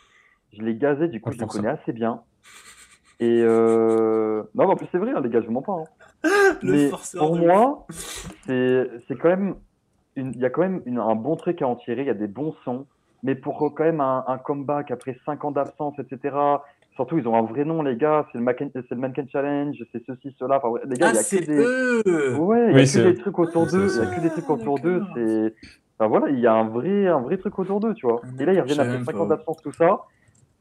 [0.53, 2.21] Je l'ai gazé, du coup, Ah, je le connais assez bien.
[3.19, 4.43] Et euh...
[4.55, 5.73] non, mais en plus, c'est vrai, hein, les gars, je vous mens pas.
[5.73, 5.83] hein.
[6.61, 7.85] Le Mais pour de moi,
[8.45, 9.55] c'est c'est quand même
[10.17, 12.01] il y a quand même une- un bon truc à en tirer.
[12.01, 12.85] Il y a des bons sons,
[13.23, 16.35] mais pour quand même un, un comeback après 5 ans d'absence, etc.
[16.99, 18.27] Surtout, ils ont un vrai nom, les gars.
[18.29, 20.57] C'est le Mannequin, c'est le Mannequin Challenge, c'est ceci, cela.
[20.61, 22.81] Enfin, les gars, Ah, il y a que c'est des, eux ouais, il y Oui,
[22.81, 23.87] a que des trucs autour d'eux.
[23.87, 24.99] Il y a que des trucs Ah, autour d'eux.
[24.99, 25.13] d'accord.
[25.15, 25.55] C'est,
[25.97, 28.21] enfin voilà, il y a un vrai, un vrai truc autour d'eux, tu vois.
[28.41, 29.21] Et là, ils reviennent après même 5 pas.
[29.21, 30.01] ans d'absence, tout ça.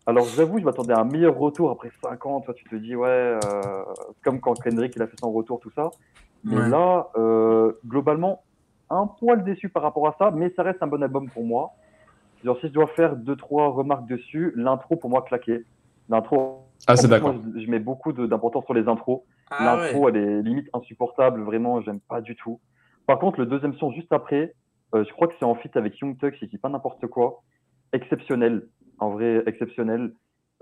[0.07, 2.41] Alors, j'avoue, je m'attendais à un meilleur retour après 5 ans.
[2.41, 3.82] Toi, tu te dis, ouais, euh,
[4.14, 5.91] c'est comme quand Kendrick il a fait son retour, tout ça.
[6.45, 6.68] Mais Ouais.
[6.70, 8.45] là, euh, globalement,
[8.91, 11.70] un poil déçu par rapport à ça, mais ça reste un bon album pour moi.
[12.45, 15.64] Genre, si je dois faire deux, trois remarques dessus, l'intro pour moi claqué.
[16.09, 17.35] L'intro, Ah, c'est d'accord.
[17.55, 19.23] je, je mets beaucoup d'importance sur les intros.
[19.51, 19.87] Ah ouais.
[19.93, 22.61] L'intro, elle est limite insupportable, vraiment, j'aime pas du tout.
[23.07, 24.55] Par contre, le deuxième son juste après,
[24.95, 27.43] euh, je crois que c'est en feat avec Young Tux, il dit pas n'importe quoi.
[27.93, 28.67] Exceptionnel,
[28.99, 30.13] en vrai, exceptionnel.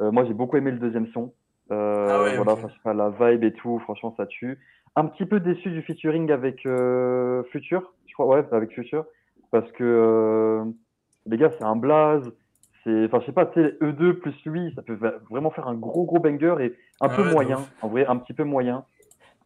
[0.00, 1.32] Euh, moi, j'ai beaucoup aimé le deuxième son.
[1.72, 4.58] Euh, Ah ouais, voilà, enfin, la vibe et tout, franchement, ça tue.
[4.94, 9.04] Un petit peu déçu du featuring avec euh, Future, je crois, ouais, avec Future,
[9.50, 10.64] parce que euh,
[11.26, 12.32] les gars, c'est un blaze.
[12.86, 14.96] C'est, enfin, je sais pas, tu sais, E2 plus lui, ça peut
[15.28, 16.66] vraiment faire un gros gros banger et
[17.00, 17.72] un Ah peu ouais, moyen, ouf.
[17.82, 18.84] en vrai, un petit peu moyen.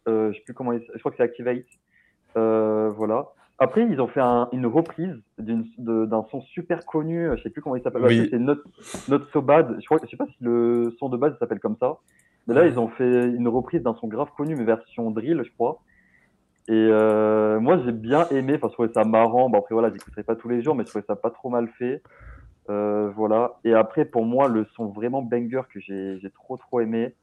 [0.07, 1.63] Euh, je sais plus comment, il- je crois que c'est Activate.
[2.37, 3.29] Euh, voilà.
[3.57, 7.75] Après, ils ont fait un- une reprise d'un son super connu, je sais plus comment
[7.75, 8.03] il s'appelle.
[8.03, 8.27] Oui.
[8.31, 8.57] C'est Not,
[9.07, 9.77] Not So Bad.
[9.79, 11.97] Je crois, je sais pas si le son de base s'appelle comme ça.
[12.47, 15.51] Mais là, ils ont fait une reprise d'un son grave connu, mais version drill, je
[15.51, 15.79] crois.
[16.67, 18.53] Et euh, moi, j'ai bien aimé.
[18.55, 19.49] Enfin, je trouvais ça marrant.
[19.49, 21.67] Bon, après, voilà, j'écouterai pas tous les jours, mais je trouvais ça pas trop mal
[21.77, 22.01] fait.
[22.71, 23.59] Euh, voilà.
[23.65, 27.13] Et après, pour moi, le son vraiment banger que j'ai j'ai trop trop aimé,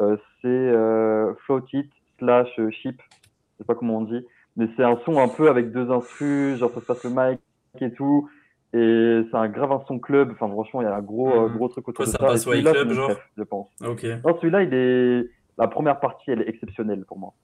[0.00, 3.00] euh, c'est euh, Float It slash Ship.
[3.02, 4.24] Je sais pas comment on dit,
[4.56, 7.40] mais c'est un son un peu avec deux instrus, genre ça se passe le mic
[7.80, 8.30] et tout.
[8.74, 10.30] Et c'est un grave un son club.
[10.32, 11.56] Enfin, franchement, il y a un gros Mhm.
[11.56, 12.26] gros truc autour Quoi, de ça ça.
[12.26, 13.68] Passe c'est mon genre je pense.
[13.86, 14.04] Ok.
[14.24, 15.26] Non, celui-là, il est.
[15.58, 17.34] La première partie, elle est exceptionnelle pour moi.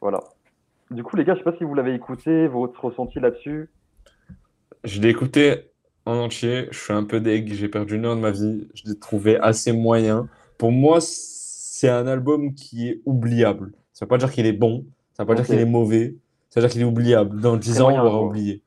[0.00, 0.18] Voilà.
[0.90, 3.70] Du coup, les gars, je sais pas si vous l'avez écouté, votre ressenti là-dessus.
[4.82, 5.70] Je l'ai écouté
[6.06, 6.68] en entier.
[6.70, 7.52] Je suis un peu deg.
[7.52, 8.68] J'ai perdu une heure de ma vie.
[8.74, 10.28] Je l'ai trouvé assez moyen.
[10.58, 13.72] Pour moi, c'est un album qui est oubliable.
[13.92, 14.84] Ça veut pas dire qu'il est bon.
[15.12, 16.16] Ça veut pas dire qu'il est mauvais.
[16.50, 17.40] Ça veut dire qu'il est oubliable.
[17.40, 18.62] Dans 10 ans, moyen, on l'aura oublié.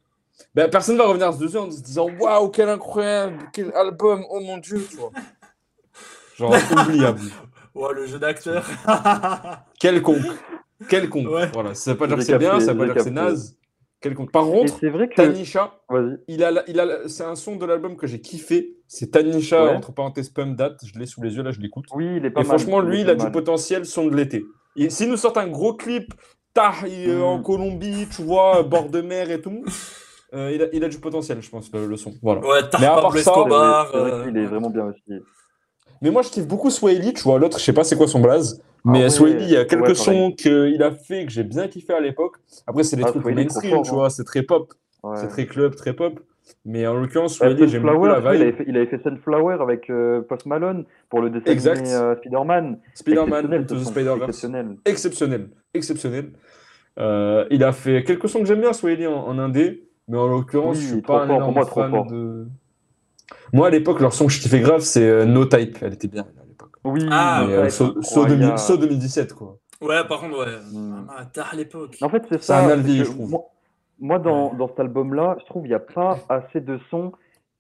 [0.54, 4.58] Ben, personne va revenir dessus en se disant Waouh, quel incroyable, quel album, oh mon
[4.58, 5.12] dieu, tu vois.
[6.36, 7.22] Genre, oubliable.
[7.74, 8.66] Ouais, le jeu d'acteur.
[9.80, 10.26] Quelconque.
[10.90, 11.28] Quelconque.
[11.28, 11.50] Ouais.
[11.54, 11.74] Voilà.
[11.74, 13.56] Ça veut pas dire que c'est bien, ça veut pas dire que c'est naze.
[14.00, 14.32] Quelconque.
[14.32, 15.16] Par contre, c'est vrai que.
[15.16, 15.74] Tanisha,
[16.28, 18.76] il a, il a, c'est un son de l'album que j'ai kiffé.
[18.88, 19.76] C'est Tanisha, Ouais.
[19.76, 20.80] entre parenthèses, Pum Date.
[20.86, 21.86] Je l'ai sous les yeux, là, je l'écoute.
[21.94, 22.58] Oui, il est pas Et mal.
[22.60, 24.46] franchement, lui, est il a du potentiel son de l'été.
[24.76, 26.14] Et S'il nous sort un gros clip,
[26.54, 27.22] tah, il est Mm.
[27.24, 29.64] en Colombie, tu vois, bord de mer et tout,
[30.36, 32.14] euh, il, a, il a du potentiel, je pense, le, le son.
[32.22, 32.42] Voilà.
[32.42, 33.90] Ouais, Mais à part Pablo ça, Escobar.
[33.92, 35.24] c'est vrai euh, est vraiment bien aussi.
[36.02, 37.40] Mais moi, je kiffe beaucoup Swahili, tu vois.
[37.40, 38.62] L'autre, je sais pas c'est quoi son blaze.
[38.86, 41.44] Ah Mais ouais, Swahili, il y a quelques ouais, sons qu'il a fait que j'ai
[41.44, 42.36] bien kiffé à l'époque.
[42.68, 43.94] Après, c'est des Ah, trucs mainstream, fort, tu hein.
[43.94, 44.10] vois.
[44.10, 44.74] C'est très pop.
[45.04, 45.18] Ouais.
[45.18, 46.20] C'est très club, très pop.
[46.64, 48.58] Mais en l'occurrence, Ouais, Swahili, j'aime beaucoup la vois, il, avait vibe.
[48.58, 51.78] fait, il avait fait Sunflower avec euh, Post Malone pour le dessin Exact.
[51.80, 52.80] animé euh, Spider-Man.
[52.94, 53.84] Spider-Man, Into the.
[53.84, 54.24] Spider-Verse.
[54.30, 54.78] Exceptionnel.
[54.86, 56.32] exceptionnel, exceptionnel.
[57.00, 60.28] Euh, il a fait quelques sons que j'aime bien, Swahili en, en indé, mais en
[60.28, 62.48] l'occurrence, Oui, je suis pas un énorme fan de.
[63.54, 65.78] Moi, à l'époque, leur son que je kiffais grave, c'est euh, No Type.
[65.82, 66.72] Elle était bien à l'époque.
[66.84, 68.40] Oui, Ah, Mais, ouais, euh, So, So incroyable.
[68.42, 69.58] 2000 So 2017, quoi.
[69.82, 70.58] Ouais, par contre, ouais.
[70.72, 71.08] Mm.
[71.16, 71.98] Ah, tard à l'époque.
[72.02, 72.60] En fait, c'est ça.
[72.60, 73.30] un c'est Aldi, que je trouve.
[73.30, 73.42] Moi,
[74.00, 77.12] moi, dans, dans cet album-là, je trouve qu'il n'y a pas assez de sons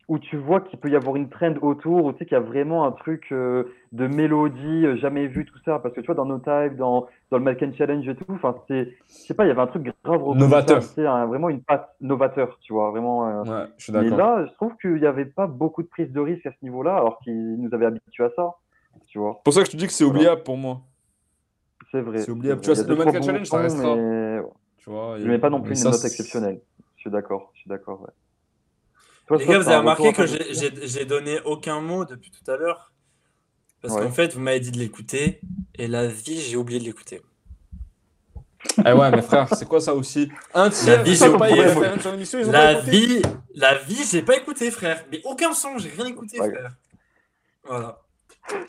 [0.07, 2.39] où tu vois qu'il peut y avoir une trend autour, où tu sais qu'il y
[2.39, 5.79] a vraiment un truc euh, de mélodie euh, jamais vu, tout ça.
[5.79, 8.55] Parce que tu vois, dans No Time, dans, dans le Malkin Challenge et tout, enfin,
[8.69, 10.81] c'est, je sais pas, il y avait un truc grave Novateur.
[10.81, 13.27] C'est vraiment une patte novateur, tu vois, vraiment.
[13.27, 13.43] euh.
[13.43, 14.17] Ouais, je suis Mais d'accord.
[14.17, 16.95] là, je trouve qu'il n'y avait pas beaucoup de prise de risque à ce niveau-là,
[16.95, 18.55] alors qu'ils nous avaient habitués à ça,
[19.07, 19.33] tu vois.
[19.39, 20.19] C'est pour ça que je te dis que c'est Voilà.
[20.19, 20.81] oubliable pour moi.
[21.91, 22.19] C'est vrai.
[22.19, 22.61] C'est oubliable.
[22.61, 23.95] Tu vois, Il y a le trois Challenge, ça restera.
[23.95, 24.39] mais
[24.77, 26.61] Tu vois, je ne mets pas non plus mais une ça, note exceptionnelle.
[26.95, 28.09] Je suis d'accord, je suis d'accord, ouais.
[29.27, 32.91] Toi, Les gars, vous avez remarqué que j'ai donné aucun mot depuis tout à l'heure
[33.81, 34.01] Parce Ouais.
[34.03, 35.41] qu'en fait, vous m'avez dit de l'écouter,
[35.75, 37.21] et la vie, j'ai oublié de l'écouter.
[38.85, 40.29] Eh ouais, mais frère, c'est quoi ça aussi?
[40.53, 43.21] Un tiers, vie, j'ai pas ils ont La pas vie,
[43.53, 45.05] la vie, j'ai pas écouté, frère.
[45.11, 46.49] Mais aucun son, j'ai rien écouté, Ouais.
[46.49, 46.71] frère.
[47.63, 48.01] Voilà.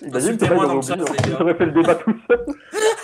[0.03, 2.47] Imagine Insultez-moi il dans le chat, aurait fait le débat tout seul.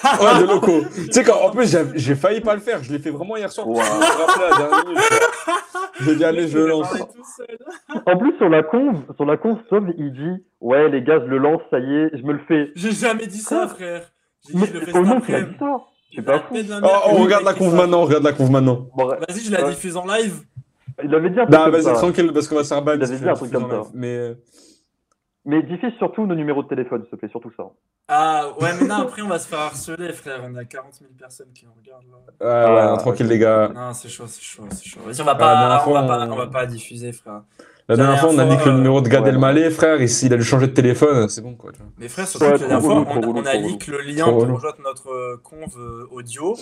[0.04, 0.82] Ouais, de locaux.
[0.94, 2.82] tu sais qu'en en plus, j'ai- failli pas le faire.
[2.82, 3.66] Je l'ai fait vraiment hier soir.
[3.66, 3.80] Wow.
[5.98, 6.04] Je.
[6.04, 6.88] J'ai dit, allez, je le lance.
[8.06, 11.26] En plus, sur la conve, sur la conve, Sob, il dit Ouais, les gars, je
[11.30, 12.70] le lance, ça y est, je me le fais.
[12.74, 14.02] J'ai jamais dit ça, frère.
[14.46, 15.50] J'ai dit, Mais je le fais au cet nom, il a après-midi.
[15.52, 15.76] dit ça.
[16.16, 16.54] La pas fou.
[16.54, 18.86] Oh, on le regarde la conve maintenant, on regarde la conve maintenant.
[18.96, 19.70] Bon, Vas-y, je la Ouais.
[19.70, 20.42] diffuse en live.
[21.02, 21.92] il avait dit un truc Bah, comme vas-y, ça.
[21.94, 22.92] tranquille, parce qu'on va se faire ban.
[22.96, 23.82] Il avait dit tu un truc comme ça.
[23.94, 24.34] Mais euh,
[25.46, 27.64] Mais diffuse surtout nos numéros de téléphone, s'il te plaît, surtout ça.
[28.08, 30.40] Ah, ouais, mais non, après, on va se faire harceler, frère.
[30.50, 32.66] On a 40 000 personnes qui nous regardent là.
[32.68, 33.70] ouais, ouais, Ah, non, tranquille, les gars.
[33.74, 35.00] Non, c'est chaud, c'est chaud, c'est chaud.
[35.04, 37.42] Vas-y, on va pas, on va pas, on- va pas diffuser, frère.
[37.88, 39.28] La dernière fois, on a dit que le numéro de Gad ouais.
[39.28, 41.28] Elmaleh, frère, il, il a dû changer de téléphone.
[41.28, 41.72] C'est bon, quoi.
[41.72, 41.88] tu vois.
[41.98, 44.40] Mais frère, surtout Ouais, que la dernière fois, relou, on, a leak le lien pour
[44.48, 46.56] rejoindre notre euh, conve euh, audio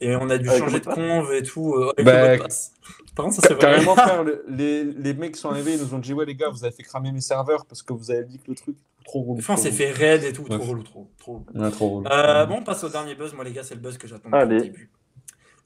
[0.00, 2.28] et on a dû Avec changer de de conve et tout euh, avec Bah, le
[2.28, 2.72] mot de passe.
[3.18, 3.60] Par contre, ça c'est vrai.
[3.60, 6.36] Carrément, frère, le- les, les mecs qui sont arrivés, ils nous ont dit Ouais, les
[6.36, 8.76] gars, vous avez fait cramer mes serveurs parce que vous avez dit que le truc.
[9.04, 9.38] Trop relou.
[9.38, 9.78] Enfin, on trop s'est relou.
[9.78, 11.42] fait raid et tout, trop relou, trop, trop.
[11.54, 12.06] Ouais, trop relou.
[12.08, 13.34] Euh, bon, on passe au dernier buzz.
[13.34, 14.90] Moi, les gars, c'est le buzz que j'attends depuis le début.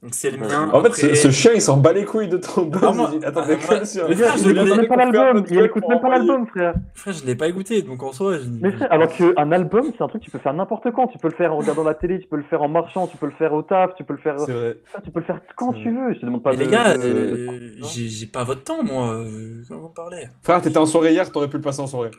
[0.03, 0.69] Donc, c'est le mien.
[0.73, 2.81] En fait, ce, ce chien, il s'en bat les couilles de ton buzz.
[2.85, 5.85] Ah, moi- Attends, ah, mais frère, je il l'ai- écoute même pas l'album, il écoute
[5.89, 6.75] même pas l'album, frère.
[6.95, 8.49] Frère, je l'ai pas écouté, donc en soi, je...
[8.61, 11.07] Mais frère, alors qu'un album, c'est un truc que tu peux faire n'importe quand.
[11.07, 13.17] Tu peux le faire en regardant la télé, tu peux le faire en marchant, tu
[13.17, 14.35] peux le faire au taf, tu peux le faire.
[14.35, 14.77] Vrai.
[15.05, 16.15] Tu peux le faire quand tu veux.
[16.15, 16.63] Je te demande pas Mais de.
[16.65, 19.13] les gars, euh, j'ai pas votre temps, moi.
[19.15, 21.87] euh, Comment vous me parlez Frère, t'étais en soirée hier, t'aurais pu le passer en
[21.87, 22.11] soirée.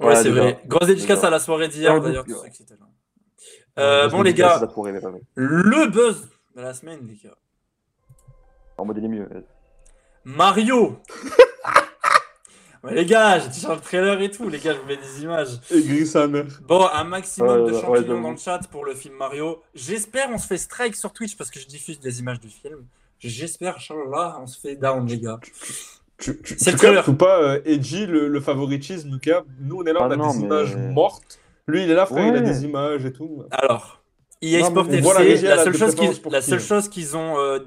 [0.00, 0.58] Ouais, Ouais, c'est vrai.
[0.66, 2.24] Grosse dédicace à la soirée d'hier, d'ailleurs,
[3.78, 5.00] Euh, Parce bon, les gars, mais
[5.34, 7.36] le buzz de la semaine, les gars.
[8.78, 9.28] En mode il est mieux.
[10.24, 10.98] Mario
[12.82, 15.22] Ouais, les gars, j'ai t-shirt le trailer et tout, les gars, je vous mets des
[15.22, 15.58] images.
[15.70, 16.44] Aigri sa mère.
[16.68, 19.62] Bon, un maximum Ouais, de ouais, champignons dans le chat pour le film Mario.
[19.74, 22.84] J'espère on se fait strike sur Twitch parce que je diffuse des images du film.
[23.18, 23.78] J'espère,
[24.10, 25.40] là, on se fait down, les gars.
[26.18, 27.08] Tu, tu, C'est tu le trailer.
[27.08, 29.18] ou pas, euh, Edgy, le, le favoritisme,
[29.60, 31.38] nous, on est là, on Ah a non, des mais- images mortes.
[31.66, 33.44] Lui, il est là, frère, il a des images et tout.
[33.50, 34.02] Alors,
[34.42, 36.62] EA Non, Sport la FC, la, elle a seule des chose qu'ils, la seule hein.
[36.62, 37.58] chose qu'ils ont euh,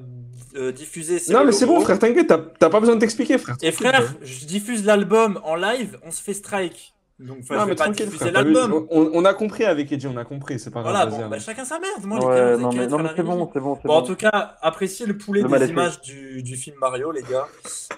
[0.55, 3.37] euh, diffusée, c'est Non, mais c'est bon, frère, t'inquiète, t'as t'as pas besoin de t'expliquer,
[3.37, 3.57] frère.
[3.61, 6.93] Et frère, je diffuse l'album en live, on se fait strike.
[7.19, 8.31] Donc, non, mais tranquille, frère.
[8.31, 8.85] l'album.
[8.91, 10.93] On, on a compris avec Edgy, on a compris, c'est pas grave.
[10.93, 11.29] Voilà, bon, hein.
[11.29, 12.03] bah, chacun sa merde.
[12.03, 13.95] Moi, les Ouais, vous non mais, non mais c'est la bon, c'est bon, c'est Bon,
[13.95, 17.47] en tout cas, appréciez le poulet des images du, du film Mario, les gars.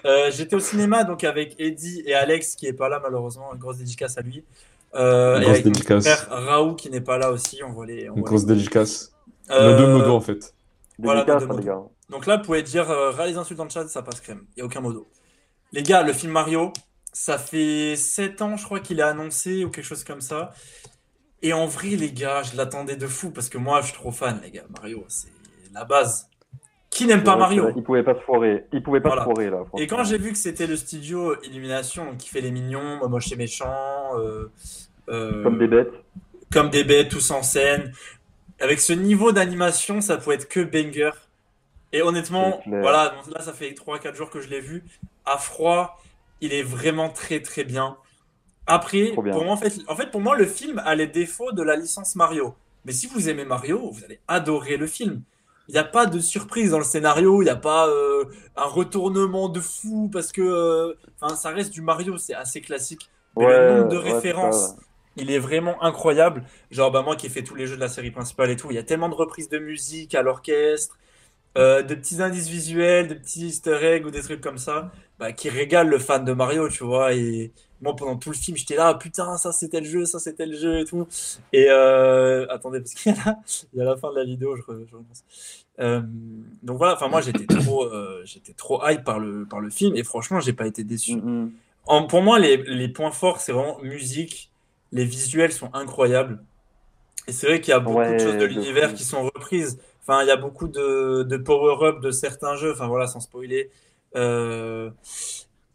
[0.06, 3.58] Euh, J'étais au cinéma donc avec Eddie et Alex qui est pas là malheureusement, une
[3.58, 4.42] grosse dédicace à lui.
[4.94, 6.02] Euh, grosse dédicace.
[6.04, 8.08] frère Raoult qui n'est pas là aussi, on voit les.
[8.10, 9.12] on Une voit grosse les- dédicace.
[9.50, 10.54] Euh, Nos deux modos, en fait.
[10.98, 11.80] voilà, Dédicace, nos deux les gars.
[12.08, 14.44] Donc là, vous pouvez dire euh, les insultes dans le chat, ça passe crème.
[14.56, 15.08] Il n'y a aucun modo.
[15.72, 16.72] Les gars, le film Mario,
[17.12, 20.50] ça fait 7 ans, je crois qu'il est annoncé ou quelque chose comme ça.
[21.42, 24.10] Et en vrai, les gars, je l'attendais de fou parce que moi, je suis trop
[24.12, 24.64] fan, les gars.
[24.70, 25.28] Mario, c'est
[25.72, 26.26] la base.
[26.90, 28.66] Qui n'aime pas Mario Il pouvait pas se foirer.
[28.72, 29.22] Il pouvait pas Voilà.
[29.22, 29.62] se foirer là.
[29.78, 33.30] Et quand j'ai vu que c'était le studio Illumination, qui fait les mignons, moi, moche
[33.32, 34.50] et méchant, euh,
[35.08, 35.92] euh, Comme des bêtes.
[36.52, 37.92] comme des bêtes, tous en scène.
[38.60, 41.12] Avec ce niveau d'animation, ça pouvait être que banger.
[41.92, 44.84] Et honnêtement, voilà, là, ça fait 3-4 jours que je l'ai vu.
[45.24, 46.00] À froid,
[46.40, 47.96] il est vraiment très très bien.
[48.66, 49.32] Après, bien.
[49.32, 51.76] pour moi, en fait, en fait, pour moi, le film a les défauts de la
[51.76, 52.54] licence Mario.
[52.84, 55.22] Mais si vous aimez Mario, vous allez adorer le film.
[55.70, 58.24] Il n'y a pas de surprise dans le scénario, il n'y a pas euh,
[58.56, 63.08] un retournement de fou parce que euh, enfin, ça reste du Mario, c'est assez classique.
[63.36, 64.76] Mais le nombre de ouais, références, ça.
[65.16, 66.42] il est vraiment incroyable.
[66.72, 68.66] Genre, bah, moi qui ai fait tous les jeux de la série principale et tout,
[68.72, 70.98] il y a tellement de reprises de musique à l'orchestre,
[71.56, 74.90] euh, de petits indices visuels, de petits easter eggs ou des trucs comme ça,
[75.20, 77.14] bah, qui régalent le fan de Mario, tu vois.
[77.14, 80.46] Et moi, pendant tout le film, j'étais là, putain, ça c'était le jeu, ça c'était
[80.46, 81.06] le jeu et tout.
[81.52, 83.38] Et euh, attendez, parce qu'il y a la,
[83.72, 85.24] il y a la fin de la vidéo, je, je relance.
[85.80, 86.02] Euh,
[86.62, 89.96] donc voilà, enfin moi j'étais trop, euh, j'étais trop hype par le, par le film
[89.96, 91.16] et franchement j'ai pas été déçu.
[91.16, 91.52] Mm, mm.
[91.86, 94.50] En- pour moi, les, les points forts, c'est vraiment musique.
[94.92, 96.42] Les visuels sont incroyables.
[97.28, 99.78] Et c'est vrai qu'il y a beaucoup Ouais, de choses de l'univers qui sont reprises.
[100.02, 102.72] Enfin, il y a beaucoup de, de power-up de certains jeux.
[102.72, 103.70] Enfin, voilà, sans spoiler.
[104.16, 104.90] Euh,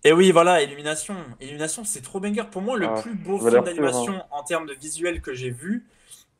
[0.05, 1.15] Et oui, voilà, Illumination.
[1.41, 2.43] Illumination, c'est trop banger.
[2.51, 5.85] Pour moi, le Ah, plus beau film d'animation en termes de visuel que j'ai vu,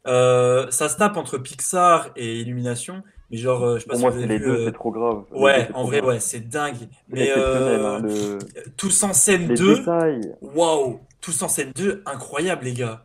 [0.08, 3.04] euh, ça se tape entre Pixar et Illumination.
[3.32, 4.46] Mais genre, euh, je sais pas Pour si moi, vous c'est avez les vu.
[4.46, 5.24] deux, euh, c'est trop grave.
[5.32, 6.10] Ouais, en vrai, grave.
[6.16, 6.88] ouais, c'est dingue.
[7.10, 8.38] Mais euh, hein, le-
[8.78, 10.36] Tous en scène les 2, détails.
[10.42, 13.04] waouh, Tous en scène 2, incroyable, les gars.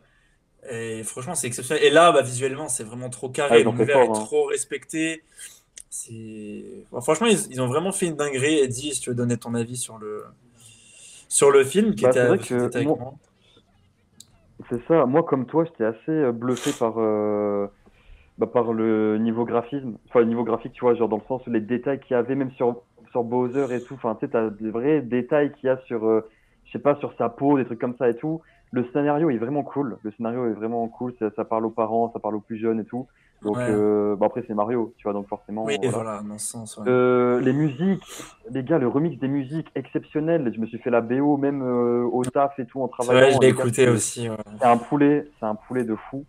[0.69, 1.83] Et franchement, c'est exceptionnel.
[1.83, 3.63] Et là, bah, visuellement, c'est vraiment trop Ah, carré.
[3.63, 4.11] fait L'univers est hein.
[4.13, 5.23] trop respecté.
[5.89, 6.85] C'est...
[6.91, 8.59] Bon, franchement, ils, ils ont vraiment fait une dinguerie.
[8.59, 10.23] Eddie, si tu veux donner ton avis sur le,
[11.31, 13.13] sur le film qui Bah, était, c'est vrai que était avec moi- moi.
[14.69, 15.05] C'est ça.
[15.05, 17.67] Moi, comme toi, j'étais assez euh, bluffé par, euh,
[18.37, 19.97] bah, par le niveau graphisme.
[20.09, 22.35] Enfin, le niveau graphique, tu vois, genre dans le sens les détails qu'il y avait,
[22.35, 23.95] même sur, sur Bowser et tout.
[23.95, 26.21] Enfin, tu sais, t'as des vrais détails qu'il y a sur, euh,
[26.65, 28.41] je sais pas, sur sa peau, des trucs comme ça et tout.
[28.71, 29.97] Le scénario est vraiment cool.
[30.03, 31.13] Le scénario est vraiment cool.
[31.19, 33.07] Ça, ça parle aux parents, ça parle aux plus jeunes et tout.
[33.41, 33.65] Donc, Ouais.
[33.69, 35.63] euh, bah, après, c'est Mario, tu vois, donc forcément.
[35.65, 36.21] Oui, voilà.
[36.21, 36.77] voilà, sens.
[36.77, 36.83] ouais.
[36.87, 38.03] Euh, les musiques,
[38.51, 40.51] les gars, le remix des musiques exceptionnel.
[40.53, 43.19] Je me suis fait la BO même euh, au taf et tout en travaillant.
[43.21, 44.29] vrai, je l'ai écouté aussi.
[44.29, 44.35] ouais.
[44.59, 46.23] c'est un poulet, c'est un poulet de fou.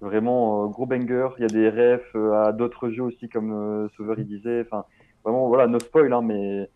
[0.00, 1.28] Vraiment euh, gros banger.
[1.38, 4.60] Il y a des refs euh, à d'autres jeux aussi comme euh, Sauveur il disait.
[4.70, 4.84] Enfin,
[5.24, 6.68] vraiment voilà, no spoil hein, mais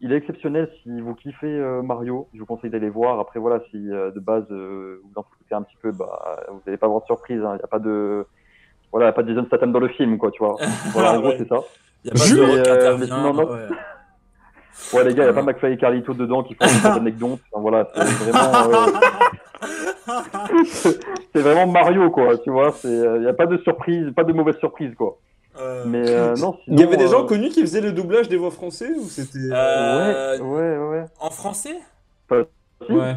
[0.00, 0.70] il est exceptionnel.
[0.82, 3.18] Si vous kiffez euh, Mario, je vous conseille d'aller voir.
[3.18, 6.60] Après voilà, si euh, de base euh, vous en foutez un petit peu, bah vous
[6.66, 7.40] n'allez pas avoir de surprise.
[7.42, 7.52] hein.
[7.54, 8.26] Il n'y a pas de
[8.92, 10.56] voilà, pas de Jason Statham dans le film quoi, tu vois.
[10.92, 11.36] Voilà, en gros Ouais.
[11.38, 11.56] c'est ça.
[12.04, 12.96] Il y a pas de euh, intervient.
[12.98, 13.50] mais sinon, non.
[13.52, 13.60] ouais.
[14.92, 17.38] Ouais les gars, il n'y a pas McFly et Carlito dedans qui font une anecdote.
[17.52, 18.72] Enfin, voilà, c'est vraiment.
[18.72, 18.86] euh,
[21.32, 22.74] c'est vraiment Mario, quoi, tu vois.
[22.84, 25.18] Il n'y a pas de surprise, pas de mauvaise surprise, quoi.
[25.60, 28.28] Euh, Mais euh, non, Il y avait des gens euh, connus qui faisaient le doublage
[28.28, 29.38] des voix françaises ou c'était.
[29.52, 31.04] euh, Ouais, ouais, ouais.
[31.20, 31.76] En français?
[32.30, 32.92] Si.
[32.92, 33.14] Ouais.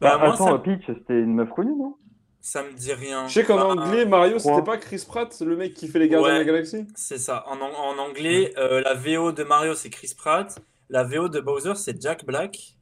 [0.00, 1.94] Bah, Bah, moi, attends, ça, Peach, c'était une meuf connue, non?
[2.42, 3.26] Ça me dit rien.
[3.28, 6.08] Je sais qu'en Bah, anglais, Mario, c'était pas Chris Pratt, le mec qui fait les
[6.08, 6.34] Gardiens Ouais.
[6.34, 7.44] de la Galaxie C'est ça.
[7.48, 10.58] En, en anglais, euh, la VO de Mario, c'est Chris Pratt.
[10.90, 12.74] La VO de Bowser, c'est Jack Black.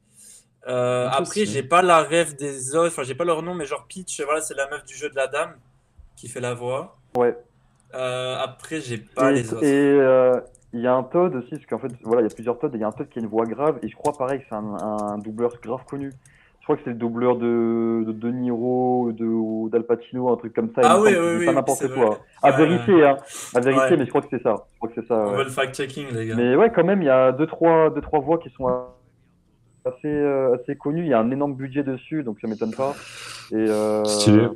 [0.67, 2.87] Euh, après, j'ai pas la rêve des autres.
[2.87, 5.15] Enfin, j'ai pas leur nom, mais genre Peach, voilà, c'est la meuf du jeu de
[5.15, 5.53] la dame
[6.15, 6.97] qui fait la voix.
[7.15, 7.35] Ouais.
[7.93, 9.63] Euh, après, j'ai pas et les autres.
[9.63, 10.39] et, euh,
[10.73, 12.73] il y a un Todd aussi, parce qu'en fait, voilà, il y a plusieurs Todd,
[12.73, 14.39] et il y a un Todd qui a une voix grave, et je crois pareil
[14.39, 16.11] que c'est un, un doubleur grave connu.
[16.61, 20.31] Je crois que c'est le doubleur de, de De Niro ou de, ou d'Al Pacino,
[20.31, 20.81] un truc comme ça.
[20.83, 22.05] Ah oui, oui, c'est oui, pas n'importe vrai.
[22.05, 22.19] quoi.
[22.43, 23.17] À vérifier, hein.
[23.55, 23.97] À vérifier, Ouais.
[23.97, 24.55] mais je crois que c'est ça.
[24.73, 25.15] Je crois que c'est ça.
[25.15, 25.37] On ouais.
[25.37, 26.35] veut le fact-checking, les gars.
[26.37, 28.67] Mais ouais, quand même, il y a deux trois, deux, trois voix qui sont
[29.85, 31.01] assez, euh, assez connues.
[31.01, 32.95] Il y a un énorme budget dessus, donc ça m'étonne pas.
[33.51, 34.47] Et euh, Stylé.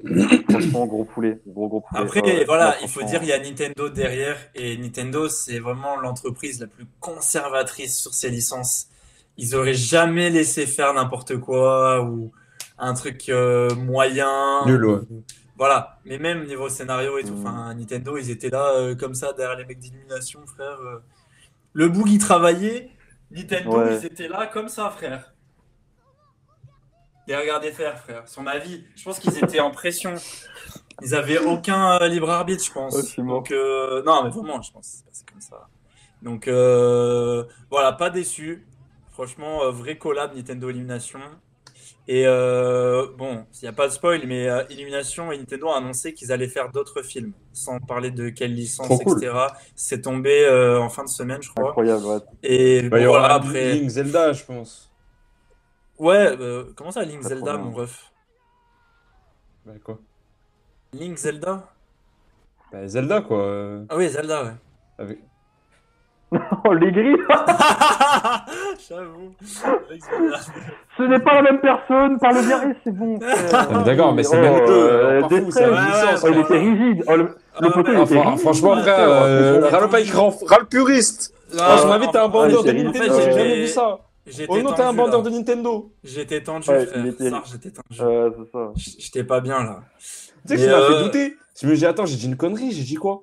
[0.48, 1.40] franchement, gros poulet.
[1.48, 2.02] Gros, gros poulet.
[2.04, 5.98] Après, Ouais, voilà, il faut dire, il y a Nintendo derrière, et Nintendo, c'est vraiment
[6.00, 8.90] l'entreprise la plus conservatrice sur ses licences.
[9.38, 12.32] Ils auraient jamais laissé faire n'importe quoi, ou
[12.78, 14.66] un truc euh, moyen.
[14.66, 15.00] Nul, ouais.
[15.10, 15.24] ou-
[15.58, 17.48] Voilà, mais même niveau scénario et tout, Mm.
[17.48, 20.80] enfin, Nintendo, ils étaient là, euh, comme ça, derrière les mecs d'illumination, frère.
[20.82, 21.00] euh.
[21.74, 22.90] Le boug, il travaillait,
[23.32, 23.98] Nintendo, Ouais.
[23.98, 25.34] ils étaient là, comme ça, frère.
[27.28, 28.24] Les regarder faire, frère.
[28.28, 30.14] Son avis, je pense qu'ils étaient en pression.
[31.02, 33.16] Ils avaient aucun euh, libre arbitre, je pense.
[33.18, 35.68] Donc, non, mais vraiment, je pense que c'est comme ça.
[36.22, 36.48] Donc,
[37.70, 38.66] voilà, pas déçu.
[39.16, 41.20] Franchement, euh, vrai collab Nintendo Illumination.
[42.08, 45.74] Et euh, bon, il n'y a pas de spoil, mais euh, Illumination et Nintendo ont
[45.74, 49.24] annoncé qu'ils allaient faire d'autres films, sans parler de quelle licence, Trop cool.
[49.24, 49.38] etc.
[49.78, 51.70] C'est tombé euh, en fin de semaine, je crois.
[51.70, 52.18] Incroyable, ouais.
[52.44, 53.72] Et Bah, bon, il y aura voilà, après.
[53.76, 54.92] Link Zelda, je pense.
[55.98, 58.12] Ouais, euh, comment ça, Link Zelda, mon ref?
[59.66, 59.98] Bah, quoi?
[60.92, 61.74] Link Zelda?
[62.70, 63.80] Bah, Zelda, quoi.
[63.88, 64.54] Ah oui, Zelda, ouais.
[64.98, 65.20] Avec...
[66.32, 67.18] Oh, les grilles
[68.90, 69.32] J'avoue.
[70.98, 73.18] Ce n'est pas la même personne, parle bien, et c'est bon.
[73.86, 75.22] d'accord, mais c'est Oh, le même euh.
[75.24, 77.04] Oh, il était rigide.
[77.08, 78.40] Oh, le, le Ah, poteau, il était rigide.
[78.40, 81.34] franchement, frère, euh, râle pas avec râle râle puriste.
[81.54, 84.00] Non, Franchement, ma vie, t'es un bandeur de Nintendo, j'ai- jamais vu ça.
[84.50, 85.92] Oh non, t'es un bandeur de Nintendo.
[86.04, 87.00] J'étais tendu, Ouais, frère.
[87.06, 88.02] il était- Ça, j'étais tendu.
[88.02, 88.72] Ouais, c'est ça.
[88.76, 89.82] J- J'étais pas bien, là.
[90.00, 90.06] Tu
[90.48, 91.38] sais que Mais, ça m'a euh, fait douter.
[91.62, 93.22] Je me dis, attends, j'ai dit une connerie, j'ai dit quoi?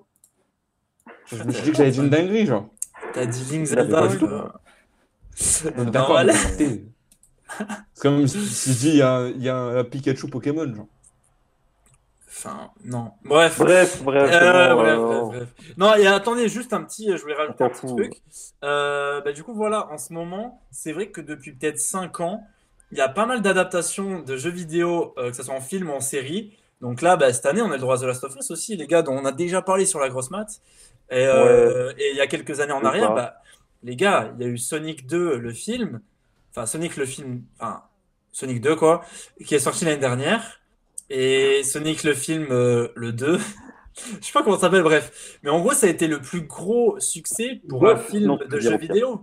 [1.26, 2.66] Je me suis dit que j'avais dit une dinguerie, genre.
[3.14, 4.26] T'as dit Link Il a fait Zelda, pas du tout.
[4.26, 5.72] frère.
[5.76, 6.32] Non, Non, D'accord, voilà.
[6.34, 6.82] C'est
[8.00, 10.86] comme si je dis, il y a, un- il y a un Pikachu Pokémon, genre.
[12.28, 13.12] Enfin, non.
[13.24, 13.58] Bref.
[13.58, 14.30] Bref, bref.
[14.32, 15.74] Euh, bon, bref, euh, bref, bref.
[15.76, 18.22] Non, et attendez, juste un petit, je voulais rajouter un petit truc.
[18.64, 22.46] Euh, bah, du coup, voilà, en ce moment, c'est vrai que depuis peut-être 5 ans,
[22.90, 25.90] il y a pas mal d'adaptations de jeux vidéo, euh, que ce soit en film
[25.90, 26.56] ou en série.
[26.80, 28.76] Donc là, bah, cette année, on a le droit à The Last of Us aussi,
[28.76, 30.48] les gars, dont on a déjà parlé sur la grosse mat.
[31.12, 33.42] Et, euh, et il y a quelques années en arrière, bah,
[33.82, 36.00] les gars, il y a eu Sonic 2, le film,
[36.50, 37.82] enfin Sonic le film, enfin
[38.32, 39.04] Sonic 2 quoi,
[39.44, 40.62] qui est sorti l'année dernière,
[41.10, 43.38] et Sonic le film, euh, le 2.
[44.20, 45.38] Je sais pas comment ça s'appelle, bref.
[45.42, 48.58] Mais en gros, ça a été le plus gros succès pour un film non, de
[48.58, 49.20] jeu vidéo.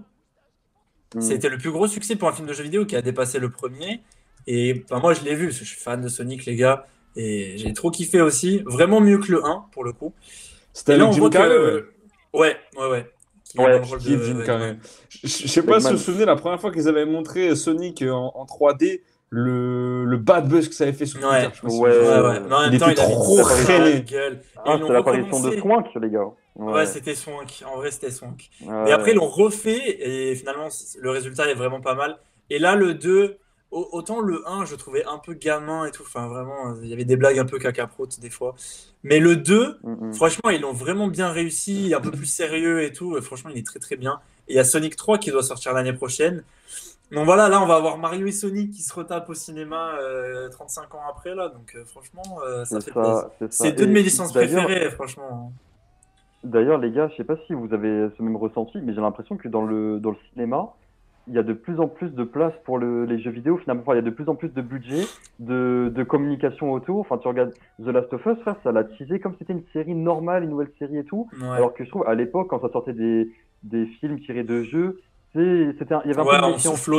[1.16, 1.22] Mm.
[1.22, 3.50] C'était le plus gros succès pour un film de jeu vidéo qui a dépassé le
[3.50, 4.04] premier.
[4.46, 6.86] Et moi, je l'ai vu, parce que je suis fan de Sonic, les gars.
[7.16, 8.62] Et j'ai trop kiffé aussi.
[8.68, 10.14] Vraiment mieux que le 1, pour le coup.
[10.80, 11.82] C'était là, on Jim voit Carrey, ouais.
[11.82, 12.38] que.
[12.38, 13.12] Ouais, ouais, ouais.
[13.44, 14.70] Qui Ouais, de- Jim ouais, Carrey.
[14.72, 14.78] ouais.
[15.10, 18.04] Je je sais pas si vous vous souvenez, la première fois qu'ils avaient montré Sonic
[18.04, 19.02] en, en 3D,
[19.32, 21.36] le, le bad buzz que ça avait fait sur Twitter.
[21.36, 21.50] Ouais.
[21.54, 22.28] je sais pas si Ouais, Ouais, souvenez.
[22.28, 22.40] ouais.
[22.48, 23.40] Mais en même Il temps, était il avait trop.
[23.40, 23.42] Et
[24.66, 25.58] Ah, c'était l'apparition de.
[25.60, 26.26] Swank, les gars.
[26.56, 27.64] Ouais, c'était Swank.
[27.72, 28.50] En vrai, c'était Swank.
[28.66, 28.90] Ouais.
[28.90, 30.68] Et après, ils l'ont refait et finalement,
[31.02, 32.18] le résultat est vraiment pas mal.
[32.50, 33.32] Et là, le 2, au-
[33.72, 36.04] autant le 1, je trouvais un peu gamin et tout.
[36.04, 38.56] Enfin, vraiment, il y avait des blagues un peu caca-prout des fois.
[39.04, 40.14] Mais le 2, Mm, mm.
[40.14, 43.18] franchement, ils l'ont vraiment bien réussi, un peu plus sérieux et tout.
[43.18, 44.20] Et franchement, il est très très bien.
[44.48, 46.44] Et il y a Sonic 3 qui doit sortir l'année prochaine.
[47.12, 50.48] Donc voilà, là, on va avoir Mario et Sonic qui se retapent au cinéma euh,
[50.50, 51.50] 35 ans après, là.
[51.50, 53.24] Donc euh, franchement, euh, ça C'est fait plaisir.
[53.50, 55.52] c'est deux de mes licences préférées, franchement.
[56.44, 59.38] D'ailleurs, les gars, je sais pas si vous avez ce même ressenti, mais j'ai l'impression
[59.38, 60.70] que dans le, dans le cinéma,
[61.30, 63.58] il y a de plus en plus de place pour le- les jeux vidéo.
[63.58, 65.06] Finalement, Enfin, il y a de plus en plus de budget,
[65.40, 67.00] de, de communication autour.
[67.00, 69.96] Enfin, tu regardes The Last of Us, frère, ça l'a teasé comme c'était une série
[69.96, 71.30] normale, une nouvelle série et tout.
[71.42, 71.56] Ouais.
[71.58, 73.32] Alors que je trouve, à l'époque, quand ça sortait des,
[73.64, 75.00] des films tirés de jeux,
[75.34, 76.58] c'était il y avait un Ouais, peu de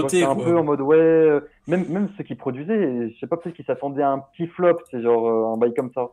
[0.09, 3.37] C'était un peu en mode, ouais, euh, même, même ceux qui produisaient, je sais pas,
[3.37, 6.09] peut-être qu'ils s'attendaient à un petit flop, c'est genre euh, un bail comme ça.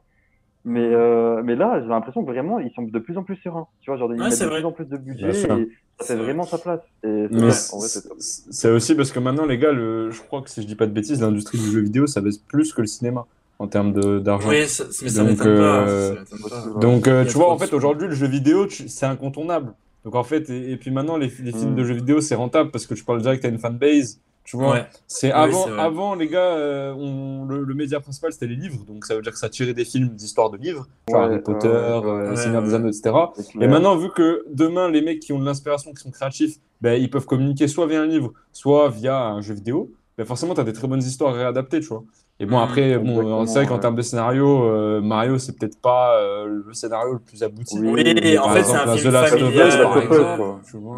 [0.65, 3.67] Mais, euh, mais là, j'ai l'impression que vraiment, ils sont de plus en plus sereins.
[3.81, 4.59] Tu vois, genre, ils Ouais, mettent c'est de vrai.
[4.59, 5.57] plus en plus de budget et ça
[6.01, 6.23] C'est fait vrai.
[6.25, 6.81] vraiment sa place.
[7.03, 8.17] C'est Mais vrai, c'est- en vrai, c'est top.
[8.19, 10.85] c'est aussi parce que maintenant, les gars, le, je crois que si je dis pas
[10.87, 13.25] de bêtises, l'industrie du jeu vidéo, ça baisse plus que le cinéma
[13.59, 14.49] en termes de- d'argent.
[14.49, 15.43] Oui, ça- mais ça Donc, pas.
[15.43, 16.79] euh, ça pas.
[16.81, 19.73] Donc, euh, tu vois, en fait, aujourd'hui, le jeu vidéo, tu- c'est incontournable.
[20.05, 21.75] Donc, en fait, et, et puis maintenant, les, les films Mm.
[21.75, 24.19] de jeux vidéo, c'est rentable parce que tu parles direct à une fanbase.
[24.47, 24.85] Tu vois, Ouais.
[25.07, 28.85] c'est avant, avant, les gars, euh, on- le, le média principal, c'était les livres.
[28.87, 31.39] Donc, ça veut dire que ça tirait des films d'histoire de livres, genre Ouais, Harry
[31.41, 32.73] Potter, ouais, euh, ouais, Seigneur des.
[32.73, 33.13] Anneaux, etc.
[33.59, 36.93] Et maintenant, vu que demain, les mecs qui ont de l'inspiration, qui sont créatifs, ben,
[36.93, 40.61] ils peuvent communiquer soit via un livre, soit via un jeu vidéo, ben, forcément, tu
[40.61, 42.05] as des très bonnes histoires réadaptées, tu vois.
[42.39, 42.63] Et bon, Mhm.
[42.63, 46.61] après, bon, Exactement, c'est vrai qu'en termes de scénario, euh, Mario, c'est peut-être pas euh,
[46.65, 47.79] le scénario le plus abouti.
[47.79, 49.83] Oui, Oui, mais en fait, c'est un la film The Last of Us, familial.
[49.83, 50.61] par exemple, quoi.
[50.65, 50.97] tu vois.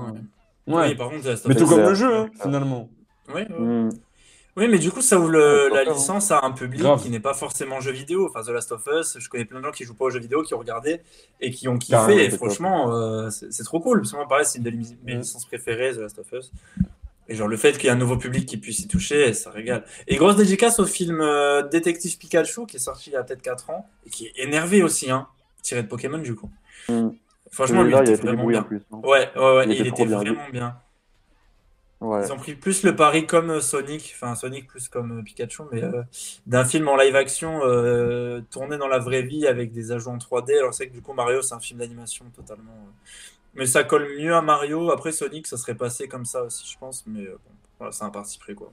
[0.67, 0.75] Ouais.
[0.75, 0.89] Ouais.
[0.89, 2.89] Oui, par contre, ça Mais tout comme le jeu, hein, finalement.
[3.33, 3.55] Oui, oui.
[3.65, 3.89] Mm.
[4.57, 5.95] Oui, mais du coup, ça ouvre le- la grave.
[5.95, 7.01] licence à un public Grave.
[7.01, 8.27] qui n'est pas forcément jeu vidéo.
[8.27, 10.19] Enfin, The Last of Us, je connais plein de gens qui jouent pas aux jeux
[10.19, 10.99] vidéo, qui ont regardé
[11.39, 11.91] et qui ont kiffé.
[11.93, 13.99] Carrément, et franchement, euh, c'est trop cool.
[14.01, 15.19] Parce que moi, pareil, c'est une de mes Mm.
[15.19, 16.51] licences préférées, The Last of Us.
[17.29, 19.51] Et genre, le fait qu'il y ait un nouveau public qui puisse y toucher, ça
[19.51, 19.85] régale.
[20.07, 23.43] Et grosse dédicace au film euh, Détective Pikachu, qui est sorti il y a peut-être
[23.43, 25.27] 4 ans, et qui est énervé aussi, hein,
[25.61, 26.49] tiré de Pokémon, du coup.
[26.89, 27.09] Mm.
[27.51, 28.63] Franchement, lui, il était vraiment bien.
[28.63, 28.81] plus.
[28.91, 28.99] hein.
[29.03, 30.17] Ouais, ouais, ouais, Il était bien.
[30.17, 30.75] vraiment bien.
[32.01, 32.25] Ouais.
[32.25, 36.01] Ils ont pris plus le pari comme Sonic, enfin Sonic plus comme Pikachu, mais euh,
[36.47, 40.17] d'un film en live action euh, tourné dans la vraie vie avec des ajouts en
[40.17, 40.57] 3D.
[40.57, 42.71] Alors c'est que du coup Mario c'est un film d'animation totalement.
[42.71, 42.91] euh,
[43.53, 44.91] Mais ça colle mieux à Mario.
[44.91, 48.05] Après Sonic ça serait passé comme ça aussi je pense, mais euh, bon, voilà, c'est
[48.05, 48.71] un parti pris quoi.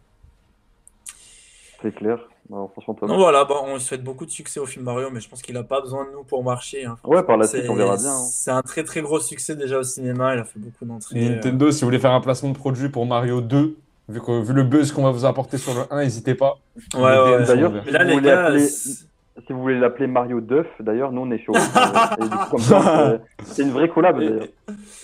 [1.83, 2.19] C'est clair.
[2.53, 5.29] Alors, franchement, voilà, bon, on lui souhaite beaucoup de succès au film Mario, mais je
[5.29, 6.85] pense qu'il a pas besoin de nous pour marcher.
[6.85, 6.97] hein.
[7.05, 8.11] Ouais, par la C'est- suite, on verra bien.
[8.13, 8.25] hein.
[8.31, 10.35] C'est un très très gros succès déjà au cinéma.
[10.35, 11.19] Il a fait beaucoup d'entrées.
[11.27, 13.77] euh, Nintendo, si vous voulez faire un placement de produit pour Mario 2,
[14.09, 16.59] vu, que, vu le buzz qu'on va vous apporter sur le 1, n'hésitez pas.
[16.95, 17.45] Ouais, ouais, ouais.
[17.47, 19.07] D'ailleurs, Mais là Si les vous voulez gars, appeler- c'est-
[19.47, 21.53] Si vous voulez l'appeler Mario Duff, d'ailleurs, nous on est chaud.
[22.19, 24.45] Euh, et du coup, comme ça, c'est- c'est une vraie collab d'ailleurs.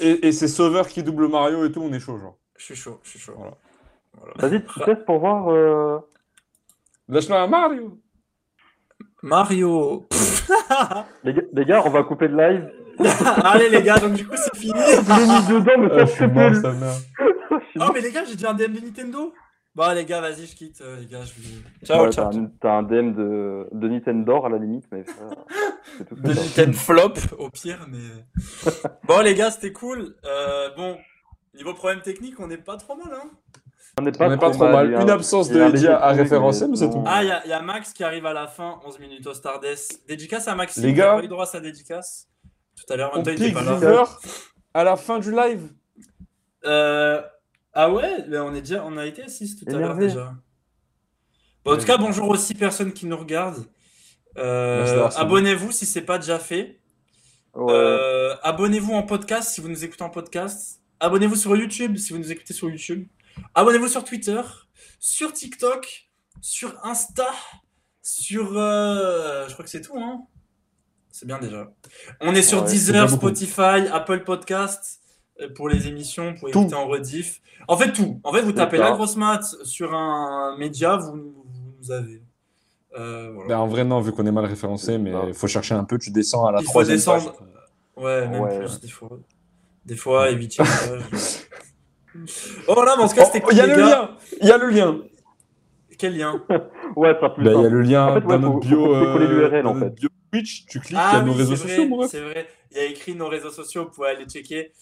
[0.00, 2.36] Et, et, et c'est Sauveur qui double Mario et tout, on est chaud, genre.
[2.56, 3.34] je suis chaud, je suis chaud.
[3.36, 3.52] Voilà.
[4.18, 4.32] Voilà.
[4.38, 5.48] Vas-y, tu testes pour voir.
[5.50, 5.98] euh,
[7.08, 7.98] Lâche-moi un Mario
[9.22, 10.08] Mario.
[11.24, 12.70] Les, gars, les gars, on va couper le live.
[13.44, 14.72] Allez les gars, donc du coup c'est fini.
[14.76, 16.52] Je l'ai mis dedans, mais Ah, ça mère.
[16.52, 16.58] Je
[17.70, 19.32] suis Oh mais les gars, j'ai déjà un DM de Nintendo.
[19.74, 20.80] Bon les gars, vas-y, je quitte.
[20.82, 21.86] euh, les gars, je vais...
[21.86, 22.30] Ciao, Ouais, ciao.
[22.60, 25.04] T'as un, DM de, de Nintendo à la limite, mais
[25.96, 26.28] c'est tout De.
[26.28, 28.70] Nintendo flop au pire, mais.
[29.04, 30.14] Bon les gars, c'était cool.
[30.26, 30.98] Euh, bon,
[31.54, 33.30] niveau problème technique, on n'est pas trop mal, hein.
[33.98, 34.94] On n'est pas trop mal.
[34.94, 37.04] a Une un- absence de y a un Eddie léger à référencer, mais c'est tout.
[37.06, 39.34] Ah, il y, a- y a Max qui arrive à la fin, 11 minutes au
[39.34, 40.02] Stardust.
[40.08, 41.16] Dédicace à Maxime, Les gars.
[41.16, 42.26] pas eu droit à sa dédicace.
[42.76, 43.74] Tout à l'heure, On pique pas là.
[43.76, 44.04] Viewer
[44.74, 45.68] à la fin du live.
[46.64, 47.20] Euh,
[47.74, 48.82] Ah ouais, mais on, est déjà...
[48.84, 50.32] on a été à 6 tout à l'heure déjà.
[51.64, 53.64] Bon, en tout cas, bonjour aux 6 personnes qui nous regardent.
[54.38, 55.08] Euh.
[55.16, 56.80] Abonnez-vous si c'est pas déjà fait.
[57.54, 57.72] Ouais.
[57.72, 60.80] Euh, Abonnez-vous en podcast si vous nous écoutez en podcast.
[61.00, 63.06] Abonnez-vous sur YouTube si vous nous écoutez sur YouTube.
[63.54, 64.40] Abonnez-vous sur Twitter,
[64.98, 66.08] sur TikTok,
[66.40, 67.26] sur Insta,
[68.02, 68.56] sur.
[68.56, 70.22] euh, Je crois que c'est tout, hein.
[71.10, 71.70] C'est bien déjà.
[72.20, 73.08] On est sur Ouais, Deezer.
[73.10, 75.00] Spotify, Apple Podcast
[75.40, 76.60] euh, pour les émissions, pour Tout.
[76.60, 77.40] écouter en rediff.
[77.68, 78.18] En fait, tout.
[78.24, 81.44] En fait, vous tapez la grosse mat sur un média, vous, vous
[81.80, 82.22] nous avez.
[82.98, 83.48] Euh, voilà.
[83.48, 85.98] Ben, en vrai, non, vu qu'on est mal référencé, mais il faut chercher un peu.
[85.98, 87.32] Tu descends à la Il troisième descendre.
[87.32, 87.46] page.
[87.96, 88.58] Ouais, même Ouais.
[88.58, 89.10] plus des fois.
[89.84, 91.02] Des fois, et huitième page.
[92.68, 94.10] Oh voilà, mais en tout cas, c'était Oh, Il y a cool, le lien
[94.40, 94.98] Il y a le lien
[95.98, 96.42] Quel lien
[96.96, 98.58] Ouais, ça plus Bah, Il y a le lien En fait, ouais, dans notre faut-
[98.60, 98.84] bio.
[98.86, 99.90] faut euh, en fait.
[99.90, 102.10] bio Twitch, tu cliques, il y a Ah nos réseaux sociaux, vrai, ref.
[102.10, 102.48] c'est vrai.
[102.70, 104.72] Il y a écrit nos réseaux sociaux, vous pouvez aller checker.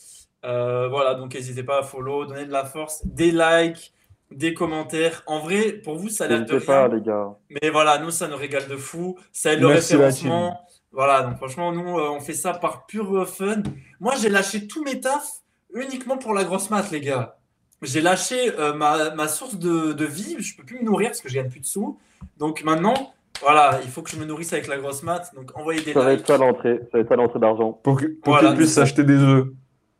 [0.45, 3.93] Euh, voilà, donc n'hésitez pas à follow, donner de la force, des likes,
[4.31, 5.23] des commentaires.
[5.27, 6.61] En vrai, pour vous, ça a l'air de rien.
[6.61, 7.37] pas, les gars.
[7.51, 9.19] Mais voilà, nous, ça nous régale de fou.
[9.33, 10.61] Ça aide le Merci, référencement.
[10.93, 13.63] Voilà, donc franchement, nous, euh, on fait ça par pur fun.
[13.99, 15.43] Moi, j'ai lâché tous mes tafs
[15.75, 17.37] uniquement pour la grosse mat, les gars.
[17.83, 20.37] J'ai lâché euh, ma, ma source de, de vie.
[20.39, 21.99] Je peux plus me nourrir parce que je gagne plus de sous.
[22.37, 25.31] Donc maintenant, voilà, il faut que je me nourrisse avec la grosse mat.
[25.35, 26.79] Donc envoyez des Ça va être ça l'entrée.
[26.83, 27.73] Ça va être ça l'entrée d'argent.
[27.73, 29.47] Pour que- pour Voilà, qu'ils puissent s'acheter des œufs.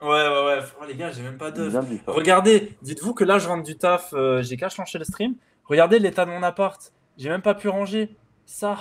[0.03, 0.59] Ouais, ouais, ouais.
[0.81, 1.75] Oh, les gars, j'ai même pas d'œufs.
[2.07, 5.35] Regardez, dites-vous que là, je rentre du taf, euh, j'ai qu'à lancer le stream.
[5.65, 6.93] Regardez l'état de mon appart.
[7.17, 8.15] J'ai même pas pu ranger.
[8.45, 8.77] Ça,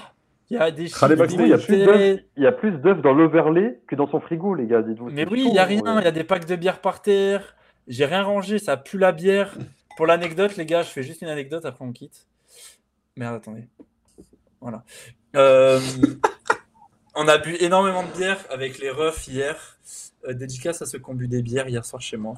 [0.50, 3.02] il y a des chiffres, il y a plus d'œufs.
[3.02, 4.82] Dans l'overlay que dans son frigo, les gars.
[4.82, 5.10] Dites-vous.
[5.12, 5.82] Mais oui, il y a rien.
[5.84, 6.02] ouais.
[6.02, 7.56] Il y a des packs de bière par terre.
[7.88, 9.56] J'ai rien rangé, ça pue la bière.
[9.98, 12.28] Pour l'anecdote, les gars, je fais juste une anecdote, après on quitte.
[13.16, 13.68] Merde, attendez.
[14.62, 14.84] Voilà.
[15.36, 15.80] Euh,
[17.16, 19.78] on a bu énormément de bière avec les refs hier.
[20.28, 22.36] Euh, dédicace à ceux qui ont bu des bières hier soir chez moi.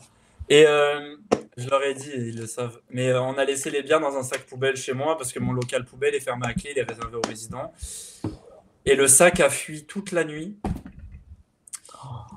[0.54, 1.16] Et euh,
[1.56, 4.18] je leur ai dit, ils le savent, mais euh, on a laissé les bières dans
[4.18, 6.78] un sac poubelle chez moi parce que mon local poubelle est fermé à clé, il
[6.80, 7.72] est réservé aux résidents.
[8.86, 10.58] Et le sac a fui toute la nuit.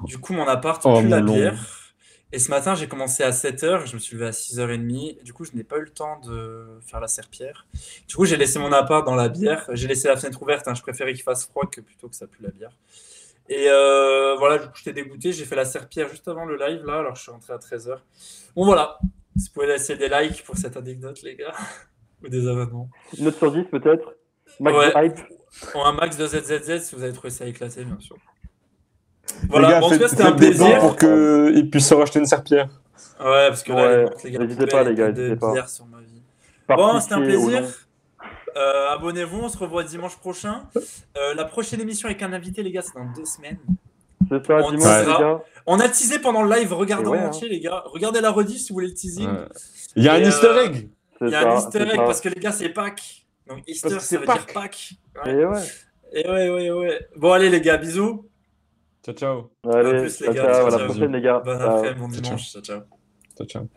[0.05, 1.35] Du coup, mon appart Oh, pue la long.
[1.35, 1.81] bière.
[2.33, 5.23] Et ce matin, j'ai commencé à 7h, je me suis levé à 6h30.
[5.23, 7.67] Du coup, je n'ai pas eu le temps de faire la serpillère.
[8.09, 9.67] Du coup, j'ai laissé mon appart dans la bière.
[9.73, 10.69] J'ai laissé la fenêtre ouverte.
[10.69, 10.75] hein.
[10.75, 12.77] Je préférais qu'il fasse froid que plutôt que ça pue la bière.
[13.49, 15.33] Et euh, voilà, du coup, j'étais dégoûté.
[15.33, 16.99] J'ai fait la serpillère juste avant le live, là.
[17.01, 17.99] Alors, je suis rentré à 13h.
[18.57, 18.99] Bon, voilà.
[19.37, 21.53] Si vous pouvez laisser des likes pour cette anecdote, les gars.
[22.25, 22.89] Ou des abonnements.
[23.19, 24.15] Une note sur 10 peut-être
[24.61, 24.93] Max Ouais.
[24.93, 25.19] de hype
[25.75, 28.17] Ou un max de ZZZ si vous avez trouvé ça éclaté, bien sûr.
[29.43, 30.79] Les Voilà, gars, bon, en tout cas, c'était un plaisir.
[30.81, 32.69] pour qu'ils puissent se racheter une serpillère.
[33.21, 35.67] Ouais, parce que là, Ouais, les gars, n'hésitez pas, les gars, n'hésitez pas.
[35.67, 36.23] sur ma vie.
[36.69, 37.63] Bon, c'était un plaisir.
[38.57, 40.69] Euh, Abonnez-vous, on se revoit dimanche prochain.
[41.17, 43.59] Euh, la prochaine émission avec un invité, les gars, c'est dans deux semaines.
[44.31, 45.43] C'est ça, On dimanche, dira- les gars.
[45.67, 47.27] On a teasé pendant le live, regardez ouais, en hein.
[47.29, 47.83] entier, les gars.
[47.87, 49.29] Regardez la rediff si vous voulez le teasing.
[49.29, 49.49] Ouais.
[49.97, 50.89] Il y a un easter euh, egg.
[51.21, 51.97] Il y a ça, un easter egg ça.
[52.05, 53.27] parce que les gars, c'est Pâques.
[53.47, 54.47] Donc Easter, ça c'est veut Pâques.
[54.47, 54.91] dire Pâques.
[55.25, 55.33] Ouais.
[55.33, 55.63] Et ouais.
[56.13, 57.09] Et ouais, ouais, ouais.
[57.17, 58.27] Bon, allez, les gars, bisous.
[59.05, 59.51] Ciao, ciao.
[59.71, 61.39] Allez, plus, les ciao, gars, ciao, ciao, à la prochaine, les gars.
[61.45, 62.51] Bon après, bon dimanche.
[62.53, 62.81] Ciao, ciao.
[63.37, 63.69] Ciao, ciao.